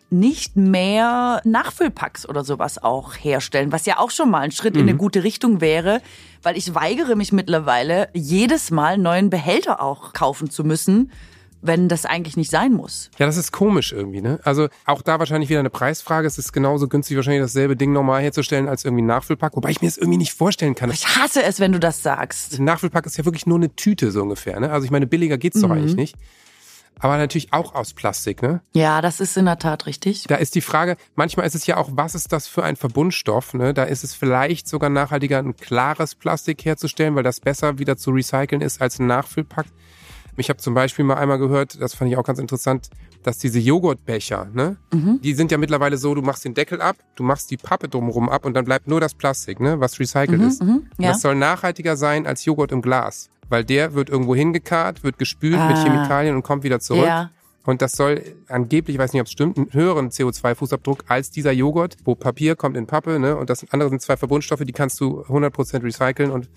nicht 0.10 0.56
mehr 0.56 1.42
Nachfüllpacks 1.44 2.28
oder 2.28 2.44
sowas 2.44 2.82
auch 2.82 3.14
herstellen, 3.14 3.72
was 3.72 3.86
ja 3.86 4.00
auch 4.00 4.12
schon 4.12 4.30
mal 4.30 4.40
ein 4.40 4.52
Schritt 4.52 4.76
mhm. 4.76 4.82
in 4.82 4.86
eine 4.86 4.94
mhm. 4.94 5.00
gute 5.00 5.24
Richtung 5.24 5.62
wäre, 5.62 6.02
weil 6.44 6.58
ich 6.58 6.74
weigere 6.74 7.16
mich 7.16 7.32
mittlerweile, 7.32 8.10
jedes 8.14 8.72
Mal 8.72 8.94
einen 8.94 9.04
neuen 9.04 9.30
Behälter 9.30 9.82
auch 9.82 10.14
kaufen 10.14 10.50
zu 10.50 10.64
müssen, 10.64 11.12
wenn 11.62 11.90
das 11.90 12.06
eigentlich 12.06 12.38
nicht 12.38 12.52
sein 12.52 12.72
muss. 12.72 13.10
Ja, 13.18 13.26
das 13.26 13.36
ist 13.36 13.52
komisch 13.52 13.92
irgendwie, 13.92 14.22
ne? 14.22 14.40
Also 14.44 14.70
auch 14.86 15.02
da 15.02 15.20
wahrscheinlich 15.20 15.50
wieder 15.50 15.60
eine 15.60 15.72
Preisfrage. 15.72 16.28
Es 16.28 16.38
ist 16.38 16.54
genauso 16.54 16.88
günstig, 16.88 17.18
wahrscheinlich 17.18 17.42
dasselbe 17.42 17.76
Ding 17.76 17.92
normal 17.92 18.22
herzustellen 18.22 18.70
als 18.70 18.86
irgendwie 18.86 19.02
ein 19.02 19.08
Nachfüllpack, 19.08 19.56
wobei 19.56 19.72
ich 19.72 19.82
mir 19.82 19.88
das 19.88 19.98
irgendwie 19.98 20.20
nicht 20.20 20.34
vorstellen 20.34 20.76
kann. 20.76 20.92
Ich 20.92 21.08
hasse 21.18 21.44
es, 21.44 21.60
wenn 21.60 21.72
du 21.72 21.80
das 21.80 22.04
sagst. 22.04 22.60
Ein 22.60 22.66
Nachfüllpack 22.66 23.08
ist 23.08 23.18
ja 23.18 23.26
wirklich 23.26 23.48
nur 23.48 23.58
eine 23.58 23.76
Tüte 23.76 24.12
so 24.12 24.22
ungefähr, 24.22 24.60
ne? 24.60 24.72
Also 24.72 24.86
ich 24.86 24.92
meine, 24.92 25.08
billiger 25.08 25.38
geht's 25.38 25.58
mhm. 25.58 25.62
doch 25.62 25.72
eigentlich 25.72 25.96
nicht 25.96 26.16
aber 27.00 27.18
natürlich 27.18 27.54
auch 27.54 27.76
aus 27.76 27.94
Plastik, 27.94 28.42
ne? 28.42 28.62
Ja, 28.74 29.02
das 29.02 29.20
ist 29.20 29.38
in 29.38 29.46
der 29.46 29.60
Tat 29.60 29.86
richtig. 29.86 30.26
Da 30.28 30.36
ist 30.36 30.56
die 30.56 30.62
Frage, 30.62 30.98
manchmal 31.16 31.46
ist 31.46 31.56
es 31.56 31.68
ja 31.68 31.78
auch, 31.78 31.90
was 31.92 32.16
ist 32.16 32.32
das 32.32 32.48
für 32.48 32.64
ein 32.64 32.76
Verbundstoff, 32.76 33.54
ne? 33.54 33.74
Da 33.74 33.84
ist 33.84 34.04
es 34.04 34.14
vielleicht 34.14 34.68
sogar 34.68 34.90
nachhaltiger, 34.90 35.40
ein 35.40 35.56
klares 35.56 36.16
Plastik 36.16 36.66
herzustellen, 36.66 37.16
weil 37.16 37.24
das 37.24 37.40
besser 37.40 37.80
wieder 37.80 37.98
zu 37.98 38.12
recyceln 38.12 38.62
ist 38.62 38.82
als 38.82 39.00
ein 39.00 39.08
Nachfüllpack. 39.08 39.68
Ich 40.40 40.50
habe 40.50 40.60
zum 40.60 40.76
Beispiel 40.76 41.04
mal 41.04 41.16
einmal 41.16 41.40
gehört, 41.40 41.82
das 41.82 41.96
fand 41.96 42.12
ich 42.12 42.18
auch 42.18 42.24
ganz 42.24 42.38
interessant, 42.38 42.90
dass 43.24 43.40
diese 43.40 43.58
Joghurtbecher, 43.58 44.48
ne, 44.54 44.78
mhm. 44.94 45.20
die 45.22 45.34
sind 45.34 45.52
ja 45.52 45.58
mittlerweile 45.58 45.98
so, 45.98 46.14
du 46.14 46.22
machst 46.22 46.46
den 46.46 46.54
Deckel 46.54 46.80
ab, 46.80 46.96
du 47.16 47.24
machst 47.24 47.50
die 47.50 47.58
Pappe 47.58 47.90
drumherum 47.90 48.30
ab 48.30 48.46
und 48.46 48.54
dann 48.54 48.64
bleibt 48.64 48.88
nur 48.88 49.02
das 49.02 49.16
Plastik, 49.16 49.60
ne, 49.60 49.80
was 49.80 50.00
recycelt 50.00 50.40
mhm, 50.40 50.48
ist. 50.48 50.64
Mhm, 50.64 50.88
ja. 51.00 51.10
Das 51.10 51.22
soll 51.22 51.34
nachhaltiger 51.34 51.98
sein 51.98 52.28
als 52.28 52.46
Joghurt 52.46 52.72
im 52.72 52.84
Glas 52.84 53.32
weil 53.50 53.64
der 53.64 53.94
wird 53.94 54.10
irgendwo 54.10 54.36
hingekarrt, 54.36 55.04
wird 55.04 55.18
gespült 55.18 55.58
ah. 55.58 55.68
mit 55.68 55.78
Chemikalien 55.78 56.36
und 56.36 56.44
kommt 56.44 56.64
wieder 56.64 56.80
zurück. 56.80 57.06
Ja. 57.06 57.32
Und 57.68 57.82
das 57.82 57.92
soll 57.92 58.24
angeblich, 58.48 58.96
ich 58.96 59.00
weiß 59.00 59.12
nicht, 59.12 59.20
ob 59.20 59.28
es 59.28 59.34
stimmt, 59.34 59.58
einen 59.58 59.74
höheren 59.74 60.10
CO2-Fußabdruck 60.10 61.00
als 61.08 61.32
dieser 61.32 61.52
Joghurt, 61.52 61.98
wo 62.06 62.16
Papier 62.16 62.56
kommt 62.56 62.78
in 62.78 62.88
Pappe, 62.88 63.20
ne? 63.20 63.36
Und 63.36 63.50
das 63.50 63.66
andere 63.72 63.90
sind 63.90 64.02
zwei 64.02 64.16
Verbundstoffe, 64.16 64.62
die 64.64 64.72
kannst 64.72 65.02
du 65.02 65.24
100% 65.24 65.84
recyceln 65.84 66.32
und 66.32 66.48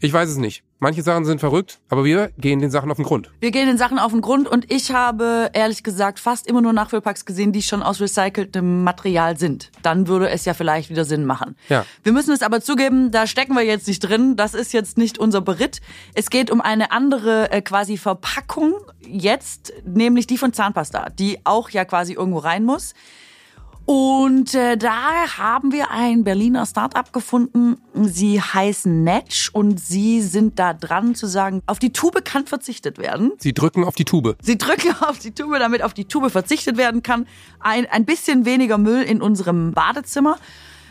ich 0.00 0.12
weiß 0.12 0.28
es 0.28 0.36
nicht. 0.36 0.62
Manche 0.80 1.02
Sachen 1.02 1.24
sind 1.24 1.40
verrückt, 1.40 1.80
aber 1.88 2.04
wir 2.04 2.30
gehen 2.38 2.60
den 2.60 2.70
Sachen 2.70 2.88
auf 2.90 2.98
den 2.98 3.04
Grund. 3.04 3.32
Wir 3.40 3.50
gehen 3.50 3.66
den 3.66 3.78
Sachen 3.78 3.98
auf 3.98 4.12
den 4.12 4.20
Grund 4.20 4.46
und 4.46 4.70
ich 4.70 4.92
habe 4.92 5.50
ehrlich 5.52 5.82
gesagt 5.82 6.20
fast 6.20 6.46
immer 6.46 6.60
nur 6.60 6.72
Nachfüllpacks 6.72 7.24
gesehen, 7.24 7.52
die 7.52 7.62
schon 7.62 7.82
aus 7.82 8.00
recyceltem 8.00 8.84
Material 8.84 9.36
sind. 9.36 9.72
Dann 9.82 10.06
würde 10.06 10.30
es 10.30 10.44
ja 10.44 10.54
vielleicht 10.54 10.88
wieder 10.88 11.04
Sinn 11.04 11.24
machen. 11.24 11.56
Ja. 11.68 11.84
Wir 12.04 12.12
müssen 12.12 12.32
es 12.32 12.42
aber 12.42 12.60
zugeben, 12.60 13.10
da 13.10 13.26
stecken 13.26 13.54
wir 13.54 13.64
jetzt 13.64 13.88
nicht 13.88 14.00
drin. 14.00 14.36
Das 14.36 14.54
ist 14.54 14.72
jetzt 14.72 14.98
nicht 14.98 15.18
unser 15.18 15.40
Beritt. 15.40 15.80
Es 16.14 16.30
geht 16.30 16.52
um 16.52 16.60
eine 16.60 16.92
andere 16.92 17.50
äh, 17.50 17.60
quasi 17.60 17.96
Verpackung 17.96 18.74
jetzt, 19.00 19.72
nämlich 19.84 20.28
die 20.28 20.38
von 20.38 20.52
Zahnpasta, 20.52 21.08
die 21.10 21.40
auch 21.42 21.70
ja 21.70 21.84
quasi 21.84 22.12
irgendwo 22.12 22.38
rein 22.38 22.64
muss. 22.64 22.94
Und 23.90 24.54
äh, 24.54 24.76
da 24.76 25.38
haben 25.38 25.72
wir 25.72 25.90
ein 25.90 26.22
Berliner 26.22 26.66
Startup 26.66 27.10
gefunden. 27.10 27.78
Sie 27.94 28.38
heißen 28.38 29.02
Netsch 29.02 29.48
und 29.54 29.80
sie 29.80 30.20
sind 30.20 30.58
da 30.58 30.74
dran 30.74 31.14
zu 31.14 31.26
sagen, 31.26 31.62
auf 31.64 31.78
die 31.78 31.90
Tube 31.90 32.22
kann 32.22 32.46
verzichtet 32.46 32.98
werden. 32.98 33.32
Sie 33.38 33.54
drücken 33.54 33.84
auf 33.84 33.94
die 33.94 34.04
Tube. 34.04 34.36
Sie 34.42 34.58
drücken 34.58 34.94
auf 35.00 35.18
die 35.18 35.30
Tube, 35.30 35.58
damit 35.58 35.82
auf 35.82 35.94
die 35.94 36.04
Tube 36.04 36.30
verzichtet 36.30 36.76
werden 36.76 37.02
kann. 37.02 37.26
Ein, 37.60 37.86
ein 37.86 38.04
bisschen 38.04 38.44
weniger 38.44 38.76
Müll 38.76 39.00
in 39.00 39.22
unserem 39.22 39.72
Badezimmer 39.72 40.36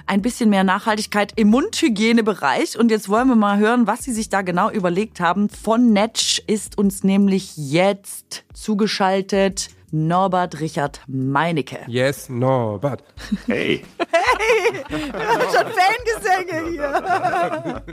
ein 0.07 0.23
bisschen 0.23 0.49
mehr 0.49 0.63
Nachhaltigkeit 0.63 1.33
im 1.35 1.49
Mundhygienebereich. 1.49 2.79
Und 2.79 2.89
jetzt 2.89 3.09
wollen 3.09 3.27
wir 3.27 3.35
mal 3.35 3.59
hören, 3.59 3.85
was 3.85 4.05
Sie 4.05 4.13
sich 4.13 4.29
da 4.29 4.41
genau 4.41 4.71
überlegt 4.71 5.19
haben. 5.19 5.49
Von 5.49 5.93
Netsch 5.93 6.41
ist 6.47 6.79
uns 6.79 7.03
nämlich 7.03 7.57
jetzt 7.57 8.43
zugeschaltet 8.55 9.69
Norbert 9.91 10.59
Richard 10.59 10.99
Meinecke. 11.07 11.79
Yes, 11.87 12.27
Norbert. 12.27 13.03
Hey. 13.45 13.83
Hey. 13.99 15.13
Wir 15.13 15.27
haben 15.27 15.41
schon 15.43 15.65
Fangesänge 15.73 16.69
hier. 16.71 17.83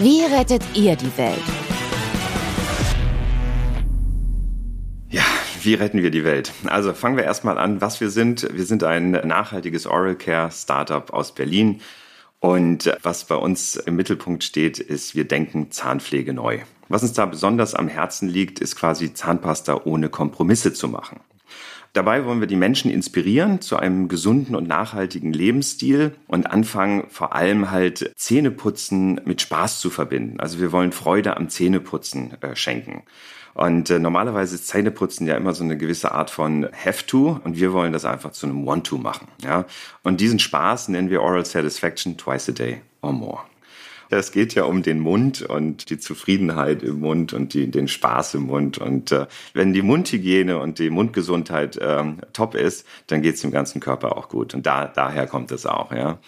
Wie 0.00 0.22
rettet 0.22 0.62
ihr 0.74 0.94
die 0.94 1.16
Welt? 1.16 1.42
Ja, 5.10 5.24
wie 5.62 5.74
retten 5.74 6.02
wir 6.02 6.12
die 6.12 6.22
Welt? 6.24 6.52
Also 6.66 6.92
fangen 6.92 7.16
wir 7.16 7.24
erstmal 7.24 7.58
an, 7.58 7.80
was 7.80 8.00
wir 8.00 8.08
sind. 8.08 8.48
Wir 8.52 8.64
sind 8.64 8.84
ein 8.84 9.10
nachhaltiges 9.10 9.86
Oral 9.86 10.14
Care 10.14 10.52
Startup 10.52 11.12
aus 11.12 11.34
Berlin. 11.34 11.80
Und 12.38 12.92
was 13.02 13.24
bei 13.24 13.36
uns 13.36 13.74
im 13.76 13.96
Mittelpunkt 13.96 14.44
steht, 14.44 14.78
ist, 14.78 15.16
wir 15.16 15.24
denken 15.24 15.72
Zahnpflege 15.72 16.32
neu. 16.32 16.60
Was 16.92 17.02
uns 17.02 17.14
da 17.14 17.24
besonders 17.24 17.74
am 17.74 17.88
Herzen 17.88 18.28
liegt, 18.28 18.58
ist 18.58 18.76
quasi 18.76 19.14
Zahnpasta 19.14 19.80
ohne 19.84 20.10
Kompromisse 20.10 20.74
zu 20.74 20.88
machen. 20.88 21.20
Dabei 21.94 22.26
wollen 22.26 22.40
wir 22.40 22.46
die 22.46 22.54
Menschen 22.54 22.90
inspirieren 22.90 23.62
zu 23.62 23.78
einem 23.78 24.08
gesunden 24.08 24.54
und 24.54 24.68
nachhaltigen 24.68 25.32
Lebensstil 25.32 26.12
und 26.26 26.50
anfangen 26.50 27.04
vor 27.08 27.34
allem 27.34 27.70
halt 27.70 28.12
Zähneputzen 28.16 29.22
mit 29.24 29.40
Spaß 29.40 29.80
zu 29.80 29.88
verbinden. 29.88 30.38
Also 30.38 30.60
wir 30.60 30.70
wollen 30.70 30.92
Freude 30.92 31.38
am 31.38 31.48
Zähneputzen 31.48 32.36
äh, 32.42 32.54
schenken. 32.56 33.04
Und 33.54 33.88
äh, 33.88 33.98
normalerweise 33.98 34.56
ist 34.56 34.68
Zähneputzen 34.68 35.26
ja 35.26 35.36
immer 35.36 35.54
so 35.54 35.64
eine 35.64 35.78
gewisse 35.78 36.12
Art 36.12 36.28
von 36.28 36.68
Have-to 36.72 37.40
und 37.42 37.58
wir 37.58 37.72
wollen 37.72 37.94
das 37.94 38.04
einfach 38.04 38.32
zu 38.32 38.46
einem 38.46 38.66
Want-to 38.66 38.98
machen. 38.98 39.28
Ja? 39.42 39.64
Und 40.02 40.20
diesen 40.20 40.38
Spaß 40.38 40.88
nennen 40.88 41.08
wir 41.08 41.22
Oral 41.22 41.46
Satisfaction 41.46 42.18
twice 42.18 42.50
a 42.50 42.52
day 42.52 42.82
or 43.00 43.14
more. 43.14 43.40
Es 44.12 44.30
geht 44.30 44.54
ja 44.54 44.64
um 44.64 44.82
den 44.82 45.00
Mund 45.00 45.40
und 45.40 45.88
die 45.88 45.98
Zufriedenheit 45.98 46.82
im 46.82 47.00
Mund 47.00 47.32
und 47.32 47.54
die, 47.54 47.70
den 47.70 47.88
Spaß 47.88 48.34
im 48.34 48.42
Mund. 48.42 48.76
Und 48.76 49.10
äh, 49.10 49.26
wenn 49.54 49.72
die 49.72 49.80
Mundhygiene 49.80 50.58
und 50.58 50.78
die 50.78 50.90
Mundgesundheit 50.90 51.78
ähm, 51.80 52.18
top 52.34 52.54
ist, 52.54 52.86
dann 53.06 53.22
geht 53.22 53.36
es 53.36 53.40
dem 53.40 53.52
ganzen 53.52 53.80
Körper 53.80 54.18
auch 54.18 54.28
gut. 54.28 54.52
Und 54.52 54.66
da, 54.66 54.86
daher 54.86 55.26
kommt 55.26 55.50
es 55.50 55.64
auch, 55.64 55.92
ja. 55.92 56.18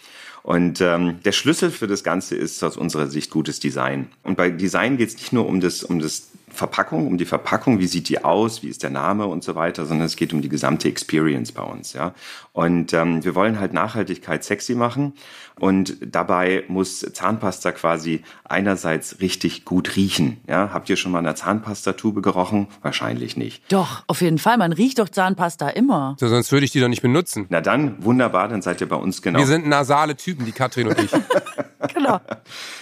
Und 0.43 0.81
ähm, 0.81 1.21
der 1.25 1.33
Schlüssel 1.33 1.71
für 1.71 1.87
das 1.87 2.05
Ganze 2.05 2.37
ist 2.37 2.63
aus 2.63 2.77
unserer 2.77 3.07
Sicht 3.07 3.31
gutes 3.31 3.61
Design. 3.61 4.09
Und 4.23 4.37
bei 4.37 4.51
Design 4.51 4.97
geht 4.97 5.09
es 5.09 5.17
nicht 5.17 5.33
nur 5.33 5.47
um 5.47 5.61
das, 5.61 5.83
um 5.83 6.01
das 6.01 6.29
Verpackung, 6.55 7.07
um 7.07 7.19
die 7.19 7.25
Verpackung, 7.25 7.79
wie 7.79 7.87
sieht 7.87 8.09
die 8.09 8.25
aus, 8.25 8.63
wie 8.63 8.69
ist 8.69 8.83
der 8.83 8.91
Name 8.91 9.27
und 9.27 9.45
so 9.45 9.55
weiter, 9.55 9.85
sondern 9.85 10.07
es 10.07 10.17
geht 10.17 10.33
um 10.33 10.41
die 10.41 10.49
gesamte 10.49 10.89
Experience 10.89 11.53
bei 11.53 11.63
uns, 11.63 11.93
ja. 11.93 12.15
Und 12.53 12.93
ähm, 12.93 13.25
wir 13.25 13.35
wollen 13.35 13.61
halt 13.61 13.73
Nachhaltigkeit 13.73 14.45
sexy 14.45 14.75
machen 14.75 15.15
und 15.59 15.97
dabei 16.01 16.65
muss 16.69 17.01
Zahnpasta 17.01 17.73
quasi 17.73 18.23
einerseits 18.45 19.21
richtig 19.21 19.65
gut 19.65 19.97
riechen, 19.97 20.41
ja. 20.49 20.71
Habt 20.73 20.89
ihr 20.89 20.97
schon 20.97 21.13
mal 21.13 21.19
eine 21.19 21.35
Zahnpastatube 21.35 22.23
gerochen? 22.23 22.69
Wahrscheinlich 22.83 23.37
nicht. 23.37 23.63
Doch, 23.73 24.05
auf 24.07 24.21
jeden 24.21 24.39
Fall. 24.39 24.57
Man 24.57 24.73
riecht 24.73 24.99
doch 24.99 25.09
Zahnpasta 25.09 25.69
immer. 25.69 26.17
So, 26.19 26.29
sonst 26.29 26.53
würde 26.53 26.65
ich 26.65 26.73
die 26.73 26.81
doch 26.81 26.89
nicht 26.89 27.03
benutzen. 27.03 27.47
Na 27.51 27.61
dann, 27.61 28.03
wunderbar, 28.05 28.49
dann 28.49 28.63
seid 28.63 28.81
ihr 28.81 28.89
bei 28.89 28.97
uns 28.97 29.21
genau. 29.21 29.39
Wir 29.39 29.47
sind 29.47 29.67
nasale 29.67 30.17
Typen, 30.17 30.47
die 30.47 30.53
Katrin 30.53 30.89
und 30.89 30.99
ich. 30.99 31.11
genau. 31.93 32.21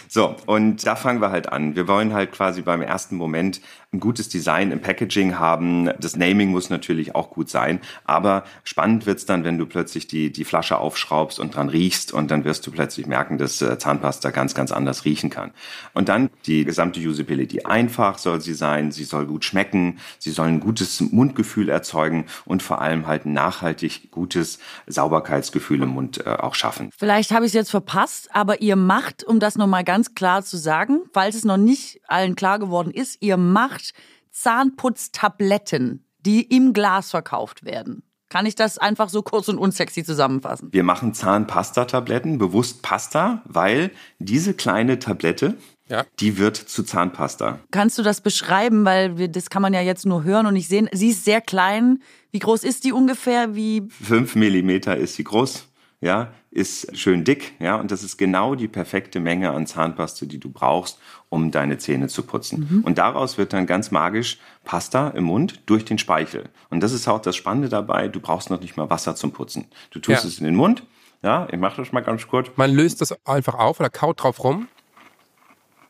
So, 0.09 0.37
und 0.45 0.87
da 0.87 0.95
fangen 0.95 1.23
wir 1.23 1.31
halt 1.31 1.51
an. 1.51 1.75
Wir 1.75 1.89
wollen 1.89 2.13
halt 2.13 2.33
quasi 2.33 2.61
beim 2.61 2.83
ersten 2.83 3.17
Moment 3.17 3.63
ein 3.93 4.01
gutes 4.01 4.31
Design 4.31 4.71
im 4.71 4.81
Packaging 4.81 5.39
haben. 5.39 5.91
Das 6.01 6.17
Naming 6.17 6.51
muss 6.51 6.71
natürlich 6.71 7.15
auch 7.15 7.29
gut 7.29 7.51
sein. 7.51 7.79
Aber 8.05 8.45
spannend 8.65 9.05
wird's 9.05 9.27
dann, 9.27 9.45
wenn 9.45 9.59
du 9.59 9.67
plötzlich 9.67 10.07
die, 10.07 10.33
die 10.33 10.45
Flasche 10.45 10.79
aufschraubst 10.79 11.39
und 11.39 11.55
dran 11.55 11.69
riechst 11.69 12.11
und 12.13 12.31
dann 12.31 12.45
wirst 12.45 12.67
du 12.67 12.71
plötzlich 12.71 13.07
merken, 13.07 13.37
dass 13.37 13.61
äh, 13.61 13.77
Zahnpasta 13.79 14.31
ganz, 14.31 14.55
ganz 14.55 14.73
anders 14.73 15.05
riechen 15.05 15.29
kann. 15.29 15.53
Und 15.93 16.09
dann 16.09 16.31
die 16.47 16.65
gesamte 16.65 17.01
Usability. 17.01 17.65
Einfach 17.65 18.17
soll 18.17 18.41
sie 18.41 18.55
sein, 18.55 18.93
sie 18.93 19.05
soll 19.05 19.27
gut 19.27 19.45
schmecken, 19.45 19.99
sie 20.19 20.31
soll 20.31 20.49
ein 20.49 20.61
gutes 20.61 21.03
Mundgefühl 21.03 21.69
erzeugen 21.69 22.25
und 22.47 22.63
vor 22.63 22.81
allem 22.81 23.07
halt 23.07 23.27
nachhaltig 23.27 24.11
gutes 24.11 24.59
Sauberkeitsgefühl 24.87 25.83
im 25.83 25.91
Mund 25.91 26.25
äh, 26.25 26.31
auch 26.31 26.55
schaffen. 26.55 26.89
Vielleicht 26.97 27.31
habe 27.31 27.45
ich 27.45 27.51
es 27.51 27.55
jetzt 27.55 27.71
verpasst, 27.71 28.31
aber 28.33 28.63
ihr 28.63 28.77
macht, 28.77 29.23
um 29.23 29.39
das 29.39 29.57
nochmal 29.57 29.85
ganz 29.85 30.15
klar 30.15 30.43
zu 30.43 30.57
sagen, 30.57 31.01
falls 31.13 31.35
es 31.35 31.45
noch 31.45 31.59
nicht 31.59 32.01
allen 32.09 32.37
klar 32.37 32.59
geworden 32.59 32.91
ist, 32.91 33.19
ihr 33.21 33.37
macht 33.37 33.82
Zahnputztabletten, 34.31 36.05
die 36.21 36.43
im 36.43 36.73
Glas 36.73 37.11
verkauft 37.11 37.65
werden. 37.65 38.03
Kann 38.33 38.47
ich 38.47 38.55
das 38.55 38.79
einfach 38.79 39.11
so 39.11 39.21
kurz 39.21 39.49
und 39.49 39.59
unsexy 39.59 40.05
zusammenfassen? 40.05 40.69
Wir 40.73 40.85
machen 40.85 41.13
Zahnpasta-Tabletten, 41.13 42.39
bewusst 42.39 42.81
Pasta, 42.81 43.43
weil 43.45 43.91
diese 44.19 44.55
kleine 44.55 44.99
Tablette, 44.99 45.59
ja. 45.87 46.07
die 46.19 46.39
wird 46.39 46.57
zu 46.57 46.83
Zahnpasta. 46.83 47.59
Kannst 47.71 47.99
du 47.99 48.03
das 48.03 48.23
beschreiben? 48.23 48.87
Weil 48.87 49.19
wir, 49.19 49.29
das 49.29 49.51
kann 49.51 49.61
man 49.61 49.75
ja 49.75 49.83
jetzt 49.83 50.07
nur 50.07 50.25
hören 50.25 50.47
und 50.47 50.55
nicht 50.55 50.69
sehen. 50.69 50.89
Sie 50.93 51.11
ist 51.11 51.27
sehr 51.27 51.43
klein. 51.43 52.03
Wie 52.31 52.39
groß 52.39 52.65
ist 52.65 52.85
die 52.85 52.93
ungefähr? 52.93 53.55
Wie? 53.55 53.87
Fünf 53.91 54.35
Millimeter 54.35 54.97
ist 54.97 55.17
sie 55.17 55.25
groß 55.25 55.69
ja, 56.03 56.33
ist 56.51 56.99
schön 56.99 57.25
dick, 57.25 57.55
ja, 57.61 57.77
und 57.77 57.91
das 57.91 58.03
ist 58.03 58.19
genau 58.19 58.57
die 58.57 58.69
perfekte 58.69 59.21
Menge 59.21 59.53
an 59.53 59.67
Zahnpasta, 59.67 60.27
die 60.27 60.39
du 60.39 60.51
brauchst, 60.51 60.99
um 61.31 61.53
deine 61.53 61.79
Zähne 61.79 62.09
zu 62.09 62.25
putzen. 62.25 62.69
Mhm. 62.69 62.85
Und 62.85 62.99
daraus 62.99 63.39
wird 63.39 63.53
dann 63.53 63.67
ganz 63.67 63.93
magisch 63.93 64.39
Pasta 64.65 65.09
im 65.11 65.25
Mund 65.25 65.63
durch 65.67 65.85
den 65.85 65.99
Speichel. 65.99 66.51
Und 66.71 66.83
das 66.83 66.93
ist 66.93 67.07
auch 67.09 67.21
das 67.21 67.37
Spannende 67.37 67.69
dabei, 67.69 68.09
du 68.09 68.21
brauchst 68.21 68.51
noch 68.51 68.61
nicht 68.61 68.77
mal 68.77 68.91
Wasser 68.91 69.15
zum 69.15 69.33
Putzen. 69.33 69.67
Du 69.91 70.01
tust 70.01 70.25
ja. 70.25 70.29
es 70.29 70.39
in 70.39 70.45
den 70.45 70.57
Mund, 70.57 70.83
ja, 71.23 71.47
ich 71.51 71.59
mache 71.59 71.81
das 71.81 71.93
mal 71.93 72.01
ganz 72.01 72.27
kurz. 72.27 72.49
Man 72.57 72.73
löst 72.73 73.01
das 73.01 73.15
einfach 73.25 73.55
auf 73.55 73.79
oder 73.79 73.89
kaut 73.89 74.23
drauf 74.23 74.43
rum. 74.43 74.67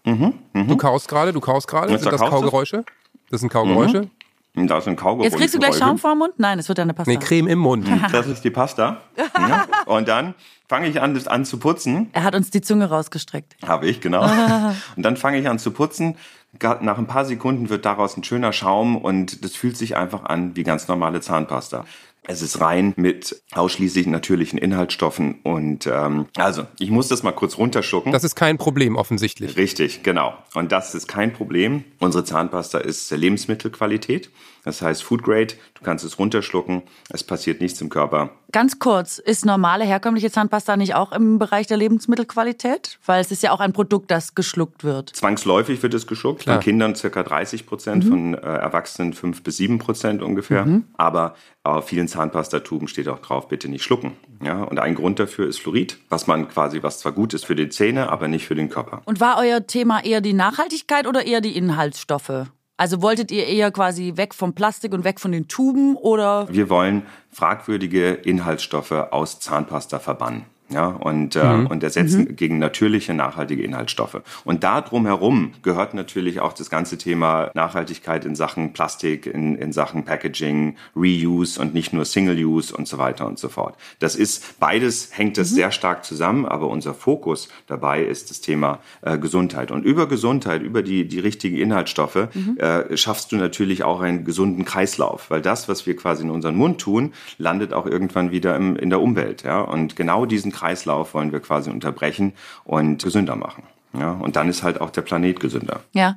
Mhm, 0.05 0.35
mh. 0.53 0.65
Du 0.65 0.77
kaust 0.77 1.09
gerade, 1.09 1.33
du 1.33 1.41
kaust 1.41 1.67
gerade. 1.67 1.99
Sind 1.99 2.13
das 2.13 2.21
Kaugeräusche? 2.21 2.85
Das 3.31 3.41
sind 3.41 3.49
Kaugeräusche. 3.51 4.03
Mhm. 4.03 4.11
Da 4.55 4.79
ist 4.79 4.87
ein 4.87 4.97
Kaugummi. 4.97 5.25
Jetzt 5.25 5.39
kriegst 5.39 5.55
du 5.55 5.59
gleich 5.59 5.77
Schaum 5.77 5.99
vor 5.99 6.13
dem 6.13 6.19
Mund? 6.19 6.35
Nein, 6.37 6.59
es 6.59 6.69
wird 6.69 6.79
eine 6.79 6.93
Pasta. 6.93 7.11
Nee, 7.11 7.17
Creme 7.17 7.49
im 7.49 7.59
Mund. 7.59 7.89
Das 8.13 8.27
ist 8.27 8.45
die 8.45 8.51
Pasta. 8.51 9.01
Ja. 9.35 9.67
Und 9.87 10.09
dann 10.09 10.35
fange 10.69 10.89
ich 10.89 11.01
an, 11.01 11.15
das 11.15 11.27
an 11.27 11.45
zu 11.45 11.59
putzen. 11.59 12.11
Er 12.13 12.23
hat 12.23 12.35
uns 12.35 12.51
die 12.51 12.61
Zunge 12.61 12.89
rausgestreckt. 12.89 13.57
Habe 13.67 13.87
ich, 13.89 14.01
genau. 14.01 14.23
Und 14.97 15.03
dann 15.03 15.17
fange 15.17 15.39
ich 15.39 15.49
an 15.49 15.59
zu 15.59 15.73
putzen. 15.73 16.17
Nach 16.61 16.99
ein 16.99 17.07
paar 17.07 17.25
Sekunden 17.25 17.71
wird 17.71 17.85
daraus 17.85 18.17
ein 18.17 18.25
schöner 18.25 18.53
Schaum 18.53 18.97
und 18.97 19.43
das 19.43 19.57
fühlt 19.57 19.77
sich 19.77 19.97
einfach 19.97 20.25
an 20.25 20.55
wie 20.55 20.65
ganz 20.65 20.87
normale 20.87 21.23
Zahnpasta. 21.23 21.87
Es 22.27 22.41
ist 22.41 22.61
rein 22.61 22.95
mit 22.97 23.43
ausschließlich 23.53 24.07
natürlichen 24.07 24.57
Inhaltsstoffen 24.57 25.41
und 25.43 25.89
ähm, 25.89 26.27
also 26.37 26.67
ich 26.79 26.91
muss 26.91 27.09
das 27.09 27.25
mal 27.25 27.33
kurz 27.33 27.59
runterschlucken. 27.59 28.13
Das 28.13 28.23
ist 28.23 28.37
kein 28.37 28.59
Problem 28.59 28.95
offensichtlich. 28.95 29.57
Richtig, 29.57 30.05
genau. 30.05 30.35
Und 30.55 30.71
das 30.71 30.95
ist 30.95 31.09
kein 31.09 31.33
Problem. 31.33 31.85
Unsere 31.99 32.25
Zahnpasta 32.25 32.79
ist 32.79 33.11
Lebensmittelqualität. 33.11 34.31
Das 34.65 34.81
heißt 34.81 35.03
Food 35.03 35.23
Grade, 35.23 35.55
du 35.75 35.83
kannst 35.83 36.05
es 36.05 36.19
runterschlucken, 36.19 36.83
es 37.11 37.25
passiert 37.25 37.61
nichts 37.61 37.81
im 37.81 37.89
Körper. 37.89 38.31
Ganz 38.53 38.79
kurz, 38.79 39.19
ist 39.19 39.47
normale 39.47 39.85
herkömmliche 39.85 40.31
Zahnpasta 40.31 40.77
nicht 40.77 40.95
auch 40.95 41.13
im 41.13 41.39
Bereich 41.39 41.67
der 41.67 41.79
Lebensmittelqualität? 41.79 42.99
Weil 43.07 43.21
es 43.21 43.33
ist 43.33 43.43
ja 43.43 43.51
auch 43.51 43.61
ein 43.61 43.73
Produkt, 43.73 44.11
das 44.11 44.35
geschluckt 44.35 44.85
wird. 44.85 45.11
Zwangsläufig 45.17 45.83
wird 45.83 45.95
es 45.95 46.07
geschluckt, 46.07 46.43
Klar. 46.43 46.57
von 46.57 46.65
Kindern 46.65 46.95
circa 46.95 47.23
30 47.23 47.67
Prozent, 47.67 48.05
mhm. 48.05 48.09
von 48.09 48.35
äh, 48.35 48.39
Erwachsenen 48.41 49.15
5 49.15 49.43
bis 49.43 49.57
7 49.57 49.79
Prozent 49.79 50.23
ungefähr. 50.23 50.67
Mhm. 50.67 50.85
Aber 50.97 51.35
auf 51.65 51.89
vielen 51.89 52.09
Zahnpastatuben 52.09 52.89
steht 52.89 53.09
auch 53.09 53.21
drauf, 53.21 53.49
bitte 53.49 53.69
nicht 53.69 53.83
schlucken. 53.83 54.13
Ja, 54.43 54.63
und 54.65 54.79
ein 54.79 54.95
Grund 54.95 55.19
dafür 55.19 55.49
ist 55.49 55.61
Fluorid, 55.61 55.99
was 56.09 56.27
man 56.27 56.49
quasi, 56.49 56.83
was 56.83 56.99
zwar 56.99 57.13
gut 57.13 57.35
ist 57.35 57.47
für 57.47 57.55
die 57.55 57.69
Zähne, 57.69 58.11
aber 58.11 58.29
nicht 58.29 58.47
für 58.47 58.55
den 58.55 58.69
Körper. 58.69 59.03
Und 59.07 59.21
war 59.21 59.39
euer 59.39 59.67
Thema 59.67 60.05
eher 60.05 60.21
die 60.21 60.35
Nachhaltigkeit 60.35 61.07
oder 61.07 61.27
eher 61.27 61.41
die 61.41 61.57
Inhaltsstoffe? 61.57 62.47
Also 62.77 63.03
wolltet 63.03 63.31
ihr 63.31 63.47
eher 63.47 63.71
quasi 63.71 64.17
weg 64.17 64.35
vom 64.35 64.55
Plastik 64.55 64.93
und 64.93 65.05
weg 65.05 65.21
von 65.21 65.33
den 65.33 65.47
Tuben 65.47 65.97
oder? 65.97 66.49
Wir 66.51 66.69
wollen 66.71 67.07
fragwürdige 67.31 68.13
Inhaltsstoffe 68.13 68.93
aus 68.93 69.41
Zahnpasta 69.41 69.99
verbannen 69.99 70.47
ja, 70.73 70.87
und, 70.87 71.37
äh, 71.37 71.45
mhm. 71.45 71.67
und 71.67 71.83
ersetzen 71.83 72.25
mhm. 72.25 72.37
gegen 72.37 72.59
natürliche, 72.59 73.15
nachhaltige 73.15 73.63
Inhaltsstoffe. 73.63 74.21
Und 74.45 74.65
da 74.65 74.81
drumherum 74.81 75.53
gehört 75.63 75.95
natürlich 75.95 76.41
auch 76.41 76.53
das 76.53 76.71
ganze 76.71 76.99
Thema 76.99 77.51
Nachhaltigkeit 77.55 78.25
in 78.25 78.35
Sachen 78.35 78.73
Plastik, 78.73 79.27
in, 79.27 79.55
in 79.57 79.73
Sachen 79.73 80.05
Packaging, 80.05 80.77
Reuse 80.97 81.61
und 81.61 81.75
nicht 81.75 81.93
nur 81.93 82.05
Single-Use 82.05 82.75
und 82.77 82.89
so 82.89 82.99
weiter 82.99 83.27
und 83.27 83.39
so 83.39 83.49
fort. 83.49 83.77
Das 83.99 84.17
ist, 84.17 84.59
beides 84.59 85.11
hängt 85.13 85.39
das 85.39 85.51
mhm. 85.51 85.57
sehr 85.57 85.71
stark 85.73 86.05
zusammen, 86.05 86.47
aber 86.47 86.69
unser 86.69 86.95
Fokus 86.95 87.49
dabei 87.67 88.03
ist 88.03 88.31
das 88.31 88.41
Thema 88.41 88.79
äh, 89.03 89.19
Gesundheit. 89.19 89.71
Und 89.71 89.85
über 89.85 90.09
Gesundheit, 90.09 90.63
über 90.63 90.83
die, 90.83 91.07
die 91.07 91.19
richtigen 91.19 91.57
Inhaltsstoffe, 91.57 92.29
mhm. 92.35 92.57
äh, 92.59 92.97
schaffst 92.97 93.33
du 93.33 93.37
natürlich 93.37 93.85
auch 93.85 94.01
einen 94.01 94.25
gesunden 94.25 94.65
Kreislauf, 94.65 95.31
weil 95.31 95.43
das, 95.43 95.69
was 95.69 95.87
wir 95.87 95.97
quasi 95.97 96.23
in 96.23 96.31
unseren 96.31 96.57
Mund 96.57 96.81
tun, 96.81 97.13
landet 97.39 97.73
auch 97.73 97.87
irgendwann 97.87 98.31
wieder 98.31 98.57
im, 98.57 98.77
in 98.77 98.91
der 98.91 99.01
Umwelt, 99.01 99.43
ja. 99.43 99.61
Und 99.61 99.97
genau 99.97 100.27
diesen 100.27 100.53
Kreislauf 100.53 100.62
wollen 100.63 101.33
wir 101.33 101.41
quasi 101.41 101.71
unterbrechen 101.71 102.33
und 102.65 103.03
gesünder 103.03 103.37
machen. 103.37 103.65
Ja, 103.99 104.13
und 104.13 104.37
dann 104.37 104.49
ist 104.49 104.63
halt 104.63 104.81
auch 104.81 104.91
der 104.91 105.03
Planet 105.03 105.41
gesünder. 105.41 105.81
Ja. 105.93 106.17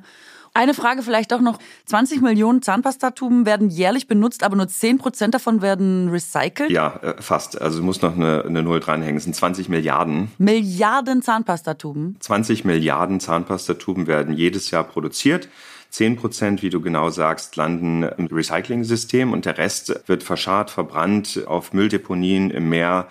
Eine 0.54 0.72
Frage 0.72 1.02
vielleicht 1.02 1.34
auch 1.34 1.42
noch. 1.42 1.58
20 1.84 2.22
Millionen 2.22 2.62
Zahnpastatuben 2.62 3.44
werden 3.44 3.68
jährlich 3.68 4.08
benutzt, 4.08 4.42
aber 4.42 4.56
nur 4.56 4.66
10 4.66 4.96
Prozent 4.96 5.34
davon 5.34 5.60
werden 5.60 6.08
recycelt? 6.08 6.70
Ja, 6.70 6.98
äh, 7.02 7.20
fast. 7.20 7.60
Also 7.60 7.82
muss 7.82 8.00
noch 8.00 8.16
eine, 8.16 8.42
eine 8.42 8.62
Null 8.62 8.80
dranhängen. 8.80 9.18
Es 9.18 9.24
sind 9.24 9.36
20 9.36 9.68
Milliarden. 9.68 10.32
Milliarden 10.38 11.20
Zahnpastatuben? 11.20 12.16
20 12.20 12.64
Milliarden 12.64 13.20
Zahnpastatuben 13.20 14.06
werden 14.06 14.34
jedes 14.34 14.70
Jahr 14.70 14.84
produziert. 14.84 15.50
Zehn 15.90 16.16
Prozent, 16.16 16.62
wie 16.62 16.70
du 16.70 16.80
genau 16.80 17.10
sagst, 17.10 17.56
landen 17.56 18.04
im 18.04 18.26
Recycling-System 18.26 19.34
und 19.34 19.44
der 19.44 19.58
Rest 19.58 20.00
wird 20.06 20.22
verscharrt, 20.22 20.70
verbrannt 20.70 21.42
auf 21.46 21.74
Mülldeponien 21.74 22.50
im 22.50 22.70
Meer 22.70 23.08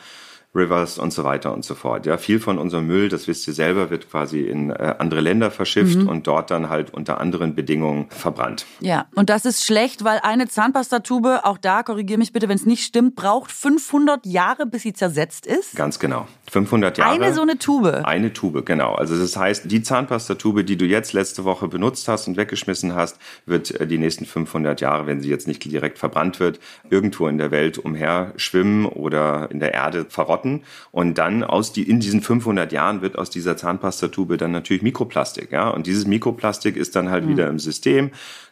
Rivers 0.55 0.97
und 0.97 1.11
so 1.11 1.23
weiter 1.23 1.53
und 1.53 1.65
so 1.65 1.75
fort. 1.75 2.05
Ja, 2.05 2.17
viel 2.17 2.39
von 2.39 2.57
unserem 2.57 2.87
Müll, 2.87 3.09
das 3.09 3.27
wisst 3.27 3.47
ihr 3.47 3.53
selber, 3.53 3.89
wird 3.89 4.09
quasi 4.09 4.41
in 4.41 4.69
äh, 4.69 4.95
andere 4.97 5.21
Länder 5.21 5.51
verschifft 5.51 5.99
mhm. 5.99 6.07
und 6.07 6.27
dort 6.27 6.51
dann 6.51 6.69
halt 6.69 6.93
unter 6.93 7.19
anderen 7.19 7.55
Bedingungen 7.55 8.07
verbrannt. 8.09 8.65
Ja, 8.79 9.07
und 9.15 9.29
das 9.29 9.45
ist 9.45 9.65
schlecht, 9.65 10.03
weil 10.03 10.19
eine 10.23 10.47
Zahnpastatube, 10.47 11.41
auch 11.43 11.57
da 11.57 11.83
korrigiere 11.83 12.17
mich 12.17 12.31
bitte, 12.31 12.47
wenn 12.47 12.55
es 12.55 12.65
nicht 12.65 12.83
stimmt, 12.83 13.15
braucht 13.15 13.51
500 13.51 14.25
Jahre, 14.25 14.65
bis 14.65 14.83
sie 14.83 14.93
zersetzt 14.93 15.45
ist. 15.45 15.75
Ganz 15.75 15.99
genau. 15.99 16.27
500 16.51 16.97
Jahre. 16.97 17.11
Eine 17.11 17.33
so 17.33 17.41
eine 17.41 17.57
Tube. 17.57 18.05
Eine 18.05 18.31
Tube, 18.31 18.65
genau. 18.65 18.93
Also 18.93 19.17
das 19.17 19.35
heißt, 19.35 19.69
die 19.69 19.83
Zahnpastatube, 19.83 20.63
die 20.63 20.77
du 20.77 20.85
jetzt 20.85 21.13
letzte 21.13 21.43
Woche 21.43 21.67
benutzt 21.67 22.07
hast 22.07 22.27
und 22.27 22.37
weggeschmissen 22.37 22.95
hast, 22.95 23.17
wird 23.45 23.71
äh, 23.79 23.87
die 23.87 23.97
nächsten 23.97 24.25
500 24.25 24.79
Jahre, 24.81 25.07
wenn 25.07 25.21
sie 25.21 25.29
jetzt 25.29 25.47
nicht 25.47 25.63
direkt 25.65 25.97
verbrannt 25.97 26.39
wird, 26.39 26.59
irgendwo 26.89 27.27
in 27.27 27.37
der 27.37 27.51
Welt 27.51 27.77
umher 27.77 28.33
schwimmen 28.37 28.85
oder 28.85 29.49
in 29.51 29.59
der 29.59 29.73
Erde 29.73 30.05
verrotten 30.07 30.44
Sorten. 30.45 30.61
Und 30.91 31.17
dann 31.17 31.43
aus 31.43 31.73
die, 31.73 31.83
in 31.83 31.99
diesen 31.99 32.21
500 32.21 32.71
Jahren 32.71 33.01
wird 33.01 33.17
aus 33.17 33.29
dieser 33.29 33.57
Zahnpastatube 33.57 34.37
dann 34.37 34.51
natürlich 34.51 34.83
Mikroplastik. 34.83 35.51
Ja? 35.51 35.69
Und 35.69 35.87
dieses 35.87 36.07
Mikroplastik 36.07 36.77
ist 36.77 36.95
dann 36.95 37.09
halt 37.09 37.25
mhm. 37.25 37.29
wieder 37.29 37.47
im 37.47 37.59
System 37.59 38.11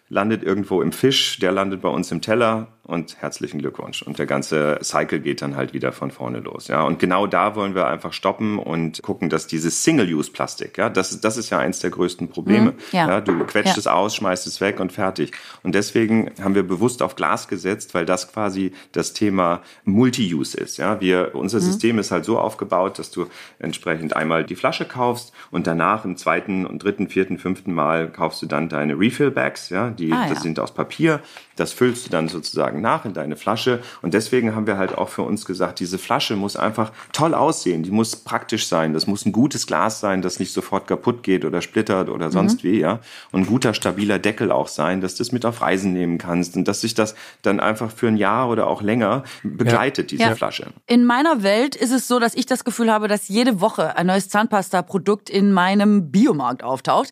landet 0.09 0.43
irgendwo 0.43 0.81
im 0.81 0.91
Fisch, 0.91 1.39
der 1.39 1.51
landet 1.51 1.81
bei 1.81 1.89
uns 1.89 2.11
im 2.11 2.21
Teller 2.21 2.67
und 2.93 3.17
herzlichen 3.21 3.59
Glückwunsch. 3.59 4.03
Und 4.03 4.19
der 4.19 4.25
ganze 4.25 4.79
Cycle 4.83 5.19
geht 5.19 5.41
dann 5.41 5.55
halt 5.55 5.73
wieder 5.73 5.91
von 5.91 6.11
vorne 6.11 6.39
los. 6.39 6.67
Ja, 6.67 6.83
und 6.83 6.99
genau 6.99 7.27
da 7.27 7.55
wollen 7.55 7.75
wir 7.75 7.87
einfach 7.87 8.13
stoppen 8.13 8.59
und 8.59 9.01
gucken, 9.01 9.29
dass 9.29 9.47
dieses 9.47 9.83
Single-Use-Plastik, 9.83 10.77
ja, 10.77 10.89
das, 10.89 11.19
das 11.19 11.37
ist 11.37 11.49
ja 11.49 11.57
eins 11.57 11.79
der 11.79 11.89
größten 11.89 12.29
Probleme. 12.29 12.71
Mhm, 12.71 12.77
ja. 12.91 13.07
ja. 13.07 13.21
du 13.21 13.43
quetscht 13.45 13.75
ja. 13.75 13.79
es 13.79 13.87
aus, 13.87 14.15
schmeißt 14.15 14.45
es 14.47 14.61
weg 14.61 14.79
und 14.79 14.91
fertig. 14.91 15.31
Und 15.63 15.75
deswegen 15.75 16.31
haben 16.41 16.55
wir 16.55 16.63
bewusst 16.63 17.01
auf 17.01 17.15
Glas 17.15 17.47
gesetzt, 17.47 17.93
weil 17.93 18.05
das 18.05 18.31
quasi 18.31 18.71
das 18.91 19.13
Thema 19.13 19.61
Multi-Use 19.85 20.57
ist. 20.57 20.77
Ja, 20.77 21.01
wir, 21.01 21.31
unser 21.33 21.57
mhm. 21.57 21.63
System 21.63 21.99
ist 21.99 22.11
halt 22.11 22.25
so 22.25 22.37
aufgebaut, 22.37 22.99
dass 22.99 23.09
du 23.09 23.25
entsprechend 23.59 24.15
einmal 24.15 24.43
die 24.43 24.55
Flasche 24.55 24.85
kaufst 24.85 25.33
und 25.49 25.65
danach 25.65 26.05
im 26.05 26.15
zweiten 26.15 26.65
und 26.65 26.83
dritten, 26.83 27.09
vierten, 27.09 27.39
fünften 27.39 27.73
Mal 27.73 28.11
kaufst 28.11 28.41
du 28.41 28.45
dann 28.45 28.69
deine 28.69 28.99
Refill-Bags, 28.99 29.69
ja, 29.69 29.89
die, 29.89 30.11
ah, 30.11 30.29
das 30.29 30.43
sind 30.43 30.59
aus 30.59 30.73
Papier. 30.73 31.21
Das 31.55 31.71
füllst 31.71 32.05
du 32.05 32.09
dann 32.09 32.29
sozusagen 32.29 32.81
nach 32.83 33.05
in 33.05 33.15
deine 33.15 33.35
Flasche. 33.35 33.81
Und 34.03 34.13
deswegen 34.13 34.53
haben 34.55 34.67
wir 34.67 34.77
halt 34.77 34.95
auch 34.95 35.09
für 35.09 35.23
uns 35.23 35.45
gesagt, 35.45 35.79
diese 35.79 35.97
Flasche 35.97 36.35
muss 36.35 36.55
einfach 36.55 36.91
toll 37.11 37.33
aussehen. 37.33 37.81
Die 37.81 37.89
muss 37.89 38.15
praktisch 38.15 38.67
sein. 38.67 38.93
Das 38.93 39.07
muss 39.07 39.25
ein 39.25 39.31
gutes 39.31 39.65
Glas 39.65 39.99
sein, 39.99 40.21
das 40.21 40.37
nicht 40.39 40.53
sofort 40.53 40.87
kaputt 40.87 41.23
geht 41.23 41.45
oder 41.45 41.61
splittert 41.61 42.09
oder 42.09 42.29
sonst 42.29 42.63
mhm. 42.63 42.69
wie, 42.69 42.79
ja. 42.79 42.99
Und 43.31 43.41
ein 43.41 43.45
guter, 43.47 43.73
stabiler 43.73 44.19
Deckel 44.19 44.51
auch 44.51 44.67
sein, 44.67 45.01
dass 45.01 45.15
du 45.15 45.23
es 45.23 45.31
mit 45.31 45.45
auf 45.45 45.61
Reisen 45.61 45.93
nehmen 45.93 46.19
kannst 46.19 46.55
und 46.55 46.67
dass 46.67 46.81
sich 46.81 46.93
das 46.93 47.15
dann 47.41 47.59
einfach 47.59 47.89
für 47.89 48.07
ein 48.07 48.17
Jahr 48.17 48.49
oder 48.49 48.67
auch 48.67 48.83
länger 48.83 49.23
begleitet, 49.43 50.11
ja. 50.11 50.17
diese 50.17 50.29
ja. 50.29 50.35
Flasche. 50.35 50.67
In 50.85 51.05
meiner 51.05 51.41
Welt 51.41 51.75
ist 51.75 51.91
es 51.91 52.07
so, 52.07 52.19
dass 52.19 52.35
ich 52.35 52.45
das 52.45 52.63
Gefühl 52.63 52.91
habe, 52.91 53.07
dass 53.07 53.29
jede 53.29 53.61
Woche 53.61 53.95
ein 53.97 54.07
neues 54.07 54.29
Zahnpasta-Produkt 54.29 55.29
in 55.29 55.51
meinem 55.51 56.11
Biomarkt 56.11 56.63
auftaucht. 56.63 57.11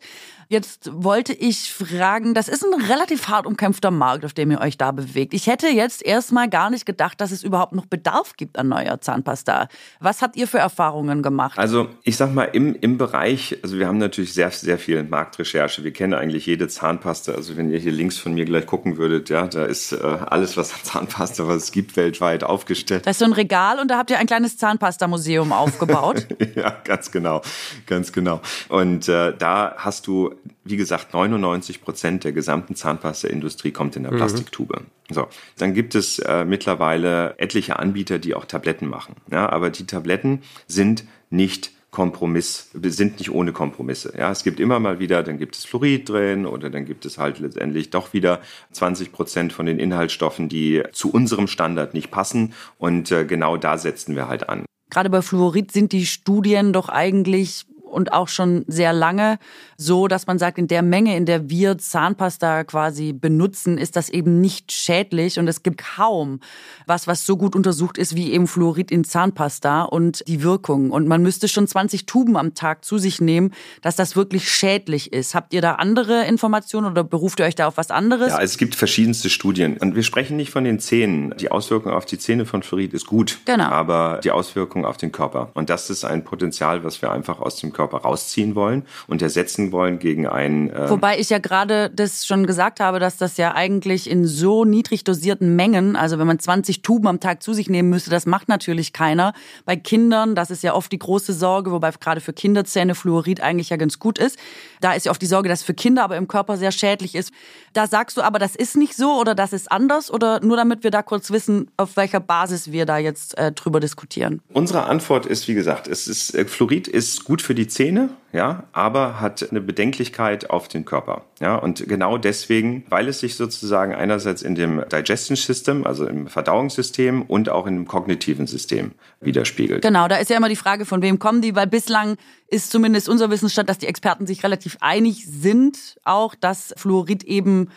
Jetzt 0.52 0.90
wollte 0.92 1.32
ich 1.32 1.72
fragen, 1.72 2.34
das 2.34 2.46
ist 2.46 2.62
ein 2.62 2.82
relativ 2.82 3.28
hart 3.28 3.46
umkämpfter 3.46 3.90
Markt, 3.90 4.22
auf 4.26 4.34
dem 4.34 4.50
ihr 4.50 4.60
euch 4.60 4.76
da 4.76 4.92
bewegt. 4.92 5.32
Ich 5.32 5.46
hätte 5.46 5.68
jetzt 5.68 6.04
erstmal 6.04 6.50
gar 6.50 6.68
nicht 6.68 6.84
gedacht, 6.84 7.22
dass 7.22 7.30
es 7.30 7.42
überhaupt 7.42 7.72
noch 7.72 7.86
Bedarf 7.86 8.34
gibt 8.36 8.58
an 8.58 8.68
neuer 8.68 9.00
Zahnpasta. 9.00 9.68
Was 10.00 10.20
habt 10.20 10.36
ihr 10.36 10.46
für 10.46 10.58
Erfahrungen 10.58 11.22
gemacht? 11.22 11.58
Also 11.58 11.88
ich 12.02 12.18
sag 12.18 12.34
mal, 12.34 12.44
im, 12.44 12.74
im 12.74 12.98
Bereich, 12.98 13.56
also 13.62 13.78
wir 13.78 13.88
haben 13.88 13.96
natürlich 13.96 14.34
sehr, 14.34 14.50
sehr 14.50 14.78
viel 14.78 15.02
Marktrecherche. 15.04 15.84
Wir 15.84 15.92
kennen 15.94 16.12
eigentlich 16.12 16.44
jede 16.44 16.68
Zahnpasta. 16.68 17.32
Also 17.32 17.56
wenn 17.56 17.70
ihr 17.70 17.78
hier 17.78 17.92
links 17.92 18.18
von 18.18 18.34
mir 18.34 18.44
gleich 18.44 18.66
gucken 18.66 18.98
würdet, 18.98 19.30
ja, 19.30 19.46
da 19.46 19.64
ist 19.64 19.92
äh, 19.92 19.96
alles, 20.02 20.58
was 20.58 20.74
an 20.74 20.80
Zahnpasta, 20.82 21.48
was 21.48 21.62
es 21.62 21.72
gibt, 21.72 21.96
weltweit 21.96 22.44
aufgestellt. 22.44 23.06
Da 23.06 23.12
ist 23.12 23.20
so 23.20 23.24
ein 23.24 23.32
Regal 23.32 23.78
und 23.78 23.90
da 23.90 23.96
habt 23.96 24.10
ihr 24.10 24.18
ein 24.18 24.26
kleines 24.26 24.58
Zahnpasta-Museum 24.58 25.50
aufgebaut. 25.50 26.26
ja, 26.54 26.76
ganz 26.84 27.10
genau, 27.10 27.40
ganz 27.86 28.12
genau. 28.12 28.42
Und 28.68 29.08
äh, 29.08 29.34
da 29.34 29.76
hast 29.78 30.06
du 30.06 30.34
wie 30.64 30.76
gesagt, 30.76 31.14
99 31.14 31.82
Prozent 31.82 32.24
der 32.24 32.32
gesamten 32.32 32.74
Zahnpasta-Industrie 32.74 33.70
kommt 33.70 33.96
in 33.96 34.04
der 34.04 34.12
mhm. 34.12 34.16
Plastiktube. 34.16 34.82
So, 35.10 35.26
dann 35.58 35.74
gibt 35.74 35.94
es 35.94 36.18
äh, 36.20 36.44
mittlerweile 36.44 37.38
etliche 37.38 37.78
Anbieter, 37.78 38.18
die 38.18 38.34
auch 38.34 38.44
Tabletten 38.44 38.88
machen. 38.88 39.16
Ja, 39.30 39.48
aber 39.48 39.70
die 39.70 39.86
Tabletten 39.86 40.42
sind 40.66 41.04
nicht 41.30 41.72
Kompromiss, 41.92 42.70
sind 42.72 43.18
nicht 43.18 43.30
ohne 43.30 43.52
Kompromisse. 43.52 44.14
Ja, 44.16 44.30
es 44.30 44.44
gibt 44.44 44.60
immer 44.60 44.80
mal 44.80 44.98
wieder, 44.98 45.22
dann 45.22 45.36
gibt 45.36 45.56
es 45.56 45.66
Fluorid 45.66 46.08
drin 46.08 46.46
oder 46.46 46.70
dann 46.70 46.86
gibt 46.86 47.04
es 47.04 47.18
halt 47.18 47.38
letztendlich 47.38 47.90
doch 47.90 48.14
wieder 48.14 48.40
20 48.72 49.12
Prozent 49.12 49.52
von 49.52 49.66
den 49.66 49.78
Inhaltsstoffen, 49.78 50.48
die 50.48 50.82
zu 50.92 51.12
unserem 51.12 51.48
Standard 51.48 51.92
nicht 51.92 52.10
passen. 52.10 52.54
Und 52.78 53.12
äh, 53.12 53.26
genau 53.26 53.58
da 53.58 53.76
setzen 53.76 54.16
wir 54.16 54.26
halt 54.26 54.48
an. 54.48 54.64
Gerade 54.88 55.10
bei 55.10 55.20
Fluorid 55.20 55.70
sind 55.70 55.92
die 55.92 56.06
Studien 56.06 56.72
doch 56.72 56.88
eigentlich 56.88 57.66
und 57.92 58.12
auch 58.12 58.28
schon 58.28 58.64
sehr 58.66 58.92
lange 58.92 59.38
so, 59.76 60.08
dass 60.08 60.26
man 60.26 60.38
sagt, 60.38 60.58
in 60.58 60.68
der 60.68 60.82
Menge, 60.82 61.16
in 61.16 61.26
der 61.26 61.50
wir 61.50 61.78
Zahnpasta 61.78 62.64
quasi 62.64 63.12
benutzen, 63.12 63.78
ist 63.78 63.96
das 63.96 64.08
eben 64.08 64.40
nicht 64.40 64.72
schädlich 64.72 65.38
und 65.38 65.48
es 65.48 65.62
gibt 65.62 65.82
kaum 65.82 66.40
was, 66.86 67.06
was 67.06 67.26
so 67.26 67.36
gut 67.36 67.54
untersucht 67.54 67.98
ist 67.98 68.14
wie 68.14 68.32
eben 68.32 68.46
Fluorid 68.46 68.90
in 68.90 69.04
Zahnpasta 69.04 69.82
und 69.82 70.26
die 70.26 70.42
Wirkung. 70.42 70.90
Und 70.90 71.08
man 71.08 71.22
müsste 71.22 71.48
schon 71.48 71.66
20 71.66 72.06
Tuben 72.06 72.36
am 72.36 72.54
Tag 72.54 72.84
zu 72.84 72.98
sich 72.98 73.20
nehmen, 73.20 73.52
dass 73.82 73.96
das 73.96 74.16
wirklich 74.16 74.50
schädlich 74.50 75.12
ist. 75.12 75.34
Habt 75.34 75.52
ihr 75.52 75.60
da 75.60 75.74
andere 75.74 76.24
Informationen 76.26 76.90
oder 76.90 77.04
beruft 77.04 77.40
ihr 77.40 77.46
euch 77.46 77.54
da 77.54 77.66
auf 77.66 77.76
was 77.76 77.90
anderes? 77.90 78.28
Ja, 78.28 78.40
es 78.40 78.58
gibt 78.58 78.74
verschiedenste 78.74 79.30
Studien 79.30 79.76
und 79.78 79.94
wir 79.94 80.02
sprechen 80.02 80.36
nicht 80.36 80.50
von 80.50 80.64
den 80.64 80.78
Zähnen. 80.78 81.34
Die 81.38 81.50
Auswirkung 81.50 81.92
auf 81.92 82.06
die 82.06 82.18
Zähne 82.18 82.46
von 82.46 82.62
Fluorid 82.62 82.94
ist 82.94 83.06
gut, 83.06 83.38
genau. 83.44 83.64
aber 83.64 84.20
die 84.22 84.30
Auswirkung 84.30 84.84
auf 84.84 84.96
den 84.96 85.12
Körper. 85.12 85.50
Und 85.54 85.70
das 85.70 85.90
ist 85.90 86.04
ein 86.04 86.24
Potenzial, 86.24 86.84
was 86.84 87.02
wir 87.02 87.10
einfach 87.10 87.40
aus 87.40 87.56
dem 87.56 87.72
Körper 87.72 87.81
Körper 87.82 87.98
rausziehen 87.98 88.54
wollen 88.54 88.84
und 89.08 89.22
ersetzen 89.22 89.72
wollen 89.72 89.98
gegen 89.98 90.28
einen. 90.28 90.70
Äh 90.70 90.88
Wobei 90.88 91.18
ich 91.18 91.30
ja 91.30 91.38
gerade 91.38 91.90
das 91.90 92.24
schon 92.24 92.46
gesagt 92.46 92.78
habe, 92.78 93.00
dass 93.00 93.16
das 93.16 93.36
ja 93.38 93.54
eigentlich 93.54 94.08
in 94.08 94.24
so 94.24 94.64
niedrig 94.64 95.02
dosierten 95.02 95.56
Mengen, 95.56 95.96
also 95.96 96.18
wenn 96.20 96.28
man 96.28 96.38
20 96.38 96.82
Tuben 96.82 97.08
am 97.08 97.18
Tag 97.18 97.42
zu 97.42 97.54
sich 97.54 97.68
nehmen 97.68 97.90
müsste, 97.90 98.10
das 98.10 98.24
macht 98.24 98.48
natürlich 98.48 98.92
keiner. 98.92 99.32
Bei 99.64 99.74
Kindern, 99.74 100.36
das 100.36 100.52
ist 100.52 100.62
ja 100.62 100.74
oft 100.74 100.92
die 100.92 100.98
große 100.98 101.32
Sorge, 101.32 101.72
wobei 101.72 101.90
gerade 101.90 102.20
für 102.20 102.32
Kinderzähne 102.32 102.94
Fluorid 102.94 103.40
eigentlich 103.40 103.70
ja 103.70 103.76
ganz 103.76 103.98
gut 103.98 104.18
ist. 104.18 104.38
Da 104.80 104.92
ist 104.92 105.06
ja 105.06 105.10
oft 105.10 105.20
die 105.20 105.26
Sorge, 105.26 105.48
dass 105.48 105.64
für 105.64 105.74
Kinder 105.74 106.04
aber 106.04 106.16
im 106.16 106.28
Körper 106.28 106.56
sehr 106.56 106.70
schädlich 106.70 107.16
ist. 107.16 107.32
Da 107.72 107.88
sagst 107.88 108.16
du 108.16 108.22
aber, 108.22 108.38
das 108.38 108.54
ist 108.54 108.76
nicht 108.76 108.94
so 108.94 109.18
oder 109.18 109.34
das 109.34 109.52
ist 109.52 109.72
anders 109.72 110.08
oder 110.08 110.40
nur 110.40 110.56
damit 110.56 110.84
wir 110.84 110.92
da 110.92 111.02
kurz 111.02 111.32
wissen, 111.32 111.68
auf 111.76 111.96
welcher 111.96 112.20
Basis 112.20 112.70
wir 112.70 112.86
da 112.86 112.98
jetzt 112.98 113.36
äh, 113.38 113.50
drüber 113.50 113.80
diskutieren? 113.80 114.40
Unsere 114.52 114.84
Antwort 114.84 115.26
ist, 115.26 115.48
wie 115.48 115.54
gesagt, 115.54 115.88
es 115.88 116.06
ist, 116.06 116.34
äh, 116.34 116.44
Fluorid 116.44 116.86
ist 116.86 117.24
gut 117.24 117.42
für 117.42 117.54
die 117.54 117.66
Zähne, 117.72 118.10
ja, 118.32 118.64
aber 118.72 119.20
hat 119.20 119.50
eine 119.50 119.60
Bedenklichkeit 119.60 120.50
auf 120.50 120.68
den 120.68 120.84
Körper. 120.84 121.22
Ja, 121.40 121.56
und 121.56 121.86
genau 121.88 122.18
deswegen, 122.18 122.84
weil 122.88 123.08
es 123.08 123.20
sich 123.20 123.36
sozusagen 123.36 123.94
einerseits 123.94 124.42
in 124.42 124.54
dem 124.54 124.82
Digestion 124.90 125.36
System, 125.36 125.86
also 125.86 126.06
im 126.06 126.26
Verdauungssystem 126.26 127.22
und 127.22 127.48
auch 127.48 127.66
in 127.66 127.76
dem 127.76 127.86
kognitiven 127.86 128.46
System 128.46 128.92
widerspiegelt. 129.20 129.82
Genau, 129.82 130.08
da 130.08 130.16
ist 130.16 130.30
ja 130.30 130.36
immer 130.36 130.48
die 130.48 130.56
Frage, 130.56 130.84
von 130.84 131.02
wem 131.02 131.18
kommen 131.18 131.42
die, 131.42 131.54
weil 131.54 131.66
bislang 131.66 132.16
ist 132.48 132.70
zumindest 132.70 133.08
unser 133.08 133.30
Wissensstand, 133.30 133.68
dass 133.68 133.78
die 133.78 133.86
Experten 133.86 134.26
sich 134.26 134.44
relativ 134.44 134.76
einig 134.80 135.26
sind, 135.26 135.98
auch 136.04 136.34
dass 136.34 136.74
Fluorid 136.76 137.24
eben 137.24 137.70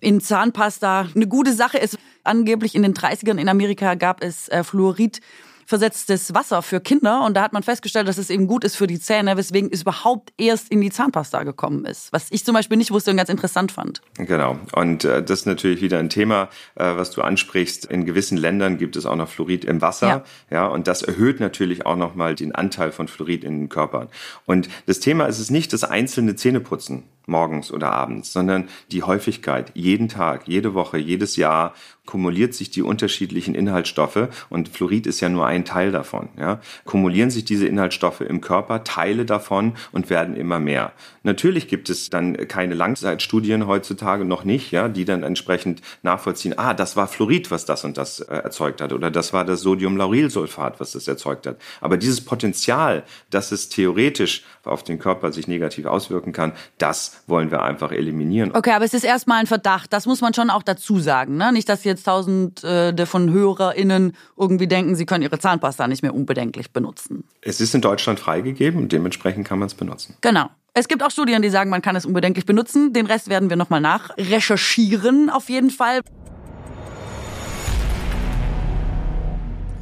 in 0.00 0.20
Zahnpasta 0.20 1.08
eine 1.14 1.26
gute 1.26 1.52
Sache 1.52 1.78
ist. 1.78 1.98
Angeblich 2.24 2.74
in 2.74 2.82
den 2.82 2.94
30ern 2.94 3.38
in 3.38 3.48
Amerika 3.48 3.94
gab 3.94 4.22
es 4.22 4.48
äh, 4.48 4.62
Fluorid 4.62 5.20
versetztes 5.68 6.32
Wasser 6.32 6.62
für 6.62 6.80
Kinder 6.80 7.26
und 7.26 7.36
da 7.36 7.42
hat 7.42 7.52
man 7.52 7.62
festgestellt, 7.62 8.08
dass 8.08 8.16
es 8.16 8.30
eben 8.30 8.46
gut 8.46 8.64
ist 8.64 8.74
für 8.74 8.86
die 8.86 8.98
Zähne, 8.98 9.36
weswegen 9.36 9.68
es 9.70 9.82
überhaupt 9.82 10.32
erst 10.38 10.70
in 10.70 10.80
die 10.80 10.90
Zahnpasta 10.90 11.42
gekommen 11.42 11.84
ist. 11.84 12.10
Was 12.10 12.28
ich 12.30 12.42
zum 12.42 12.54
Beispiel 12.54 12.78
nicht 12.78 12.90
wusste 12.90 13.10
und 13.10 13.18
ganz 13.18 13.28
interessant 13.28 13.70
fand. 13.70 14.00
Genau. 14.14 14.58
Und 14.72 15.04
äh, 15.04 15.22
das 15.22 15.40
ist 15.40 15.46
natürlich 15.46 15.82
wieder 15.82 15.98
ein 15.98 16.08
Thema, 16.08 16.48
äh, 16.74 16.96
was 16.96 17.10
du 17.10 17.20
ansprichst. 17.20 17.84
In 17.84 18.06
gewissen 18.06 18.38
Ländern 18.38 18.78
gibt 18.78 18.96
es 18.96 19.04
auch 19.04 19.14
noch 19.14 19.28
Fluorid 19.28 19.66
im 19.66 19.82
Wasser. 19.82 20.08
Ja. 20.08 20.24
ja 20.50 20.66
und 20.68 20.88
das 20.88 21.02
erhöht 21.02 21.38
natürlich 21.38 21.84
auch 21.84 21.96
nochmal 21.96 22.34
den 22.34 22.54
Anteil 22.54 22.90
von 22.90 23.06
Fluorid 23.06 23.44
in 23.44 23.58
den 23.58 23.68
Körpern. 23.68 24.08
Und 24.46 24.70
das 24.86 25.00
Thema 25.00 25.26
ist 25.26 25.38
es 25.38 25.50
nicht 25.50 25.74
das 25.74 25.84
einzelne 25.84 26.34
Zähneputzen 26.34 27.04
morgens 27.28 27.70
oder 27.70 27.92
abends, 27.92 28.32
sondern 28.32 28.68
die 28.90 29.02
Häufigkeit 29.02 29.72
jeden 29.74 30.08
Tag, 30.08 30.48
jede 30.48 30.74
Woche, 30.74 30.98
jedes 30.98 31.36
Jahr 31.36 31.74
kumuliert 32.08 32.54
sich 32.54 32.70
die 32.70 32.80
unterschiedlichen 32.80 33.54
Inhaltsstoffe 33.54 34.28
und 34.48 34.70
Fluorid 34.70 35.06
ist 35.06 35.20
ja 35.20 35.28
nur 35.28 35.46
ein 35.46 35.66
Teil 35.66 35.92
davon. 35.92 36.30
Ja, 36.38 36.60
kumulieren 36.86 37.28
sich 37.28 37.44
diese 37.44 37.66
Inhaltsstoffe 37.66 38.22
im 38.22 38.40
Körper, 38.40 38.82
Teile 38.82 39.26
davon 39.26 39.74
und 39.92 40.08
werden 40.08 40.34
immer 40.34 40.58
mehr. 40.58 40.92
Natürlich 41.22 41.68
gibt 41.68 41.90
es 41.90 42.08
dann 42.08 42.48
keine 42.48 42.72
Langzeitstudien 42.72 43.66
heutzutage 43.66 44.24
noch 44.24 44.44
nicht, 44.44 44.70
ja, 44.70 44.88
die 44.88 45.04
dann 45.04 45.22
entsprechend 45.22 45.82
nachvollziehen. 46.02 46.54
Ah, 46.56 46.72
das 46.72 46.96
war 46.96 47.08
Fluorid, 47.08 47.50
was 47.50 47.66
das 47.66 47.84
und 47.84 47.98
das 47.98 48.20
äh, 48.20 48.34
erzeugt 48.36 48.80
hat, 48.80 48.94
oder 48.94 49.10
das 49.10 49.34
war 49.34 49.44
das 49.44 49.60
Sodiumlaurylsulfat, 49.60 50.80
was 50.80 50.92
das 50.92 51.06
erzeugt 51.08 51.46
hat. 51.46 51.58
Aber 51.82 51.98
dieses 51.98 52.22
Potenzial, 52.22 53.02
dass 53.28 53.52
es 53.52 53.68
theoretisch 53.68 54.44
auf 54.64 54.82
den 54.82 54.98
Körper 54.98 55.30
sich 55.30 55.46
negativ 55.46 55.84
auswirken 55.84 56.32
kann, 56.32 56.52
das 56.78 57.17
das 57.18 57.28
wollen 57.28 57.50
wir 57.50 57.62
einfach 57.62 57.92
eliminieren. 57.92 58.54
Okay, 58.54 58.72
aber 58.72 58.84
es 58.84 58.94
ist 58.94 59.04
erstmal 59.04 59.40
ein 59.40 59.46
Verdacht. 59.46 59.92
Das 59.92 60.06
muss 60.06 60.20
man 60.20 60.34
schon 60.34 60.50
auch 60.50 60.62
dazu 60.62 60.98
sagen. 60.98 61.36
Ne? 61.36 61.52
Nicht, 61.52 61.68
dass 61.68 61.84
jetzt 61.84 62.04
tausende 62.04 63.06
von 63.06 63.30
HörerInnen 63.30 64.16
irgendwie 64.36 64.66
denken, 64.66 64.94
sie 64.94 65.06
können 65.06 65.22
ihre 65.22 65.38
Zahnpasta 65.38 65.88
nicht 65.88 66.02
mehr 66.02 66.14
unbedenklich 66.14 66.72
benutzen. 66.72 67.24
Es 67.42 67.60
ist 67.60 67.74
in 67.74 67.80
Deutschland 67.80 68.20
freigegeben 68.20 68.82
und 68.82 68.92
dementsprechend 68.92 69.46
kann 69.46 69.58
man 69.58 69.66
es 69.66 69.74
benutzen. 69.74 70.16
Genau. 70.20 70.48
Es 70.74 70.86
gibt 70.86 71.02
auch 71.02 71.10
Studien, 71.10 71.42
die 71.42 71.50
sagen, 71.50 71.70
man 71.70 71.82
kann 71.82 71.96
es 71.96 72.06
unbedenklich 72.06 72.46
benutzen. 72.46 72.92
Den 72.92 73.06
Rest 73.06 73.28
werden 73.28 73.50
wir 73.50 73.56
nochmal 73.56 73.80
nachrecherchieren, 73.80 75.28
auf 75.28 75.48
jeden 75.48 75.70
Fall. 75.70 76.02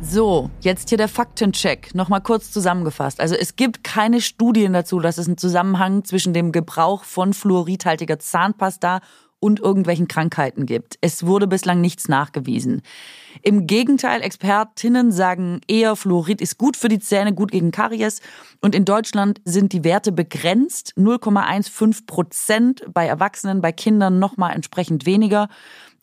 So, 0.08 0.50
jetzt 0.60 0.88
hier 0.90 0.98
der 0.98 1.08
Faktencheck. 1.08 1.92
Nochmal 1.94 2.20
kurz 2.20 2.52
zusammengefasst. 2.52 3.20
Also 3.20 3.34
es 3.34 3.56
gibt 3.56 3.82
keine 3.82 4.20
Studien 4.20 4.72
dazu, 4.72 5.00
dass 5.00 5.18
es 5.18 5.26
einen 5.26 5.36
Zusammenhang 5.36 6.04
zwischen 6.04 6.32
dem 6.32 6.52
Gebrauch 6.52 7.02
von 7.02 7.34
fluoridhaltiger 7.34 8.20
Zahnpasta 8.20 9.00
und 9.40 9.60
irgendwelchen 9.60 10.06
Krankheiten 10.06 10.64
gibt. 10.64 10.96
Es 11.00 11.26
wurde 11.26 11.46
bislang 11.48 11.80
nichts 11.80 12.08
nachgewiesen. 12.08 12.82
Im 13.42 13.66
Gegenteil, 13.66 14.22
Expertinnen 14.22 15.10
sagen 15.10 15.60
eher, 15.66 15.96
Fluorid 15.96 16.40
ist 16.40 16.56
gut 16.56 16.76
für 16.76 16.88
die 16.88 17.00
Zähne, 17.00 17.34
gut 17.34 17.50
gegen 17.50 17.72
Karies. 17.72 18.20
Und 18.60 18.74
in 18.74 18.84
Deutschland 18.84 19.40
sind 19.44 19.72
die 19.72 19.84
Werte 19.84 20.12
begrenzt. 20.12 20.94
0,15 20.96 22.06
Prozent 22.06 22.84
bei 22.92 23.06
Erwachsenen, 23.06 23.60
bei 23.60 23.72
Kindern 23.72 24.20
nochmal 24.20 24.54
entsprechend 24.54 25.04
weniger. 25.04 25.48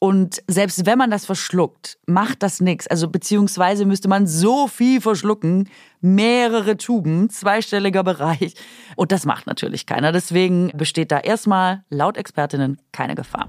Und 0.03 0.43
selbst 0.49 0.85
wenn 0.85 0.97
man 0.97 1.11
das 1.11 1.25
verschluckt, 1.25 1.97
macht 2.07 2.43
das 2.43 2.59
nichts. 2.59 2.87
Also 2.87 3.07
beziehungsweise 3.07 3.85
müsste 3.85 4.09
man 4.09 4.27
so 4.27 4.67
viel 4.67 4.99
verschlucken, 4.99 5.69
mehrere 6.01 6.75
Tuben, 6.75 7.29
zweistelliger 7.29 8.03
Bereich. 8.03 8.53
Und 8.97 9.13
das 9.13 9.25
macht 9.25 9.47
natürlich 9.47 9.85
keiner. 9.85 10.11
Deswegen 10.11 10.73
besteht 10.75 11.09
da 11.13 11.19
erstmal 11.19 11.85
laut 11.89 12.17
Expertinnen 12.17 12.81
keine 12.91 13.15
Gefahr. 13.15 13.47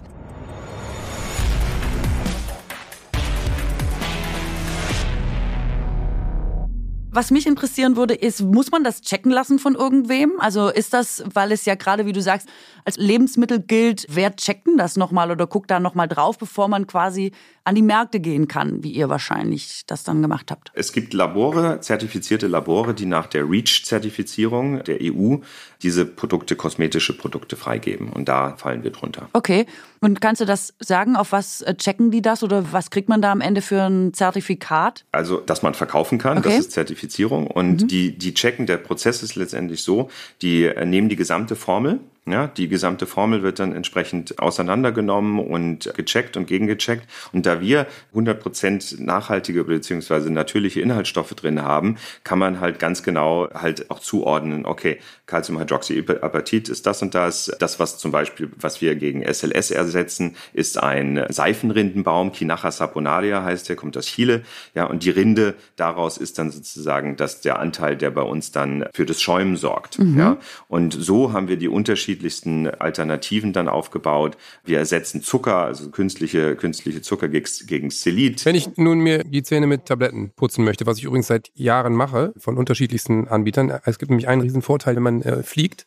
Was 7.17 7.31
mich 7.31 7.47
interessieren 7.47 7.95
würde, 7.95 8.15
ist, 8.15 8.43
muss 8.43 8.73
man 8.73 8.83
das 8.83 9.01
checken 9.01 9.31
lassen 9.31 9.61
von 9.61 9.77
irgendwem? 9.77 10.33
Also 10.41 10.69
ist 10.69 10.93
das, 10.93 11.23
weil 11.33 11.53
es 11.53 11.65
ja 11.65 11.77
gerade, 11.77 12.07
wie 12.07 12.13
du 12.13 12.21
sagst, 12.21 12.49
als 12.85 12.97
Lebensmittel 12.97 13.61
gilt, 13.61 14.05
wer 14.09 14.35
checkt 14.35 14.67
denn 14.67 14.77
das 14.77 14.97
nochmal 14.97 15.31
oder 15.31 15.47
guckt 15.47 15.71
da 15.71 15.79
nochmal 15.79 16.09
drauf, 16.09 16.39
bevor 16.39 16.67
man 16.67 16.89
quasi 16.89 17.31
an 17.63 17.77
die 17.77 17.83
Märkte 17.83 18.19
gehen 18.19 18.49
kann, 18.49 18.83
wie 18.83 18.91
ihr 18.91 19.09
wahrscheinlich 19.09 19.85
das 19.87 20.03
dann 20.03 20.23
gemacht 20.23 20.51
habt? 20.51 20.73
Es 20.75 20.93
gibt 20.93 21.15
Labore, 21.15 21.79
zertifizierte 21.81 22.49
Labore, 22.49 22.95
die 22.95 23.07
nach 23.07 23.29
der 23.29 23.49
REACH-Zertifizierung 23.49 24.83
der 24.83 24.99
EU 25.01 25.37
diese 25.83 26.07
Produkte, 26.07 26.57
kosmetische 26.57 27.17
Produkte 27.17 27.55
freigeben. 27.55 28.09
Und 28.09 28.29
da 28.29 28.57
fallen 28.57 28.83
wir 28.83 28.91
drunter. 28.91 29.29
Okay. 29.35 29.67
Und 30.05 30.21
kannst 30.21 30.43
du 30.43 30.45
das 30.45 30.75
sagen? 30.81 31.17
Auf 31.17 31.33
was 31.33 31.63
äh, 31.63 31.75
checken 31.75 32.11
die 32.11 32.21
das 32.21 32.43
oder 32.43 32.73
was 32.73 32.91
kriegt 32.91 33.09
man 33.09 33.23
da 33.23 33.33
am 33.33 33.41
Ende 33.41 33.63
für 33.63 33.83
ein 33.83 34.13
Zertifikat? 34.13 35.05
Also, 35.13 35.39
dass 35.39 35.63
man 35.63 35.73
verkaufen 35.73 36.19
kann, 36.19 36.39
okay. 36.39 36.51
das 36.51 36.59
ist 36.59 36.73
Zertifizierung. 36.73 37.47
Und 37.47 37.83
mhm. 37.83 37.89
die, 37.89 38.19
die 38.19 38.35
checken, 38.35 38.67
der 38.67 38.77
Prozess 38.77 39.23
ist 39.23 39.35
letztendlich 39.35 39.83
so, 39.83 40.11
die 40.43 40.65
äh, 40.65 40.85
nehmen 40.85 41.09
die 41.09 41.17
gesamte 41.17 41.57
Formel, 41.57 42.01
ja, 42.27 42.47
die 42.47 42.69
gesamte 42.69 43.07
Formel 43.07 43.43
wird 43.43 43.59
dann 43.59 43.75
entsprechend 43.75 44.39
auseinandergenommen 44.39 45.39
und 45.41 45.93
gecheckt 45.95 46.39
und 46.39 46.47
gegengecheckt. 46.47 47.07
Und 47.33 47.45
da 47.45 47.61
wir 47.61 47.87
100% 48.15 49.03
nachhaltige 49.03 49.65
bzw. 49.65 50.31
natürliche 50.31 50.81
Inhaltsstoffe 50.81 51.35
drin 51.35 51.61
haben, 51.63 51.99
kann 52.23 52.39
man 52.39 52.61
halt 52.61 52.79
ganz 52.79 53.03
genau 53.03 53.49
halt 53.53 53.91
auch 53.91 54.01
zuordnen, 54.01 54.65
okay, 54.65 54.99
Calciumhydroxyapatit 55.27 56.69
ist 56.69 56.87
das 56.87 57.03
und 57.03 57.15
das. 57.15 57.51
Das, 57.59 57.79
was 57.79 57.99
zum 57.99 58.11
Beispiel, 58.11 58.51
was 58.57 58.81
wir 58.81 58.95
gegen 58.95 59.23
SLS 59.23 59.71
ersetzen, 59.71 60.37
ist 60.53 60.83
ein 60.83 61.25
Seifenrindenbaum, 61.29 62.33
Kinacha 62.33 62.71
saponaria 62.71 63.43
heißt 63.43 63.69
der, 63.69 63.77
kommt 63.77 63.97
aus 63.97 64.07
Chile. 64.07 64.43
Ja, 64.75 64.85
und 64.85 65.03
die 65.05 65.11
Rinde 65.11 65.55
daraus 65.77 66.19
ist 66.19 66.39
dann 66.39 66.51
sozusagen 66.51 67.17
das, 67.17 67.41
der 67.41 67.59
Anteil, 67.59 67.97
der 67.97 68.11
bei 68.11 68.23
uns 68.23 68.51
dann 68.53 68.87
für 68.93 69.07
das 69.07 69.21
Schäumen 69.21 69.57
sorgt. 69.57 69.99
Mhm. 69.99 70.19
Ja, 70.19 70.37
und 70.69 70.93
so 70.93 71.33
haben 71.33 71.49
wir 71.49 71.57
die 71.57 71.69
unterschiedlichsten 72.15 72.69
Alternativen 72.69 73.53
dann 73.53 73.69
aufgebaut. 73.69 74.37
Wir 74.65 74.79
ersetzen 74.79 75.23
Zucker, 75.23 75.57
also 75.57 75.91
künstliche, 75.91 76.55
künstliche 76.55 77.03
Zucker 77.03 77.29
gegen 77.29 77.89
Xylit. 77.89 78.45
Wenn 78.45 78.55
ich 78.55 78.77
nun 78.77 79.01
mir 79.01 79.25
die 79.25 79.43
Zähne 79.43 79.67
mit 79.67 79.87
Tabletten 79.87 80.33
putzen 80.37 80.65
möchte, 80.65 80.87
was 80.87 80.99
ich 80.99 81.05
übrigens 81.05 81.27
seit 81.27 81.51
Jahren 81.55 81.95
mache, 81.95 82.33
von 82.37 82.57
unterschiedlichsten 82.57 83.27
Anbietern, 83.29 83.81
es 83.85 83.99
gibt 83.99 84.11
nämlich 84.11 84.29
einen 84.29 84.43
riesen 84.43 84.63
Vorteil, 84.63 84.97
wenn 84.97 85.03
man 85.03 85.23
äh, 85.23 85.43
fliegt. 85.43 85.87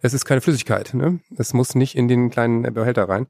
Es 0.00 0.12
ist 0.12 0.24
keine 0.24 0.40
Flüssigkeit, 0.40 0.92
ne? 0.94 1.20
Es 1.36 1.54
muss 1.54 1.74
nicht 1.74 1.96
in 1.96 2.08
den 2.08 2.30
kleinen 2.30 2.62
Behälter 2.74 3.08
rein. 3.08 3.26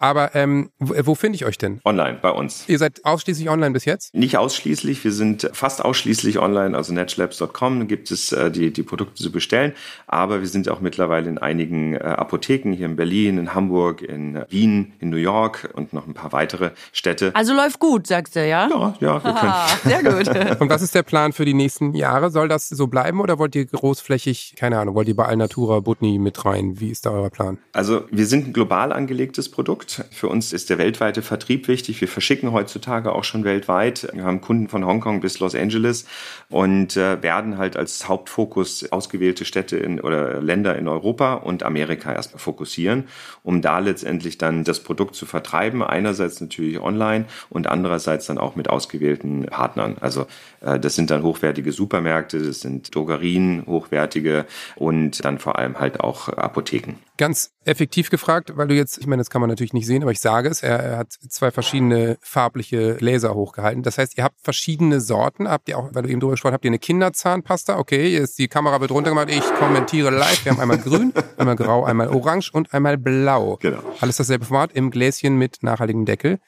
Aber 0.00 0.34
ähm, 0.36 0.70
wo, 0.78 0.94
wo 1.06 1.14
finde 1.16 1.36
ich 1.36 1.44
euch 1.44 1.58
denn? 1.58 1.80
Online, 1.84 2.18
bei 2.22 2.30
uns. 2.30 2.68
Ihr 2.68 2.78
seid 2.78 3.04
ausschließlich 3.04 3.50
online 3.50 3.72
bis 3.72 3.84
jetzt? 3.84 4.14
Nicht 4.14 4.36
ausschließlich, 4.36 5.02
wir 5.02 5.12
sind 5.12 5.50
fast 5.52 5.84
ausschließlich 5.84 6.38
online, 6.38 6.76
also 6.76 6.92
netchlabs.com 6.92 7.88
gibt 7.88 8.12
es 8.12 8.30
äh, 8.30 8.50
die, 8.50 8.72
die 8.72 8.84
Produkte 8.84 9.20
zu 9.20 9.32
bestellen, 9.32 9.72
aber 10.06 10.40
wir 10.40 10.46
sind 10.46 10.68
auch 10.68 10.80
mittlerweile 10.80 11.28
in 11.28 11.38
einigen 11.38 11.94
äh, 11.94 11.98
Apotheken 11.98 12.72
hier 12.72 12.86
in 12.86 12.94
Berlin, 12.94 13.38
in 13.38 13.54
Hamburg, 13.54 14.02
in 14.02 14.44
Wien, 14.48 14.92
in 15.00 15.10
New 15.10 15.16
York 15.16 15.70
und 15.74 15.92
noch 15.92 16.06
ein 16.06 16.14
paar 16.14 16.32
weitere 16.32 16.70
Städte. 16.92 17.32
Also 17.34 17.52
läuft 17.52 17.80
gut, 17.80 18.06
sagst 18.06 18.36
du, 18.36 18.46
ja? 18.46 18.68
Ja, 18.68 18.94
ja, 19.00 19.24
wir 19.24 19.32
können. 19.32 19.52
Sehr 19.84 20.02
gut. 20.02 20.60
und 20.60 20.70
was 20.70 20.82
ist 20.82 20.94
der 20.94 21.02
Plan 21.02 21.32
für 21.32 21.44
die 21.44 21.54
nächsten 21.54 21.94
Jahre? 21.94 22.30
Soll 22.30 22.46
das 22.46 22.68
so 22.68 22.86
bleiben 22.86 23.20
oder 23.20 23.40
wollt 23.40 23.56
ihr 23.56 23.66
großflächig, 23.66 24.54
keine 24.56 24.78
Ahnung, 24.78 24.94
wollt 24.94 25.08
ihr 25.08 25.16
bei 25.16 25.26
Alnatura, 25.26 25.77
Butni 25.80 26.18
mit 26.18 26.44
rein? 26.44 26.80
Wie 26.80 26.90
ist 26.90 27.06
da 27.06 27.10
euer 27.10 27.30
Plan? 27.30 27.58
Also 27.72 28.02
wir 28.10 28.26
sind 28.26 28.48
ein 28.48 28.52
global 28.52 28.92
angelegtes 28.92 29.50
Produkt. 29.50 30.04
Für 30.10 30.28
uns 30.28 30.52
ist 30.52 30.70
der 30.70 30.78
weltweite 30.78 31.22
Vertrieb 31.22 31.68
wichtig. 31.68 32.00
Wir 32.00 32.08
verschicken 32.08 32.52
heutzutage 32.52 33.12
auch 33.12 33.24
schon 33.24 33.44
weltweit. 33.44 34.08
Wir 34.12 34.24
haben 34.24 34.40
Kunden 34.40 34.68
von 34.68 34.84
Hongkong 34.84 35.20
bis 35.20 35.38
Los 35.40 35.54
Angeles 35.54 36.06
und 36.48 36.96
äh, 36.96 37.22
werden 37.22 37.58
halt 37.58 37.76
als 37.76 38.08
Hauptfokus 38.08 38.90
ausgewählte 38.90 39.44
Städte 39.44 39.76
in, 39.76 40.00
oder 40.00 40.40
Länder 40.40 40.76
in 40.76 40.88
Europa 40.88 41.34
und 41.34 41.62
Amerika 41.62 42.12
erstmal 42.12 42.40
fokussieren, 42.40 43.04
um 43.42 43.62
da 43.62 43.78
letztendlich 43.78 44.38
dann 44.38 44.64
das 44.64 44.80
Produkt 44.80 45.14
zu 45.14 45.26
vertreiben. 45.26 45.82
Einerseits 45.82 46.40
natürlich 46.40 46.80
online 46.80 47.26
und 47.50 47.66
andererseits 47.66 48.26
dann 48.26 48.38
auch 48.38 48.56
mit 48.56 48.70
ausgewählten 48.70 49.46
Partnern. 49.46 49.96
Also 50.00 50.26
äh, 50.60 50.78
das 50.78 50.94
sind 50.94 51.10
dann 51.10 51.22
hochwertige 51.22 51.72
Supermärkte, 51.72 52.38
das 52.38 52.60
sind 52.60 52.94
Drogerien, 52.94 53.64
hochwertige 53.66 54.46
und 54.76 55.24
dann 55.24 55.38
vor 55.38 55.58
allem 55.58 55.67
halt 55.76 56.00
auch 56.00 56.28
Apotheken. 56.28 56.94
Ganz 57.16 57.52
effektiv 57.64 58.10
gefragt, 58.10 58.52
weil 58.56 58.68
du 58.68 58.74
jetzt, 58.74 58.98
ich 58.98 59.06
meine, 59.06 59.20
das 59.20 59.30
kann 59.30 59.40
man 59.40 59.50
natürlich 59.50 59.72
nicht 59.72 59.86
sehen, 59.86 60.02
aber 60.02 60.12
ich 60.12 60.20
sage 60.20 60.48
es, 60.48 60.62
er, 60.62 60.78
er, 60.78 60.98
hat 60.98 61.12
zwei 61.12 61.50
verschiedene 61.50 62.16
farbliche 62.20 62.96
Laser 63.00 63.34
hochgehalten. 63.34 63.82
Das 63.82 63.98
heißt, 63.98 64.16
ihr 64.16 64.24
habt 64.24 64.40
verschiedene 64.40 65.00
Sorten. 65.00 65.48
Habt 65.48 65.68
ihr 65.68 65.78
auch, 65.78 65.90
weil 65.92 66.04
du 66.04 66.08
eben 66.08 66.20
drüber 66.20 66.32
gesprochen 66.32 66.54
habt 66.54 66.64
ihr 66.64 66.70
eine 66.70 66.78
Kinderzahnpasta? 66.78 67.78
Okay, 67.78 68.08
jetzt 68.08 68.38
die 68.38 68.48
Kamera 68.48 68.80
wird 68.80 68.90
runtergemacht. 68.90 69.30
Ich 69.30 69.44
kommentiere 69.58 70.10
live. 70.10 70.44
Wir 70.44 70.52
haben 70.52 70.60
einmal 70.60 70.78
grün, 70.78 71.12
einmal 71.36 71.56
grau, 71.56 71.84
einmal 71.84 72.08
orange 72.08 72.50
und 72.52 72.72
einmal 72.72 72.96
blau. 72.96 73.58
Genau. 73.60 73.80
Alles 74.00 74.16
dasselbe 74.16 74.44
Format 74.44 74.72
im 74.72 74.90
Gläschen 74.90 75.36
mit 75.36 75.62
nachhaltigem 75.62 76.04
Deckel. 76.04 76.38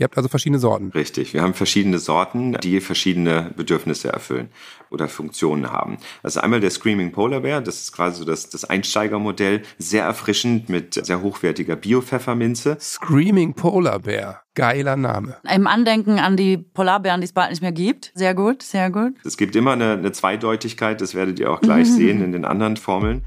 Ihr 0.00 0.04
habt 0.04 0.16
also 0.16 0.30
verschiedene 0.30 0.58
Sorten. 0.58 0.92
Richtig, 0.94 1.34
wir 1.34 1.42
haben 1.42 1.52
verschiedene 1.52 1.98
Sorten, 1.98 2.54
die 2.54 2.80
verschiedene 2.80 3.50
Bedürfnisse 3.54 4.10
erfüllen 4.10 4.48
oder 4.88 5.08
Funktionen 5.08 5.70
haben. 5.70 5.98
Also 6.22 6.40
einmal 6.40 6.60
der 6.60 6.70
Screaming 6.70 7.12
Polar 7.12 7.40
Bear, 7.40 7.60
das 7.60 7.82
ist 7.82 7.92
quasi 7.92 8.20
so 8.20 8.24
das, 8.24 8.48
das 8.48 8.64
Einsteigermodell, 8.64 9.60
sehr 9.76 10.04
erfrischend 10.04 10.70
mit 10.70 10.94
sehr 10.94 11.20
hochwertiger 11.20 11.76
Bio-Pfefferminze. 11.76 12.78
Screaming 12.80 13.52
Polar 13.52 13.98
Bear, 13.98 14.40
geiler 14.54 14.96
Name. 14.96 15.36
Im 15.54 15.66
Andenken 15.66 16.18
an 16.18 16.38
die 16.38 16.56
Polarbären, 16.56 17.20
die 17.20 17.26
es 17.26 17.34
bald 17.34 17.50
nicht 17.50 17.60
mehr 17.60 17.72
gibt. 17.72 18.10
Sehr 18.14 18.34
gut, 18.34 18.62
sehr 18.62 18.88
gut. 18.90 19.12
Es 19.22 19.36
gibt 19.36 19.54
immer 19.54 19.72
eine, 19.72 19.92
eine 19.92 20.12
Zweideutigkeit, 20.12 21.02
das 21.02 21.14
werdet 21.14 21.38
ihr 21.38 21.52
auch 21.52 21.60
gleich 21.60 21.92
sehen 21.92 22.24
in 22.24 22.32
den 22.32 22.46
anderen 22.46 22.78
Formeln. 22.78 23.26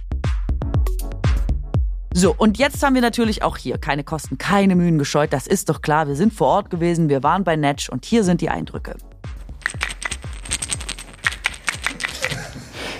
So, 2.15 2.35
und 2.37 2.59
jetzt 2.59 2.83
haben 2.83 2.93
wir 2.93 3.01
natürlich 3.01 3.41
auch 3.41 3.57
hier 3.57 3.79
keine 3.79 4.03
Kosten, 4.03 4.37
keine 4.37 4.75
Mühen 4.75 4.99
gescheut. 4.99 5.33
Das 5.33 5.47
ist 5.47 5.69
doch 5.69 5.81
klar. 5.81 6.07
Wir 6.07 6.15
sind 6.15 6.31
vor 6.31 6.47
Ort 6.47 6.69
gewesen, 6.69 7.09
wir 7.09 7.23
waren 7.23 7.43
bei 7.43 7.55
Netsch 7.55 7.89
und 7.89 8.05
hier 8.05 8.23
sind 8.23 8.41
die 8.41 8.49
Eindrücke. 8.49 8.95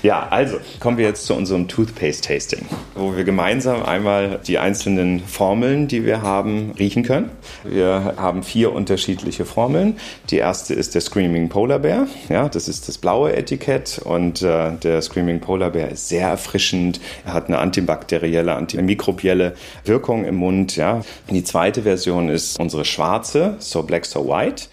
Ja, 0.03 0.27
also 0.29 0.57
kommen 0.81 0.97
wir 0.97 1.05
jetzt 1.05 1.25
zu 1.25 1.33
unserem 1.33 1.69
Toothpaste-Tasting, 1.69 2.65
wo 2.93 3.15
wir 3.15 3.23
gemeinsam 3.23 3.83
einmal 3.83 4.41
die 4.45 4.59
einzelnen 4.59 5.21
Formeln, 5.21 5.87
die 5.87 6.05
wir 6.05 6.21
haben, 6.21 6.73
riechen 6.77 7.03
können. 7.03 7.31
Wir 7.63 8.15
haben 8.17 8.43
vier 8.43 8.73
unterschiedliche 8.73 9.45
Formeln. 9.45 9.97
Die 10.29 10.39
erste 10.39 10.73
ist 10.73 10.93
der 10.93 10.99
Screaming 10.99 11.47
Polar 11.47 11.79
Bear. 11.79 12.07
Ja, 12.27 12.49
das 12.49 12.67
ist 12.67 12.89
das 12.89 12.97
blaue 12.97 13.33
Etikett 13.33 14.01
und 14.03 14.41
äh, 14.41 14.73
der 14.75 15.01
Screaming 15.01 15.39
Polar 15.39 15.69
Bear 15.69 15.87
ist 15.87 16.09
sehr 16.09 16.27
erfrischend. 16.27 16.99
Er 17.25 17.33
hat 17.33 17.47
eine 17.47 17.59
antibakterielle, 17.59 18.55
antimikrobielle 18.55 19.53
Wirkung 19.85 20.25
im 20.25 20.35
Mund. 20.35 20.75
Ja. 20.75 20.99
Die 21.29 21.45
zweite 21.45 21.83
Version 21.83 22.27
ist 22.27 22.59
unsere 22.59 22.83
schwarze, 22.83 23.55
So 23.59 23.83
Black, 23.83 24.05
So 24.05 24.27
White. 24.27 24.65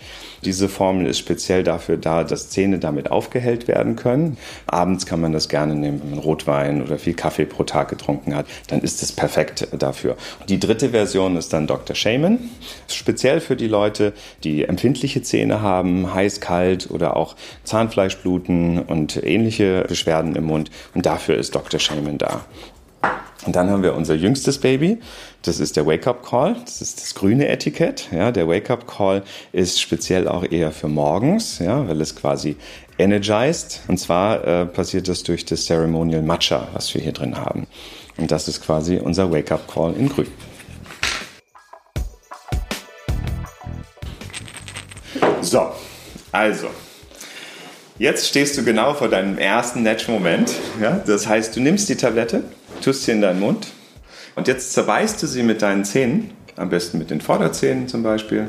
Diese 0.44 0.68
Formel 0.68 1.06
ist 1.06 1.18
speziell 1.18 1.62
dafür 1.62 1.96
da, 1.96 2.24
dass 2.24 2.48
Zähne 2.48 2.78
damit 2.78 3.10
aufgehellt 3.10 3.68
werden 3.68 3.96
können. 3.96 4.38
Abends 4.66 5.06
kann 5.06 5.20
man 5.20 5.32
das 5.32 5.48
gerne 5.48 5.74
nehmen, 5.74 6.00
wenn 6.02 6.10
man 6.10 6.18
Rotwein 6.18 6.82
oder 6.82 6.98
viel 6.98 7.14
Kaffee 7.14 7.44
pro 7.44 7.64
Tag 7.64 7.88
getrunken 7.88 8.34
hat, 8.34 8.46
dann 8.68 8.80
ist 8.80 9.02
es 9.02 9.12
perfekt 9.12 9.68
dafür. 9.78 10.16
Die 10.48 10.58
dritte 10.58 10.90
Version 10.90 11.36
ist 11.36 11.52
dann 11.52 11.66
Dr. 11.66 11.94
Shaman, 11.94 12.38
speziell 12.88 13.40
für 13.40 13.56
die 13.56 13.68
Leute, 13.68 14.12
die 14.44 14.64
empfindliche 14.64 15.22
Zähne 15.22 15.60
haben, 15.60 16.12
heiß, 16.14 16.40
kalt 16.40 16.90
oder 16.90 17.16
auch 17.16 17.36
Zahnfleischbluten 17.64 18.78
und 18.80 19.22
ähnliche 19.22 19.84
Beschwerden 19.88 20.36
im 20.36 20.44
Mund. 20.44 20.70
Und 20.94 21.06
dafür 21.06 21.36
ist 21.36 21.54
Dr. 21.54 21.78
Shaman 21.78 22.18
da. 22.18 22.44
Und 23.46 23.56
dann 23.56 23.70
haben 23.70 23.82
wir 23.82 23.94
unser 23.94 24.14
jüngstes 24.14 24.58
Baby. 24.58 24.98
Das 25.42 25.60
ist 25.60 25.76
der 25.76 25.86
Wake-up 25.86 26.24
Call. 26.24 26.56
Das 26.64 26.82
ist 26.82 27.00
das 27.00 27.14
grüne 27.14 27.48
Etikett. 27.48 28.08
Ja, 28.12 28.32
der 28.32 28.46
Wake-up 28.46 28.86
Call 28.86 29.22
ist 29.52 29.80
speziell 29.80 30.28
auch 30.28 30.44
eher 30.44 30.72
für 30.72 30.88
morgens, 30.88 31.58
ja, 31.58 31.88
weil 31.88 32.00
es 32.02 32.14
quasi 32.14 32.56
energized. 32.98 33.80
Und 33.88 33.98
zwar 33.98 34.46
äh, 34.46 34.66
passiert 34.66 35.08
das 35.08 35.22
durch 35.22 35.46
das 35.46 35.64
Ceremonial 35.64 36.22
Matcha, 36.22 36.68
was 36.74 36.92
wir 36.94 37.00
hier 37.00 37.12
drin 37.12 37.36
haben. 37.36 37.66
Und 38.18 38.30
das 38.30 38.46
ist 38.46 38.62
quasi 38.62 38.98
unser 38.98 39.32
Wake-up 39.32 39.66
Call 39.72 39.94
in 39.94 40.10
grün. 40.10 40.26
So, 45.40 45.72
also, 46.30 46.66
jetzt 47.98 48.28
stehst 48.28 48.58
du 48.58 48.62
genau 48.62 48.92
vor 48.92 49.08
deinem 49.08 49.38
ersten 49.38 49.82
Natch-Moment. 49.82 50.52
Ja? 50.80 51.02
Das 51.06 51.26
heißt, 51.26 51.56
du 51.56 51.60
nimmst 51.60 51.88
die 51.88 51.96
Tablette, 51.96 52.44
tust 52.80 53.04
sie 53.04 53.12
in 53.12 53.20
deinen 53.20 53.40
Mund 53.40 53.68
und 54.36 54.48
jetzt 54.48 54.72
zerbeißt 54.72 55.22
du 55.22 55.26
sie 55.26 55.42
mit 55.42 55.62
deinen 55.62 55.84
Zähnen, 55.84 56.30
am 56.56 56.70
besten 56.70 56.98
mit 56.98 57.10
den 57.10 57.20
Vorderzähnen 57.20 57.88
zum 57.88 58.02
Beispiel. 58.02 58.48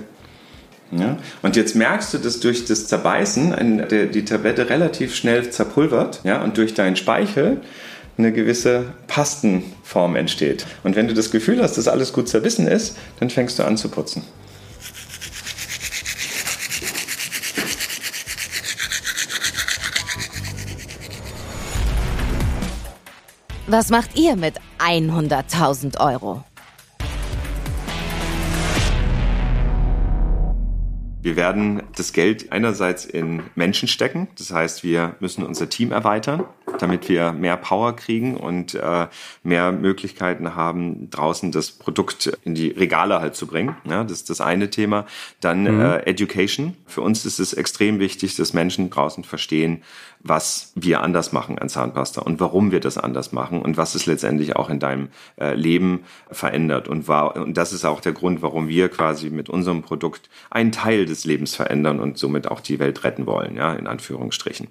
Ja? 0.91 1.17
Und 1.41 1.55
jetzt 1.55 1.75
merkst 1.75 2.13
du, 2.13 2.17
dass 2.17 2.39
durch 2.39 2.65
das 2.65 2.87
Zerbeißen 2.87 4.09
die 4.13 4.25
Tablette 4.25 4.69
relativ 4.69 5.15
schnell 5.15 5.49
zerpulvert 5.49 6.21
ja? 6.23 6.41
und 6.41 6.57
durch 6.57 6.73
deinen 6.73 6.95
Speichel 6.95 7.61
eine 8.17 8.31
gewisse 8.31 8.85
Pastenform 9.07 10.15
entsteht. 10.15 10.65
Und 10.83 10.95
wenn 10.95 11.07
du 11.07 11.13
das 11.13 11.31
Gefühl 11.31 11.61
hast, 11.61 11.77
dass 11.77 11.87
alles 11.87 12.13
gut 12.13 12.27
zerbissen 12.27 12.67
ist, 12.67 12.97
dann 13.19 13.29
fängst 13.29 13.57
du 13.57 13.63
an 13.63 13.77
zu 13.77 13.89
putzen. 13.89 14.23
Was 23.73 23.89
macht 23.89 24.19
ihr 24.19 24.35
mit 24.35 24.55
100.000 24.79 25.97
Euro? 26.01 26.43
Wir 31.21 31.35
werden 31.35 31.83
das 31.95 32.13
Geld 32.13 32.51
einerseits 32.51 33.05
in 33.05 33.43
Menschen 33.53 33.87
stecken. 33.87 34.27
Das 34.37 34.51
heißt, 34.51 34.83
wir 34.83 35.15
müssen 35.19 35.45
unser 35.45 35.69
Team 35.69 35.91
erweitern, 35.91 36.45
damit 36.79 37.09
wir 37.09 37.31
mehr 37.31 37.57
Power 37.57 37.95
kriegen 37.95 38.35
und 38.37 38.73
äh, 38.73 39.07
mehr 39.43 39.71
Möglichkeiten 39.71 40.55
haben, 40.55 41.11
draußen 41.11 41.51
das 41.51 41.71
Produkt 41.71 42.37
in 42.43 42.55
die 42.55 42.69
Regale 42.69 43.19
halt 43.19 43.35
zu 43.35 43.45
bringen. 43.45 43.75
Ja, 43.87 44.03
das 44.03 44.13
ist 44.13 44.29
das 44.31 44.41
eine 44.41 44.71
Thema. 44.71 45.05
Dann 45.41 45.63
mhm. 45.63 45.81
äh, 45.81 45.97
Education. 46.07 46.75
Für 46.87 47.01
uns 47.01 47.25
ist 47.25 47.39
es 47.39 47.53
extrem 47.53 47.99
wichtig, 47.99 48.35
dass 48.35 48.53
Menschen 48.53 48.89
draußen 48.89 49.23
verstehen, 49.23 49.83
was 50.23 50.71
wir 50.75 51.01
anders 51.01 51.31
machen 51.31 51.57
an 51.57 51.69
Zahnpasta 51.69 52.21
und 52.21 52.39
warum 52.39 52.71
wir 52.71 52.79
das 52.79 52.97
anders 52.97 53.31
machen 53.31 53.61
und 53.61 53.77
was 53.77 53.95
es 53.95 54.05
letztendlich 54.05 54.55
auch 54.55 54.69
in 54.69 54.79
deinem 54.79 55.09
äh, 55.39 55.53
Leben 55.55 56.03
verändert. 56.29 56.87
Und, 56.87 57.07
war, 57.07 57.35
und 57.35 57.57
das 57.57 57.73
ist 57.73 57.85
auch 57.85 58.01
der 58.01 58.13
Grund, 58.13 58.41
warum 58.41 58.67
wir 58.67 58.89
quasi 58.89 59.29
mit 59.29 59.49
unserem 59.49 59.81
Produkt 59.81 60.29
einen 60.49 60.71
Teil 60.71 61.05
des 61.11 61.25
Lebens 61.25 61.55
verändern 61.55 61.99
und 61.99 62.17
somit 62.17 62.49
auch 62.49 62.59
die 62.59 62.79
Welt 62.79 63.03
retten 63.03 63.25
wollen, 63.27 63.55
ja, 63.55 63.73
in 63.73 63.87
Anführungsstrichen. 63.87 64.69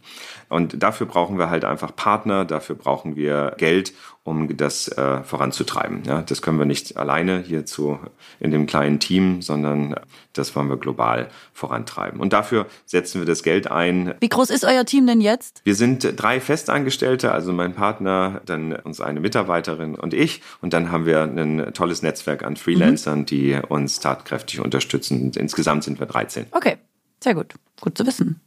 Und 0.48 0.82
dafür 0.82 1.06
brauchen 1.06 1.38
wir 1.38 1.50
halt 1.50 1.64
einfach 1.64 1.94
Partner, 1.94 2.44
dafür 2.44 2.74
brauchen 2.76 3.14
wir 3.14 3.54
Geld, 3.58 3.92
um 4.22 4.54
das 4.56 4.88
äh, 4.88 5.22
voranzutreiben. 5.22 6.02
Ja, 6.04 6.22
das 6.22 6.42
können 6.42 6.58
wir 6.58 6.66
nicht 6.66 6.96
alleine 6.96 7.40
hierzu 7.40 7.98
in 8.38 8.50
dem 8.50 8.66
kleinen 8.66 9.00
Team, 9.00 9.40
sondern 9.40 9.94
das 10.34 10.54
wollen 10.54 10.68
wir 10.68 10.76
global 10.76 11.30
vorantreiben. 11.54 12.20
Und 12.20 12.32
dafür 12.32 12.66
setzen 12.84 13.20
wir 13.20 13.26
das 13.26 13.42
Geld 13.42 13.70
ein. 13.70 14.14
Wie 14.20 14.28
groß 14.28 14.50
ist 14.50 14.64
euer 14.64 14.84
Team 14.84 15.06
denn 15.06 15.22
jetzt? 15.22 15.62
Wir 15.64 15.74
sind 15.74 16.06
drei 16.16 16.40
Festangestellte, 16.40 17.32
also 17.32 17.52
mein 17.52 17.74
Partner, 17.74 18.42
dann 18.44 18.74
uns 18.74 19.00
eine 19.00 19.20
Mitarbeiterin 19.20 19.94
und 19.94 20.12
ich. 20.12 20.42
Und 20.60 20.74
dann 20.74 20.92
haben 20.92 21.06
wir 21.06 21.22
ein 21.22 21.72
tolles 21.72 22.02
Netzwerk 22.02 22.42
an 22.42 22.56
Freelancern, 22.56 23.20
mhm. 23.20 23.26
die 23.26 23.58
uns 23.68 24.00
tatkräftig 24.00 24.60
unterstützen. 24.60 25.32
Insgesamt 25.34 25.84
sind 25.84 25.98
wir 25.98 26.06
13. 26.06 26.46
Okay, 26.50 26.76
sehr 27.22 27.34
gut. 27.34 27.54
Gut 27.80 27.96
zu 27.96 28.06
wissen. 28.06 28.40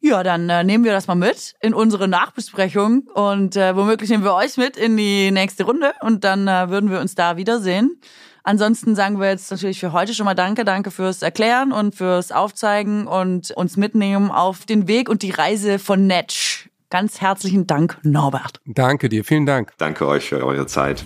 Ja, 0.00 0.22
dann 0.22 0.48
äh, 0.48 0.62
nehmen 0.62 0.84
wir 0.84 0.92
das 0.92 1.06
mal 1.06 1.14
mit 1.14 1.54
in 1.60 1.74
unsere 1.74 2.06
Nachbesprechung 2.06 3.08
und 3.14 3.56
äh, 3.56 3.74
womöglich 3.74 4.10
nehmen 4.10 4.24
wir 4.24 4.34
euch 4.34 4.56
mit 4.56 4.76
in 4.76 4.96
die 4.96 5.30
nächste 5.30 5.64
Runde 5.64 5.94
und 6.00 6.22
dann 6.22 6.46
äh, 6.46 6.68
würden 6.68 6.90
wir 6.90 7.00
uns 7.00 7.14
da 7.14 7.36
wiedersehen. 7.36 8.00
Ansonsten 8.44 8.94
sagen 8.94 9.18
wir 9.18 9.28
jetzt 9.28 9.50
natürlich 9.50 9.80
für 9.80 9.92
heute 9.92 10.14
schon 10.14 10.24
mal 10.24 10.34
Danke, 10.34 10.64
danke 10.64 10.92
fürs 10.92 11.22
Erklären 11.22 11.72
und 11.72 11.96
fürs 11.96 12.30
Aufzeigen 12.30 13.08
und 13.08 13.50
uns 13.50 13.76
mitnehmen 13.76 14.30
auf 14.30 14.66
den 14.66 14.86
Weg 14.86 15.08
und 15.08 15.22
die 15.22 15.32
Reise 15.32 15.80
von 15.80 16.06
Netsch. 16.06 16.68
Ganz 16.88 17.20
herzlichen 17.20 17.66
Dank, 17.66 17.98
Norbert. 18.04 18.60
Danke 18.64 19.08
dir, 19.08 19.24
vielen 19.24 19.46
Dank. 19.46 19.72
Danke 19.78 20.06
euch 20.06 20.28
für 20.28 20.46
eure 20.46 20.66
Zeit. 20.66 21.04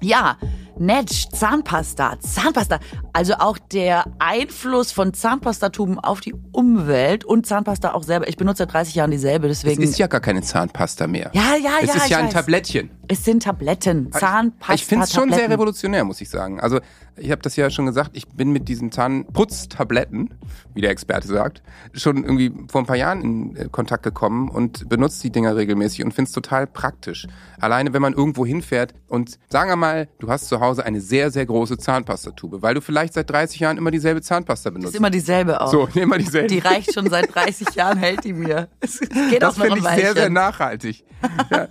Ja, 0.00 0.38
Netsch, 0.78 1.28
Zahnpasta, 1.30 2.18
Zahnpasta. 2.20 2.80
Also 3.12 3.34
auch 3.34 3.58
der 3.58 4.04
Einfluss 4.18 4.92
von 4.92 5.14
Zahnpastatuben 5.14 5.98
auf 6.00 6.20
die 6.20 6.34
Umwelt 6.52 7.24
und 7.24 7.46
Zahnpasta 7.46 7.92
auch 7.94 8.02
selber. 8.02 8.28
Ich 8.28 8.36
benutze 8.36 8.58
seit 8.58 8.72
30 8.72 8.94
Jahren 8.96 9.10
dieselbe, 9.10 9.48
deswegen. 9.48 9.82
Es 9.82 9.90
ist 9.90 9.98
ja 9.98 10.06
gar 10.06 10.20
keine 10.20 10.42
Zahnpasta 10.42 11.06
mehr. 11.06 11.30
Ja, 11.32 11.54
ja, 11.62 11.70
es 11.80 11.88
ja. 11.88 11.94
Es 11.94 12.02
ist 12.02 12.10
ja 12.10 12.18
ein 12.18 12.26
weiß. 12.26 12.34
Tablettchen. 12.34 12.90
Es 13.06 13.24
sind 13.24 13.42
Tabletten, 13.42 14.10
Zahnpasta. 14.12 14.74
Ich 14.74 14.84
finde 14.84 15.04
es 15.04 15.12
schon 15.12 15.32
sehr 15.32 15.48
revolutionär, 15.50 16.04
muss 16.04 16.20
ich 16.20 16.28
sagen. 16.28 16.58
Also 16.60 16.80
ich 17.16 17.30
habe 17.30 17.42
das 17.42 17.54
ja 17.56 17.70
schon 17.70 17.86
gesagt, 17.86 18.10
ich 18.14 18.26
bin 18.28 18.50
mit 18.50 18.68
diesen 18.68 18.90
Zahnputztabletten, 18.90 20.34
wie 20.74 20.80
der 20.80 20.90
Experte 20.90 21.28
sagt, 21.28 21.62
schon 21.92 22.24
irgendwie 22.24 22.52
vor 22.68 22.80
ein 22.80 22.86
paar 22.86 22.96
Jahren 22.96 23.22
in 23.22 23.56
äh, 23.56 23.68
Kontakt 23.70 24.02
gekommen 24.02 24.48
und 24.48 24.88
benutze 24.88 25.22
die 25.22 25.30
Dinger 25.30 25.54
regelmäßig 25.54 26.04
und 26.04 26.12
finde 26.12 26.28
es 26.28 26.32
total 26.32 26.66
praktisch. 26.66 27.26
Alleine, 27.60 27.92
wenn 27.92 28.02
man 28.02 28.14
irgendwo 28.14 28.44
hinfährt 28.44 28.94
und 29.08 29.38
sagen 29.48 29.70
wir 29.70 29.76
mal, 29.76 30.08
du 30.18 30.28
hast 30.28 30.48
zu 30.48 30.60
Hause 30.60 30.63
eine 30.72 31.00
sehr, 31.00 31.30
sehr 31.30 31.46
große 31.46 31.78
Zahnpastatube, 31.78 32.62
weil 32.62 32.74
du 32.74 32.80
vielleicht 32.80 33.14
seit 33.14 33.30
30 33.30 33.60
Jahren 33.60 33.78
immer 33.78 33.90
dieselbe 33.90 34.22
Zahnpasta 34.22 34.70
benutzt. 34.70 34.94
Ist 34.94 34.98
immer 34.98 35.10
dieselbe 35.10 35.60
auch. 35.60 35.70
So, 35.70 35.88
immer 35.94 36.18
dieselbe. 36.18 36.48
Die 36.48 36.58
reicht 36.58 36.94
schon 36.94 37.08
seit 37.08 37.34
30 37.34 37.74
Jahren, 37.74 37.98
hält 37.98 38.24
die 38.24 38.32
mir. 38.32 38.68
Es 38.80 39.00
geht 39.00 39.42
das 39.42 39.58
finde 39.58 39.78
ich 39.78 39.84
sehr, 39.84 40.12
sehr 40.14 40.30
nachhaltig. 40.30 41.04
ja. 41.50 41.68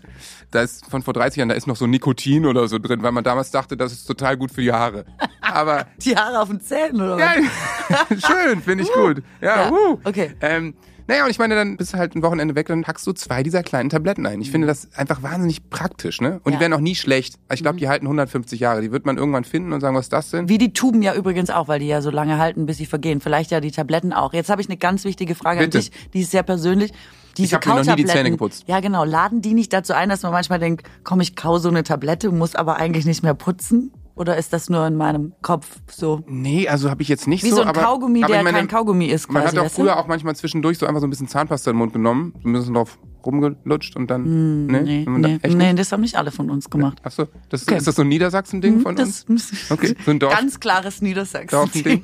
Da 0.52 0.62
ist 0.62 0.86
von 0.86 1.02
vor 1.02 1.14
30 1.14 1.38
Jahren, 1.38 1.50
da 1.50 1.56
ist 1.56 1.66
noch 1.66 1.76
so 1.76 1.88
Nikotin 1.88 2.46
oder 2.46 2.68
so 2.68 2.78
drin, 2.78 3.02
weil 3.02 3.12
man 3.12 3.24
damals 3.24 3.50
dachte, 3.50 3.76
das 3.76 3.91
ist 3.91 4.06
total 4.06 4.38
gut 4.38 4.52
für 4.52 4.62
die 4.62 4.72
Haare. 4.72 5.06
Aber 5.41 5.88
die 5.98 6.16
Haare 6.16 6.39
auf 6.39 6.50
den 6.50 6.62
Zähnen 6.62 7.02
oder 7.02 7.18
was? 7.18 8.20
Ja, 8.22 8.28
schön, 8.28 8.62
finde 8.62 8.84
ich 8.84 8.89
uh, 8.91 9.08
gut. 9.08 9.24
Ja, 9.41 9.64
ja. 9.66 9.72
Uh. 9.72 10.00
okay. 10.04 10.36
Ähm, 10.41 10.76
naja, 11.08 11.24
und 11.26 11.30
ich 11.32 11.39
meine, 11.39 11.56
dann 11.56 11.78
bist 11.78 11.93
du 11.93 11.97
halt 11.97 12.16
ein 12.16 12.22
Wochenende 12.24 12.56
weg, 12.56 12.68
dann 12.68 12.86
hackst 12.86 13.06
du 13.08 13.12
zwei 13.14 13.43
dieser 13.43 13.64
kleinen 13.64 13.89
Tabletten 13.89 14.26
ein. 14.26 14.41
Ich 14.41 14.51
finde 14.51 14.68
das 14.68 14.88
einfach 14.95 15.22
wahnsinnig 15.24 15.70
praktisch, 15.70 16.22
ne? 16.22 16.39
Und 16.43 16.51
Ja. 16.54 16.58
die 16.58 16.62
werden 16.62 16.74
auch 16.74 16.80
nie 16.80 16.95
schlecht. 16.95 17.36
Ich 17.54 17.62
glaube, 17.62 17.78
die 17.80 17.88
halten 17.89 18.08
150 18.08 18.60
Jahre. 18.60 18.82
Die 18.82 18.91
wird 18.91 19.06
man 19.06 19.18
irgendwann 19.18 19.43
finden 19.43 19.74
und 19.74 19.82
sagen, 19.82 19.95
was 19.95 20.10
das 20.10 20.30
denn? 20.32 20.49
Wie 20.49 20.58
die 20.58 20.74
Tuben 20.74 21.01
ja 21.01 21.14
übrigens 21.14 21.49
auch, 21.49 21.68
weil 21.68 21.80
die 21.80 21.88
ja 21.88 22.01
so 22.01 22.10
lange 22.10 22.38
halten, 22.38 22.66
bis 22.66 22.78
sie 22.78 22.86
vergehen. 22.86 23.22
Vielleicht 23.22 23.51
ja 23.51 23.60
die 23.60 23.72
Tabletten 23.72 24.14
auch. 24.14 24.34
Jetzt 24.34 24.49
habe 24.49 24.62
ich 24.62 24.68
eine 24.70 24.78
ganz 24.78 25.04
wichtige 25.04 25.36
Frage 25.36 25.60
Bitte. 25.60 25.78
an 25.80 25.84
dich, 25.84 25.91
die 26.14 26.22
ist 26.22 26.32
sehr 26.32 26.43
persönlich. 26.43 26.91
Diese 27.38 27.56
hab 27.56 27.66
mir 27.66 27.76
noch 27.76 27.86
nie 27.86 28.04
die 28.04 28.06
Zähne 28.06 28.30
geputzt. 28.30 28.66
Ja, 28.68 28.80
genau. 28.80 29.04
Laden 29.04 29.41
die 29.41 29.54
nicht 29.54 29.74
dazu 29.74 29.93
ein, 29.93 30.10
dass 30.10 30.22
man 30.22 30.32
manchmal 30.32 30.60
denkt, 30.60 30.88
komm, 31.04 31.20
ich 31.20 31.36
kau 31.36 31.58
so 31.58 31.70
eine 31.70 31.84
Tablette, 31.84 32.30
muss 32.32 32.54
aber 32.56 32.78
eigentlich 32.78 33.06
nicht 33.06 33.24
mehr 33.24 33.34
putzen? 33.34 33.91
Oder 34.16 34.38
ist 34.38 34.53
das 34.53 34.70
nur 34.70 34.86
in 34.86 34.95
meinem 34.95 35.34
Kopf 35.41 35.80
so? 35.89 36.22
Nee, 36.28 36.68
also 36.68 36.89
habe 36.89 37.01
ich 37.01 37.07
jetzt 37.07 37.28
nicht 37.28 37.43
Wie 37.43 37.49
so. 37.49 37.57
so 37.57 37.61
ein 37.64 37.70
aber, 37.70 37.82
Kaugummi, 37.82 38.24
aber 38.24 38.34
der 38.34 38.43
meine, 38.43 38.57
kein 38.59 38.68
Kaugummi 38.68 39.05
ist 39.07 39.32
Man 39.32 39.43
quasi. 39.43 39.57
hat 39.57 39.66
auch 39.66 39.72
früher 39.72 39.97
auch 39.97 40.07
manchmal 40.07 40.36
zwischendurch 40.36 40.78
so 40.78 40.86
einfach 40.86 41.01
so 41.01 41.07
ein 41.07 41.09
bisschen 41.09 41.28
Zahnpasta 41.28 41.72
in 41.72 41.76
den 41.76 41.80
Mund 41.80 41.93
genommen, 41.93 42.34
ein 42.45 42.53
bisschen 42.53 42.76
drauf 42.76 42.99
rumgelutscht 43.26 43.96
und 43.96 44.10
dann. 44.10 44.26
Hm, 44.26 44.66
Nee, 44.68 45.06
da- 45.06 45.12
nee, 45.12 45.40
nee, 45.44 45.56
nicht? 45.68 45.80
das 45.80 45.92
haben 45.92 46.02
nicht 46.02 46.16
alle 46.16 46.32
von 46.32 46.50
uns 46.50 46.70
gemacht. 46.70 47.00
Ach 47.04 47.12
so, 47.12 47.28
das, 47.50 47.64
Okay. 47.64 47.78
ist 47.78 47.88
das 47.88 47.96
so 47.96 48.02
ein 48.02 48.08
Niedersachsen-Ding 48.10 48.82
von 48.82 48.96
das 48.96 49.24
uns? 49.24 49.72
Okay, 49.72 49.96
so 50.06 50.12
ein 50.12 50.20
Dorf. 50.20 50.34
Ganz 50.34 50.60
klares 50.60 51.02
Niedersachsen. 51.02 51.50
Dorfending. 51.50 52.04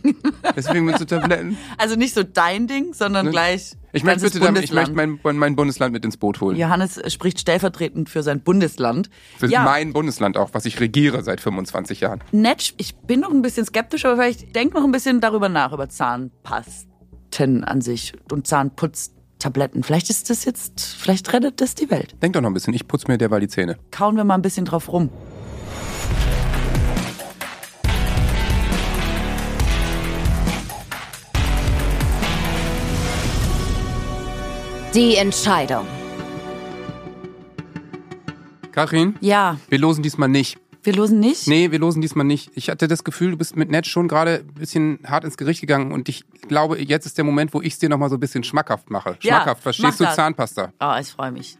Deswegen 0.55 0.85
mit 0.85 0.97
so 0.97 1.05
Tabletten. 1.05 1.57
Also 1.77 1.95
nicht 1.95 2.13
so 2.13 2.23
dein 2.23 2.67
Ding, 2.67 2.93
sondern 2.93 3.25
Ne? 3.27 3.31
gleich. 3.31 3.73
Ich 3.91 4.03
möchte 4.03 4.21
bitte, 4.21 4.39
damit, 4.39 4.63
ich 4.63 4.71
möchte 4.73 4.93
mein, 4.93 5.19
mein 5.23 5.55
Bundesland 5.55 5.93
mit 5.93 6.05
ins 6.05 6.15
Boot 6.17 6.41
holen. 6.41 6.55
Johannes 6.57 7.01
spricht 7.11 7.39
stellvertretend 7.39 8.07
für 8.09 8.21
sein 8.21 8.41
Bundesland. 8.41 9.09
Für 9.37 9.47
ja, 9.47 9.63
mein 9.63 9.93
Bundesland 9.93 10.37
auch, 10.37 10.49
was 10.53 10.65
ich 10.65 10.79
regiere 10.79 11.23
seit 11.23 11.41
25 11.41 12.01
Jahren. 12.01 12.19
Netsch, 12.31 12.73
ich 12.77 12.95
bin 12.97 13.19
noch 13.21 13.31
ein 13.31 13.41
bisschen 13.41 13.65
skeptisch, 13.65 14.05
aber 14.05 14.15
vielleicht 14.21 14.55
denk 14.55 14.73
noch 14.75 14.83
ein 14.83 14.91
bisschen 14.91 15.21
darüber 15.21 15.49
nach, 15.49 15.73
über 15.73 15.89
Zahnpasten 15.89 17.63
an 17.63 17.81
sich 17.81 18.13
und 18.31 18.45
Zahnputztabletten. 19.39 19.83
Vielleicht 19.83 20.09
ist 20.09 20.29
das 20.29 20.45
jetzt, 20.45 20.95
vielleicht 20.99 21.31
rettet 21.33 21.61
das 21.61 21.75
die 21.75 21.89
Welt. 21.89 22.15
Denk 22.21 22.33
doch 22.33 22.41
noch 22.41 22.49
ein 22.49 22.53
bisschen, 22.53 22.73
ich 22.73 22.87
putze 22.87 23.07
mir 23.07 23.17
derweil 23.17 23.39
die 23.39 23.47
Zähne. 23.47 23.77
Kauen 23.91 24.15
wir 24.15 24.23
mal 24.23 24.35
ein 24.35 24.41
bisschen 24.41 24.65
drauf 24.65 24.91
rum. 24.91 25.09
Die 34.93 35.15
Entscheidung. 35.15 35.85
Kathrin? 38.71 39.15
Ja. 39.21 39.57
Wir 39.69 39.77
losen 39.77 40.03
diesmal 40.03 40.29
nicht. 40.29 40.57
Wir 40.81 40.93
losen 40.93 41.19
nicht? 41.19 41.45
Nee, 41.47 41.71
wir 41.71 41.79
losen 41.79 42.01
diesmal 42.01 42.25
nicht. 42.25 42.51
Ich 42.55 42.69
hatte 42.69 42.87
das 42.87 43.03
Gefühl, 43.03 43.31
du 43.31 43.37
bist 43.37 43.57
mit 43.57 43.69
Netz 43.69 43.87
schon 43.87 44.07
gerade 44.07 44.45
ein 44.47 44.53
bisschen 44.53 44.99
hart 45.05 45.25
ins 45.25 45.35
Gericht 45.35 45.59
gegangen 45.59 45.91
und 45.91 46.07
ich 46.07 46.23
glaube, 46.47 46.81
jetzt 46.81 47.05
ist 47.05 47.17
der 47.17 47.25
Moment, 47.25 47.53
wo 47.53 47.61
ich 47.61 47.73
es 47.73 47.79
dir 47.79 47.89
nochmal 47.89 48.09
so 48.09 48.15
ein 48.15 48.19
bisschen 48.21 48.45
schmackhaft 48.45 48.89
mache. 48.89 49.17
Ja, 49.21 49.35
Schmackhaft, 49.35 49.61
verstehst 49.63 49.83
mach 49.83 49.97
du 49.97 50.03
das. 50.05 50.15
Zahnpasta? 50.15 50.71
Oh, 50.79 50.93
ich 50.99 51.07
freue 51.09 51.33
mich. 51.33 51.57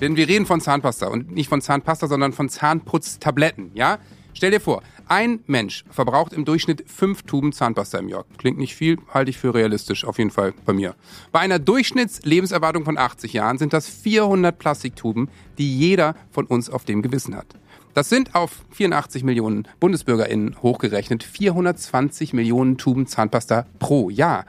Denn 0.00 0.16
wir 0.16 0.26
reden 0.26 0.46
von 0.46 0.60
Zahnpasta 0.60 1.06
und 1.06 1.30
nicht 1.30 1.48
von 1.48 1.60
Zahnpasta, 1.60 2.08
sondern 2.08 2.32
von 2.32 2.48
Zahnputztabletten, 2.48 3.70
ja? 3.74 3.98
Stell 4.38 4.52
dir 4.52 4.60
vor, 4.60 4.84
ein 5.08 5.40
Mensch 5.48 5.84
verbraucht 5.90 6.32
im 6.32 6.44
Durchschnitt 6.44 6.84
fünf 6.86 7.24
Tuben 7.24 7.52
Zahnpasta 7.52 7.98
im 7.98 8.08
Jahr. 8.08 8.24
Klingt 8.36 8.56
nicht 8.56 8.76
viel, 8.76 8.98
halte 9.12 9.30
ich 9.30 9.36
für 9.36 9.52
realistisch, 9.52 10.04
auf 10.04 10.18
jeden 10.18 10.30
Fall 10.30 10.54
bei 10.64 10.72
mir. 10.72 10.94
Bei 11.32 11.40
einer 11.40 11.58
Durchschnittslebenserwartung 11.58 12.84
von 12.84 12.98
80 12.98 13.32
Jahren 13.32 13.58
sind 13.58 13.72
das 13.72 13.88
400 13.88 14.56
Plastiktuben, 14.56 15.28
die 15.58 15.76
jeder 15.76 16.14
von 16.30 16.46
uns 16.46 16.70
auf 16.70 16.84
dem 16.84 17.02
Gewissen 17.02 17.34
hat. 17.34 17.46
Das 17.94 18.10
sind 18.10 18.36
auf 18.36 18.64
84 18.70 19.24
Millionen 19.24 19.66
BundesbürgerInnen 19.80 20.62
hochgerechnet 20.62 21.24
420 21.24 22.32
Millionen 22.32 22.78
Tuben 22.78 23.08
Zahnpasta 23.08 23.66
pro 23.80 24.08
Jahr. 24.08 24.44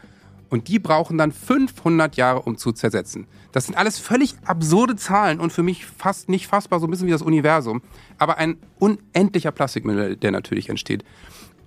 Und 0.49 0.67
die 0.67 0.79
brauchen 0.79 1.17
dann 1.17 1.31
500 1.31 2.15
Jahre, 2.15 2.41
um 2.41 2.57
zu 2.57 2.71
zersetzen. 2.71 3.27
Das 3.51 3.65
sind 3.65 3.75
alles 3.75 3.99
völlig 3.99 4.35
absurde 4.45 4.95
Zahlen 4.95 5.39
und 5.39 5.53
für 5.53 5.63
mich 5.63 5.85
fast 5.85 6.29
nicht 6.29 6.47
fassbar, 6.47 6.79
so 6.79 6.87
ein 6.87 6.91
bisschen 6.91 7.07
wie 7.07 7.11
das 7.11 7.21
Universum. 7.21 7.81
Aber 8.17 8.37
ein 8.37 8.57
unendlicher 8.79 9.51
Plastikmüll, 9.51 10.15
der 10.15 10.31
natürlich 10.31 10.69
entsteht. 10.69 11.03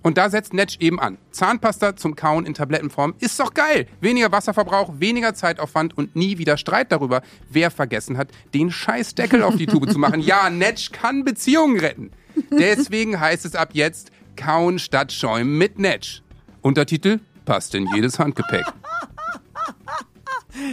Und 0.02 0.18
da 0.18 0.30
setzt 0.30 0.52
Netsch 0.52 0.78
eben 0.80 0.98
an. 0.98 1.16
Zahnpasta 1.30 1.94
zum 1.94 2.16
Kauen 2.16 2.44
in 2.44 2.54
Tablettenform 2.54 3.14
ist 3.20 3.38
doch 3.38 3.54
geil. 3.54 3.86
Weniger 4.00 4.32
Wasserverbrauch, 4.32 4.94
weniger 4.98 5.32
Zeitaufwand 5.34 5.96
und 5.96 6.16
nie 6.16 6.38
wieder 6.38 6.56
Streit 6.56 6.90
darüber, 6.90 7.22
wer 7.48 7.70
vergessen 7.70 8.18
hat, 8.18 8.28
den 8.52 8.72
Scheißdeckel 8.72 9.42
auf 9.42 9.56
die 9.56 9.66
Tube 9.66 9.90
zu 9.90 9.98
machen. 9.98 10.20
Ja, 10.32 10.50
Netsch 10.50 10.92
kann 10.92 11.24
Beziehungen 11.24 11.78
retten. 11.80 12.10
Deswegen 12.50 13.18
heißt 13.18 13.44
es 13.44 13.54
ab 13.54 13.70
jetzt 13.72 14.10
Kauen 14.36 14.78
statt 14.78 15.12
Schäumen 15.12 15.58
mit 15.58 15.78
Netsch. 15.78 16.22
Untertitel 16.60 17.20
passt 17.44 17.74
in 17.74 17.86
jedes 17.94 18.18
Handgepäck. 18.18 18.64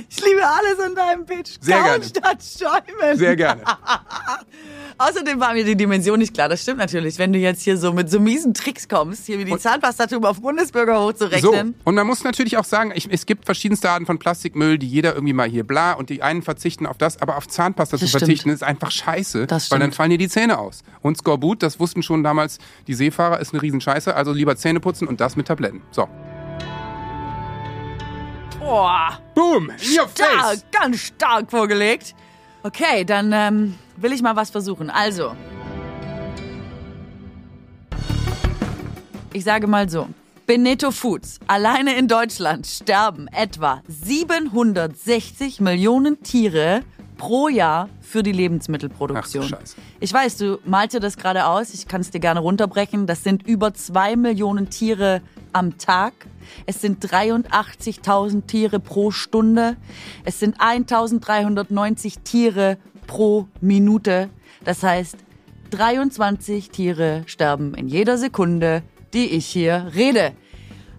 Ich 0.10 0.18
liebe 0.24 0.42
alles 0.46 0.78
an 0.86 0.94
deinem 0.94 1.26
Pitch. 1.26 1.52
Sehr 1.62 1.78
Kauen 1.78 1.86
gerne. 1.86 2.04
statt 2.04 2.44
Schäumen. 2.44 3.18
Sehr 3.18 3.36
gerne. 3.38 3.62
Außerdem 4.98 5.40
war 5.40 5.54
mir 5.54 5.64
die 5.64 5.78
Dimension 5.78 6.20
nicht 6.20 6.34
klar. 6.34 6.50
Das 6.50 6.62
stimmt 6.62 6.80
natürlich. 6.80 7.18
Wenn 7.18 7.32
du 7.32 7.40
jetzt 7.40 7.62
hier 7.62 7.78
so 7.78 7.94
mit 7.94 8.10
so 8.12 8.20
miesen 8.20 8.54
Tricks 8.54 8.90
kommst, 8.90 9.26
hier 9.26 9.40
wie 9.40 9.46
die 9.46 9.58
Zahnpastatube 9.58 10.28
auf 10.28 10.42
Bundesbürger 10.42 10.96
So, 10.98 11.08
hochzurechnen. 11.08 11.76
und 11.86 11.96
man 11.96 12.06
muss 12.06 12.26
natürlich 12.26 12.58
auch 12.58 12.66
sagen, 12.66 12.92
ich, 12.94 13.08
es 13.10 13.26
gibt 13.26 13.46
verschiedenste 13.46 13.90
Arten 13.90 14.06
von 14.06 14.20
Plastikmüll, 14.20 14.78
die 14.78 14.88
jeder 14.88 15.14
irgendwie 15.14 15.34
mal 15.34 15.48
hier 15.48 15.64
bla 15.66 15.94
und 15.94 16.10
die 16.10 16.22
einen 16.22 16.42
verzichten 16.42 16.86
auf 16.86 16.98
das, 16.98 17.22
aber 17.22 17.38
auf 17.38 17.48
Zahnpasta 17.48 17.94
Das 17.96 18.02
zu 18.02 18.08
stimmt. 18.10 18.20
verzichten 18.24 18.50
ist 18.50 18.64
einfach 18.64 18.92
scheiße, 18.92 19.48
Das 19.48 19.72
weil 19.72 19.80
dann 19.80 19.94
fallen 19.94 20.10
dir 20.12 20.18
die 20.18 20.30
Zähne 20.30 20.60
aus. 20.60 20.84
Und 21.02 21.18
Skorbut, 21.18 21.64
das 21.64 21.80
wussten 21.80 22.04
schon 22.04 22.22
damals 22.22 22.58
die 22.88 22.94
Seefahrer, 22.94 23.40
ist 23.40 23.54
eine 23.54 23.62
Riesenscheiße, 23.62 24.14
also 24.14 24.34
lieber 24.34 24.58
Zähne 24.58 24.82
putzen 24.82 25.08
und 25.08 25.22
das 25.22 25.38
mit 25.38 25.48
Tabletten. 25.48 25.82
So. 25.92 26.10
Boah, 28.60 29.18
Boom! 29.36 29.70
In 29.70 29.98
your 29.98 30.10
stark, 30.10 30.42
face! 30.42 30.66
ganz 30.72 31.00
stark 31.00 31.50
vorgelegt. 31.50 32.14
Okay, 32.64 33.06
dann 33.06 33.32
ähm, 33.34 33.76
will 33.96 34.12
ich 34.12 34.22
mal 34.22 34.36
was 34.36 34.50
versuchen. 34.50 34.90
Also. 34.90 35.34
Ich 39.32 39.44
sage 39.46 39.68
mal 39.68 39.90
so. 39.90 40.10
Beneto 40.46 40.92
Foods. 40.92 41.40
Alleine 41.48 41.96
in 41.96 42.08
Deutschland 42.08 42.68
sterben 42.68 43.28
etwa 43.28 43.82
760 43.88 45.62
Millionen 45.62 46.22
Tiere 46.24 46.82
pro 47.18 47.48
Jahr 47.48 47.88
für 48.02 48.24
die 48.24 48.32
Lebensmittelproduktion. 48.32 49.44
Ach 49.46 49.60
Scheiße. 49.60 49.76
Ich 50.00 50.12
weiß, 50.12 50.38
du 50.38 50.60
malst 50.66 50.96
dir 50.96 51.00
das 51.00 51.18
gerade 51.18 51.46
aus. 51.46 51.74
Ich 51.74 51.88
kann 51.88 52.02
es 52.02 52.10
dir 52.10 52.20
gerne 52.20 52.40
runterbrechen. 52.40 53.06
Das 53.06 53.24
sind 53.24 53.46
über 53.48 53.74
zwei 53.74 54.16
Millionen 54.16 54.70
Tiere 54.70 55.22
am 55.54 55.78
Tag. 55.78 56.14
Es 56.66 56.82
sind 56.82 57.04
83.000 57.06 58.46
Tiere 58.48 58.80
pro 58.80 59.12
Stunde. 59.12 59.78
Es 60.26 60.40
sind 60.40 60.60
1.390 60.60 62.24
Tiere 62.24 62.78
pro 63.08 63.48
Minute. 63.62 64.30
Das 64.64 64.84
heißt, 64.84 65.18
23 65.72 66.70
Tiere 66.70 67.24
sterben 67.26 67.74
in 67.76 67.88
jeder 67.88 68.18
Sekunde, 68.18 68.84
die 69.14 69.28
ich 69.28 69.46
hier 69.46 69.92
rede. 69.96 70.34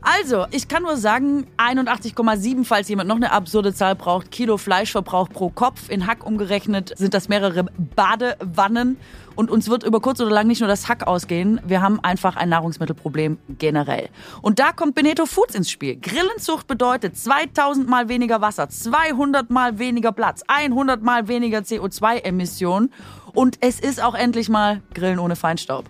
Also, 0.03 0.47
ich 0.51 0.69
kann 0.69 0.83
nur 0.83 0.97
sagen, 0.97 1.47
81,7, 1.59 2.65
falls 2.65 2.89
jemand 2.89 3.09
noch 3.09 3.17
eine 3.17 3.33
absurde 3.33 3.75
Zahl 3.75 3.95
braucht, 3.95 4.31
Kilo 4.31 4.57
Fleischverbrauch 4.57 5.29
pro 5.29 5.51
Kopf. 5.51 5.91
In 5.91 6.07
Hack 6.07 6.25
umgerechnet 6.25 6.97
sind 6.97 7.13
das 7.13 7.29
mehrere 7.29 7.67
Badewannen. 7.95 8.97
Und 9.41 9.51
uns 9.51 9.71
wird 9.71 9.85
über 9.85 10.01
kurz 10.01 10.21
oder 10.21 10.29
lang 10.29 10.49
nicht 10.49 10.61
nur 10.61 10.69
das 10.69 10.87
Hack 10.87 11.07
ausgehen, 11.07 11.63
wir 11.65 11.81
haben 11.81 11.99
einfach 12.01 12.37
ein 12.37 12.51
Nahrungsmittelproblem 12.51 13.39
generell. 13.59 14.11
Und 14.43 14.59
da 14.59 14.73
kommt 14.73 14.95
Beneto 14.95 15.25
Foods 15.25 15.55
ins 15.55 15.71
Spiel. 15.71 15.99
Grillenzucht 15.99 16.67
bedeutet 16.67 17.17
2000 17.17 17.89
mal 17.89 18.11
weniger 18.11 18.43
Wasser, 18.43 18.69
200 18.69 19.49
mal 19.49 19.79
weniger 19.79 20.13
Platz, 20.13 20.43
100 20.47 21.03
mal 21.03 21.27
weniger 21.27 21.61
CO2-Emissionen. 21.61 22.93
Und 23.33 23.57
es 23.63 23.81
ist 23.81 24.03
auch 24.03 24.15
endlich 24.15 24.51
mal 24.51 24.83
Grillen 24.93 25.19
ohne 25.19 25.37
Feinstaub. 25.37 25.87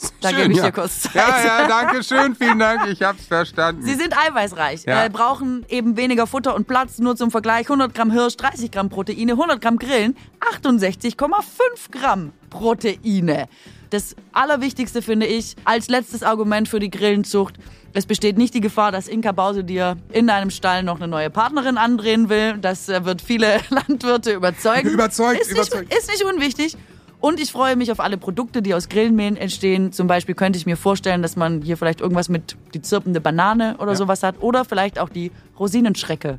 Da 0.20 0.30
Schön, 0.30 0.38
gebe 0.42 0.52
ich 0.52 0.58
ja. 0.58 0.64
dir 0.66 0.72
kurz 0.72 1.02
Zeit. 1.02 1.14
Ja, 1.14 1.44
ja, 1.44 1.68
danke 1.68 2.02
schön, 2.02 2.34
vielen 2.38 2.58
Dank, 2.58 2.86
ich 2.88 3.02
hab's 3.02 3.26
verstanden. 3.26 3.82
Sie 3.82 3.94
sind 3.94 4.16
eiweißreich, 4.16 4.84
Ja. 4.84 5.04
äh, 5.04 5.10
brauchen 5.10 5.64
eben 5.68 5.96
weniger 5.96 6.26
Futter 6.26 6.54
und 6.54 6.66
Platz. 6.66 6.98
Nur 6.98 7.16
zum 7.16 7.30
Vergleich 7.30 7.66
100 7.66 7.94
Gramm 7.94 8.10
Hirsch, 8.10 8.36
30 8.36 8.70
Gramm 8.70 8.88
Proteine, 8.88 9.32
100 9.32 9.60
Gramm 9.60 9.78
Grillen, 9.78 10.16
68,5 10.52 11.90
Gramm 11.92 12.32
Proteine. 12.50 13.48
Das 13.90 14.16
Allerwichtigste 14.32 15.00
finde 15.02 15.26
ich, 15.26 15.54
als 15.64 15.88
letztes 15.88 16.22
Argument 16.22 16.68
für 16.68 16.80
die 16.80 16.90
Grillenzucht, 16.90 17.54
es 17.92 18.04
besteht 18.04 18.36
nicht 18.36 18.52
die 18.52 18.60
Gefahr, 18.60 18.92
dass 18.92 19.08
Inka 19.08 19.32
Bause 19.32 19.64
dir 19.64 19.96
in 20.12 20.26
deinem 20.26 20.50
Stall 20.50 20.82
noch 20.82 20.96
eine 20.96 21.08
neue 21.08 21.30
Partnerin 21.30 21.78
andrehen 21.78 22.28
will. 22.28 22.58
Das 22.58 22.88
äh, 22.90 23.04
wird 23.04 23.22
viele 23.22 23.60
Landwirte 23.70 24.32
überzeugen. 24.32 24.88
Überzeugt, 24.90 25.40
ist 25.40 25.50
nicht, 25.50 25.56
überzeugt. 25.56 25.94
Ist 25.94 26.10
nicht 26.10 26.24
unwichtig. 26.24 26.76
Und 27.20 27.40
ich 27.40 27.50
freue 27.50 27.76
mich 27.76 27.90
auf 27.90 28.00
alle 28.00 28.18
Produkte, 28.18 28.62
die 28.62 28.74
aus 28.74 28.88
Grillenmehlen 28.88 29.36
entstehen. 29.36 29.92
Zum 29.92 30.06
Beispiel 30.06 30.34
könnte 30.34 30.58
ich 30.58 30.66
mir 30.66 30.76
vorstellen, 30.76 31.22
dass 31.22 31.36
man 31.36 31.62
hier 31.62 31.76
vielleicht 31.76 32.00
irgendwas 32.00 32.28
mit 32.28 32.56
die 32.74 32.82
zirpende 32.82 33.20
Banane 33.20 33.76
oder 33.78 33.96
sowas 33.96 34.22
hat. 34.22 34.36
Oder 34.40 34.64
vielleicht 34.64 34.98
auch 34.98 35.08
die 35.08 35.32
Rosinenschrecke. 35.58 36.38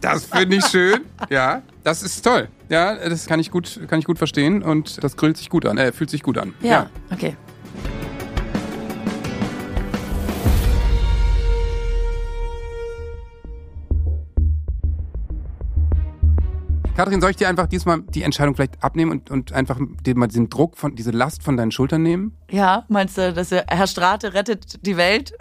Das 0.00 0.24
finde 0.24 0.56
ich 0.56 0.64
schön. 0.66 1.02
Ja, 1.28 1.62
das 1.84 2.02
ist 2.02 2.22
toll. 2.22 2.48
Ja, 2.68 2.94
das 3.08 3.26
kann 3.26 3.38
ich 3.38 3.50
gut, 3.50 3.80
kann 3.88 3.98
ich 3.98 4.06
gut 4.06 4.18
verstehen 4.18 4.62
und 4.62 5.02
das 5.04 5.16
grillt 5.16 5.36
sich 5.36 5.50
gut 5.50 5.66
an, 5.66 5.76
äh, 5.76 5.92
fühlt 5.92 6.10
sich 6.10 6.22
gut 6.22 6.38
an. 6.38 6.54
okay. 7.12 7.36
Kathrin, 16.96 17.20
soll 17.22 17.30
ich 17.30 17.36
dir 17.36 17.48
einfach 17.48 17.66
diesmal 17.66 18.02
die 18.02 18.22
Entscheidung 18.22 18.54
vielleicht 18.54 18.82
abnehmen 18.84 19.10
und, 19.12 19.30
und 19.30 19.52
einfach 19.52 19.78
dir 20.04 20.14
mal 20.16 20.26
diesen 20.26 20.50
Druck 20.50 20.76
von, 20.76 20.94
diese 20.94 21.10
Last 21.10 21.42
von 21.42 21.56
deinen 21.56 21.70
Schultern 21.72 22.02
nehmen? 22.02 22.36
Ja, 22.50 22.84
meinst 22.88 23.16
du, 23.16 23.32
dass 23.32 23.50
er- 23.50 23.64
Herr 23.68 23.86
Strate 23.86 24.34
rettet 24.34 24.84
die 24.84 24.96
Welt? 24.98 25.32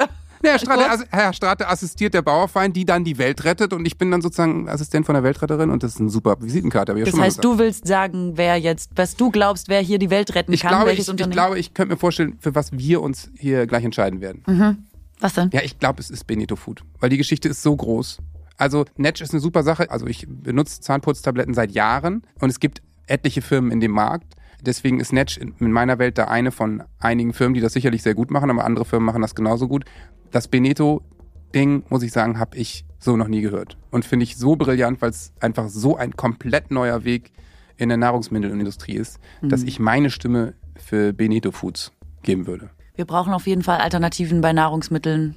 Ja, 0.43 0.51
Herr 0.51 0.59
Strate, 0.59 1.05
Herr 1.11 1.33
Strate 1.33 1.67
assistiert 1.67 2.13
der 2.13 2.21
Bauerfeind, 2.21 2.75
die 2.75 2.85
dann 2.85 3.03
die 3.03 3.17
Welt 3.17 3.43
rettet 3.43 3.73
und 3.73 3.85
ich 3.85 3.97
bin 3.97 4.09
dann 4.11 4.21
sozusagen 4.21 4.69
Assistent 4.69 5.05
von 5.05 5.13
der 5.13 5.23
Weltretterin 5.23 5.69
und 5.69 5.83
das 5.83 5.95
ist 5.95 5.99
eine 5.99 6.09
super 6.09 6.37
Visitenkarte. 6.41 6.93
Ich 6.97 7.03
Das 7.03 7.13
heißt, 7.19 7.41
gesagt. 7.41 7.43
du 7.43 7.59
willst 7.59 7.85
sagen, 7.85 8.37
wer 8.37 8.55
jetzt, 8.57 8.91
was 8.95 9.15
du 9.17 9.29
glaubst, 9.29 9.67
wer 9.67 9.81
hier 9.81 9.99
die 9.99 10.09
Welt 10.09 10.33
retten 10.33 10.53
ich 10.53 10.61
kann, 10.61 10.69
glaube, 10.69 10.85
welches 10.87 11.03
ich, 11.03 11.07
ich 11.09 11.11
Unternehmen? 11.11 11.33
glaube, 11.33 11.59
ich 11.59 11.73
könnte 11.73 11.93
mir 11.93 11.99
vorstellen, 11.99 12.37
für 12.39 12.55
was 12.55 12.71
wir 12.71 13.01
uns 13.01 13.29
hier 13.37 13.67
gleich 13.67 13.83
entscheiden 13.83 14.21
werden. 14.21 14.87
was 15.19 15.33
denn? 15.33 15.49
Ja, 15.51 15.61
ich 15.63 15.77
glaube, 15.79 15.99
es 15.99 16.09
ist 16.09 16.25
Benito 16.27 16.55
Food, 16.55 16.81
weil 17.01 17.09
die 17.09 17.17
Geschichte 17.17 17.49
ist 17.49 17.61
so 17.61 17.75
groß. 17.75 18.19
Also 18.62 18.86
Netsch 18.95 19.22
ist 19.22 19.34
eine 19.34 19.39
super 19.39 19.64
Sache. 19.64 19.89
Also 19.89 20.05
ich 20.05 20.28
benutze 20.30 20.82
Zahnputztabletten 20.82 21.55
seit 21.55 21.72
Jahren 21.72 22.22
und 22.39 22.49
es 22.51 22.59
gibt 22.59 22.84
etliche 23.07 23.41
Firmen 23.41 23.72
in 23.72 23.80
dem 23.80 23.89
Markt. 23.89 24.36
Deswegen 24.64 24.99
ist 24.99 25.12
Netsch 25.12 25.39
in 25.39 25.55
in 25.59 25.72
meiner 25.72 25.97
Welt 25.97 26.20
da 26.20 26.26
eine 26.26 26.51
von 26.51 26.84
einigen 26.99 27.34
Firmen, 27.34 27.55
die 27.55 27.59
das 27.59 27.74
sicherlich 27.74 28.03
sehr 28.03 28.14
gut 28.14 28.30
machen, 28.30 28.51
aber 28.51 28.64
andere 28.64 28.86
Firmen 28.86 29.07
machen 29.07 29.24
das 29.24 29.34
genauso 29.34 29.68
gut. 29.68 29.86
Das 30.30 30.47
Beneto-Ding, 30.47 31.86
muss 31.89 32.03
ich 32.03 32.12
sagen, 32.12 32.38
habe 32.38 32.55
ich 32.55 32.86
so 32.99 33.18
noch 33.18 33.28
nie 33.28 33.41
gehört. 33.41 33.78
Und 33.89 34.05
finde 34.05 34.26
ich 34.26 34.38
so 34.38 34.55
brillant, 34.55 35.01
weil 35.01 35.09
es 35.09 35.34
einfach 35.39 35.68
so 35.68 35.97
ein 35.97 36.16
komplett 36.16 36.70
neuer 36.70 37.03
Weg 37.03 37.32
in 37.78 37.89
der 37.89 37.97
Nahrungsmittelindustrie 37.97 38.93
ist, 38.93 39.20
dass 39.41 39.64
ich 39.64 39.80
meine 39.80 40.12
Stimme 40.12 40.53
für 40.76 41.14
Beneto 41.14 41.49
Foods 41.49 41.93
geben 42.22 42.45
würde. 42.45 42.70
Wir 42.93 43.05
brauchen 43.05 43.34
auf 43.34 43.47
jeden 43.47 43.64
Fall 43.64 43.80
Alternativen 43.80 44.41
bei 44.41 44.53
Nahrungsmitteln. 44.53 45.36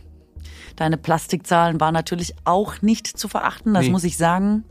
Deine 0.76 0.96
Plastikzahlen 0.96 1.80
waren 1.80 1.94
natürlich 1.94 2.34
auch 2.44 2.82
nicht 2.82 3.06
zu 3.06 3.28
verachten, 3.28 3.74
das 3.74 3.84
Nee. 3.84 3.90
muss 3.90 4.04
ich 4.04 4.16
sagen. 4.16 4.64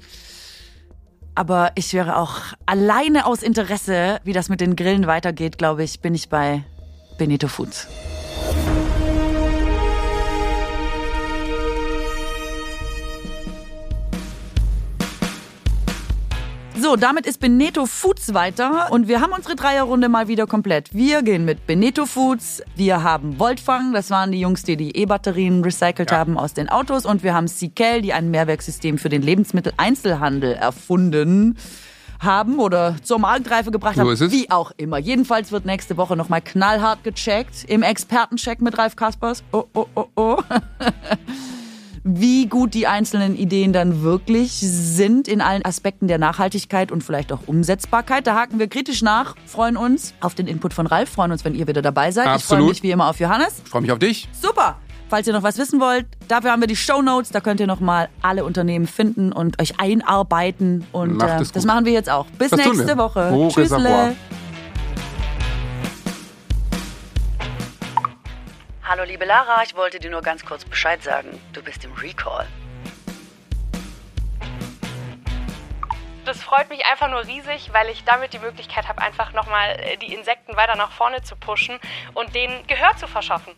Aber 1.36 1.72
ich 1.76 1.94
wäre 1.94 2.18
auch 2.18 2.36
alleine 2.66 3.26
aus 3.26 3.42
Interesse, 3.42 4.20
wie 4.24 4.34
das 4.34 4.50
mit 4.50 4.62
den 4.62 4.76
Grillen 4.76 5.08
weitergeht, 5.08 5.58
glaube 5.58 5.84
ich, 5.84 6.00
bin 6.00 6.14
ich 6.14 6.30
bei 6.30 6.64
Benito 7.18 7.48
Foods. 7.48 7.88
So, 16.84 16.98
damit 16.98 17.26
ist 17.26 17.40
Beneto 17.40 17.86
Foods 17.86 18.34
weiter 18.34 18.92
und 18.92 19.08
wir 19.08 19.22
haben 19.22 19.32
unsere 19.32 19.56
Dreierrunde 19.56 20.10
mal 20.10 20.28
wieder 20.28 20.48
komplett. 20.48 20.94
Wir 20.94 21.22
gehen 21.22 21.46
mit 21.46 21.66
Beneto 21.66 22.06
Foods, 22.06 22.62
wir 22.76 23.04
haben 23.04 23.40
Voltfang, 23.40 23.94
das 23.94 24.10
waren 24.10 24.34
die 24.34 24.42
Jungs, 24.42 24.64
die 24.64 24.76
die 24.76 24.94
E-Batterien 24.98 25.64
recycelt 25.64 26.12
ja. 26.12 26.18
haben 26.18 26.38
aus 26.38 26.54
den 26.54 26.68
Autos 26.68 27.06
und 27.06 27.24
wir 27.24 27.34
haben 27.34 27.48
Sikel, 27.48 28.02
die 28.02 28.12
ein 28.12 28.32
Mehrwerksystem 28.32 28.98
für 28.98 29.08
den 29.08 29.22
Lebensmitteleinzelhandel 29.22 30.56
erfunden 30.56 31.58
haben 32.20 32.60
oder 32.60 32.98
zur 33.02 33.18
Marktreife 33.18 33.72
gebracht 33.72 33.98
haben. 33.98 34.14
So 34.18 34.30
wie 34.34 34.52
auch 34.52 34.74
immer. 34.76 34.98
Jedenfalls 34.98 35.54
wird 35.54 35.64
nächste 35.64 35.96
Woche 35.96 36.18
nochmal 36.18 36.42
knallhart 36.42 37.06
gecheckt 37.06 37.64
im 37.66 37.82
Expertencheck 37.82 38.62
mit 38.62 38.78
Ralf 38.78 38.98
Kaspers. 38.98 39.42
Oh, 39.54 39.64
oh, 39.74 39.86
oh, 39.96 40.08
oh. 40.18 40.38
wie 42.04 42.48
gut 42.48 42.74
die 42.74 42.88
einzelnen 42.88 43.36
Ideen 43.36 43.74
dann 43.74 44.04
wirklich 44.04 44.52
sind 44.54 45.28
in 45.28 45.42
allen 45.42 45.64
Aspekten 45.64 46.08
der 46.08 46.18
Nachhaltigkeit 46.18 46.92
und 46.92 47.04
vielleicht 47.04 47.32
auch 47.32 47.40
Umsetzbarkeit. 47.48 48.28
Da 48.28 48.36
haken 48.36 48.60
wir 48.60 48.68
kritisch 48.68 49.02
nach, 49.02 49.36
freuen 49.46 49.78
uns 49.78 50.14
auf 50.20 50.36
den 50.36 50.48
Input 50.48 50.74
von 50.74 50.88
Ralf, 50.88 51.10
freuen 51.10 51.32
uns, 51.32 51.46
wenn 51.46 51.56
ihr 51.56 51.68
wieder 51.68 51.82
dabei 51.82 52.12
seid. 52.12 52.28
Absolut. 52.28 52.42
Ich 52.42 52.48
freue 52.48 52.70
mich 52.70 52.84
wie 52.84 52.92
immer 52.92 53.10
auf 53.10 53.20
Johannes. 53.20 53.62
Ich 53.64 53.70
freue 53.70 53.82
mich 53.82 53.92
auf 53.92 54.00
dich. 54.00 54.28
Super. 54.34 54.78
Falls 55.10 55.28
ihr 55.28 55.34
noch 55.34 55.44
was 55.44 55.58
wissen 55.58 55.80
wollt, 55.80 56.08
dafür 56.28 56.52
haben 56.52 56.62
wir 56.62 56.68
die 56.68 56.76
Show 56.76 57.02
Notes. 57.02 57.30
Da 57.30 57.40
könnt 57.40 57.60
ihr 57.60 57.68
noch 57.68 57.80
mal 57.80 58.10
alle 58.22 58.44
Unternehmen 58.44 58.88
finden 58.88 59.32
und 59.32 59.62
euch 59.62 59.80
einarbeiten. 59.80 60.86
Und 60.92 61.22
äh, 61.22 61.44
das 61.54 61.66
machen 61.66 61.86
wir 61.86 61.94
jetzt 61.94 62.10
auch. 62.10 62.26
Bis 62.38 62.50
das 62.50 62.66
nächste 62.66 62.98
Woche. 62.98 63.50
Tschüss. 63.54 63.72
Hallo 68.96 69.06
liebe 69.06 69.26
Lara, 69.26 69.64
ich 69.64 69.76
wollte 69.76 69.98
dir 69.98 70.12
nur 70.12 70.22
ganz 70.22 70.46
kurz 70.46 70.66
Bescheid 70.66 71.02
sagen. 71.02 71.42
Du 71.52 71.64
bist 71.64 71.84
im 71.84 71.94
Recall. 71.94 72.46
Das 76.26 76.44
freut 76.44 76.70
mich 76.70 76.86
einfach 76.86 77.10
nur 77.10 77.26
riesig, 77.26 77.74
weil 77.74 77.90
ich 77.90 78.04
damit 78.04 78.34
die 78.34 78.38
Möglichkeit 78.38 78.88
habe, 78.88 79.02
einfach 79.02 79.34
nochmal 79.34 79.80
äh, 79.80 79.98
die 79.98 80.14
Insekten 80.14 80.56
weiter 80.56 80.76
nach 80.76 80.92
vorne 80.92 81.24
zu 81.24 81.36
pushen 81.36 81.80
und 82.14 82.36
denen 82.36 82.68
Gehör 82.68 82.96
zu 82.96 83.08
verschaffen. 83.08 83.56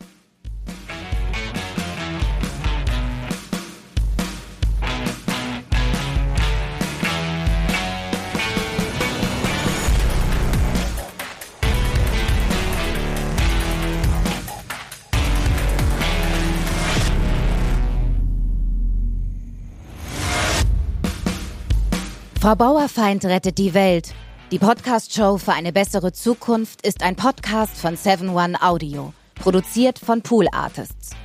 Frau 22.46 22.54
Bauerfeind 22.54 23.26
rettet 23.26 23.58
die 23.58 23.74
Welt. 23.74 24.14
Die 24.52 24.60
Podcast-Show 24.60 25.40
für 25.40 25.54
eine 25.54 25.74
bessere 25.74 26.14
Zukunft 26.14 26.86
ist 26.86 27.02
ein 27.02 27.16
Podcast 27.16 27.76
von 27.76 27.98
7-One 27.98 28.62
Audio, 28.62 29.14
produziert 29.34 29.98
von 29.98 30.22
Pool 30.22 30.48
Artists. 30.52 31.16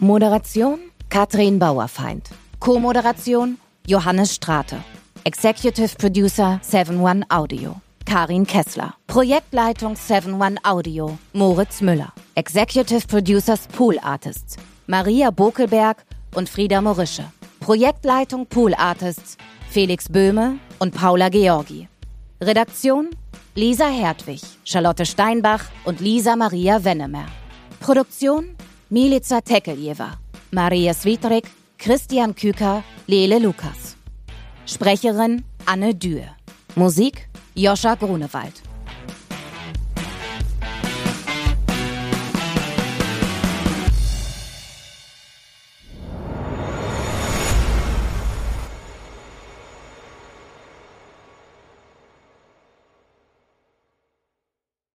Moderation 0.00 0.80
Katrin 1.10 1.60
Bauerfeind. 1.60 2.30
Co-Moderation 2.58 3.58
Johannes 3.86 4.34
Strate. 4.34 4.78
Executive 5.22 5.94
Producer 5.96 6.60
7-One 6.68 7.24
Audio. 7.28 7.76
Karin 8.04 8.44
Kessler. 8.44 8.94
Projektleitung 9.06 9.94
7-One 9.94 10.56
Audio. 10.64 11.16
Moritz 11.34 11.80
Müller. 11.80 12.12
Executive 12.34 13.06
Producers 13.06 13.68
Pool 13.68 13.96
Artists. 14.02 14.56
Maria 14.88 15.30
Bokelberg 15.30 16.04
und 16.34 16.48
Frieda 16.48 16.80
Morische. 16.80 17.26
Projektleitung 17.68 18.46
Pool 18.46 18.72
Artists 18.72 19.36
Felix 19.68 20.08
Böhme 20.08 20.58
und 20.78 20.94
Paula 20.94 21.28
Georgi. 21.28 21.86
Redaktion 22.40 23.10
Lisa 23.56 23.88
Hertwig, 23.88 24.40
Charlotte 24.64 25.04
Steinbach 25.04 25.64
und 25.84 26.00
Lisa 26.00 26.34
Maria 26.34 26.82
Wennemer. 26.82 27.26
Produktion 27.78 28.56
Milica 28.88 29.42
Tekeljeva, 29.42 30.12
Maria 30.50 30.94
Svitrik, 30.94 31.44
Christian 31.76 32.34
Küker, 32.34 32.82
Lele 33.06 33.38
Lukas. 33.38 33.98
Sprecherin 34.64 35.44
Anne 35.66 35.94
Dürr. 35.94 36.24
Musik 36.74 37.28
Joscha 37.54 37.96
Grunewald. 37.96 38.67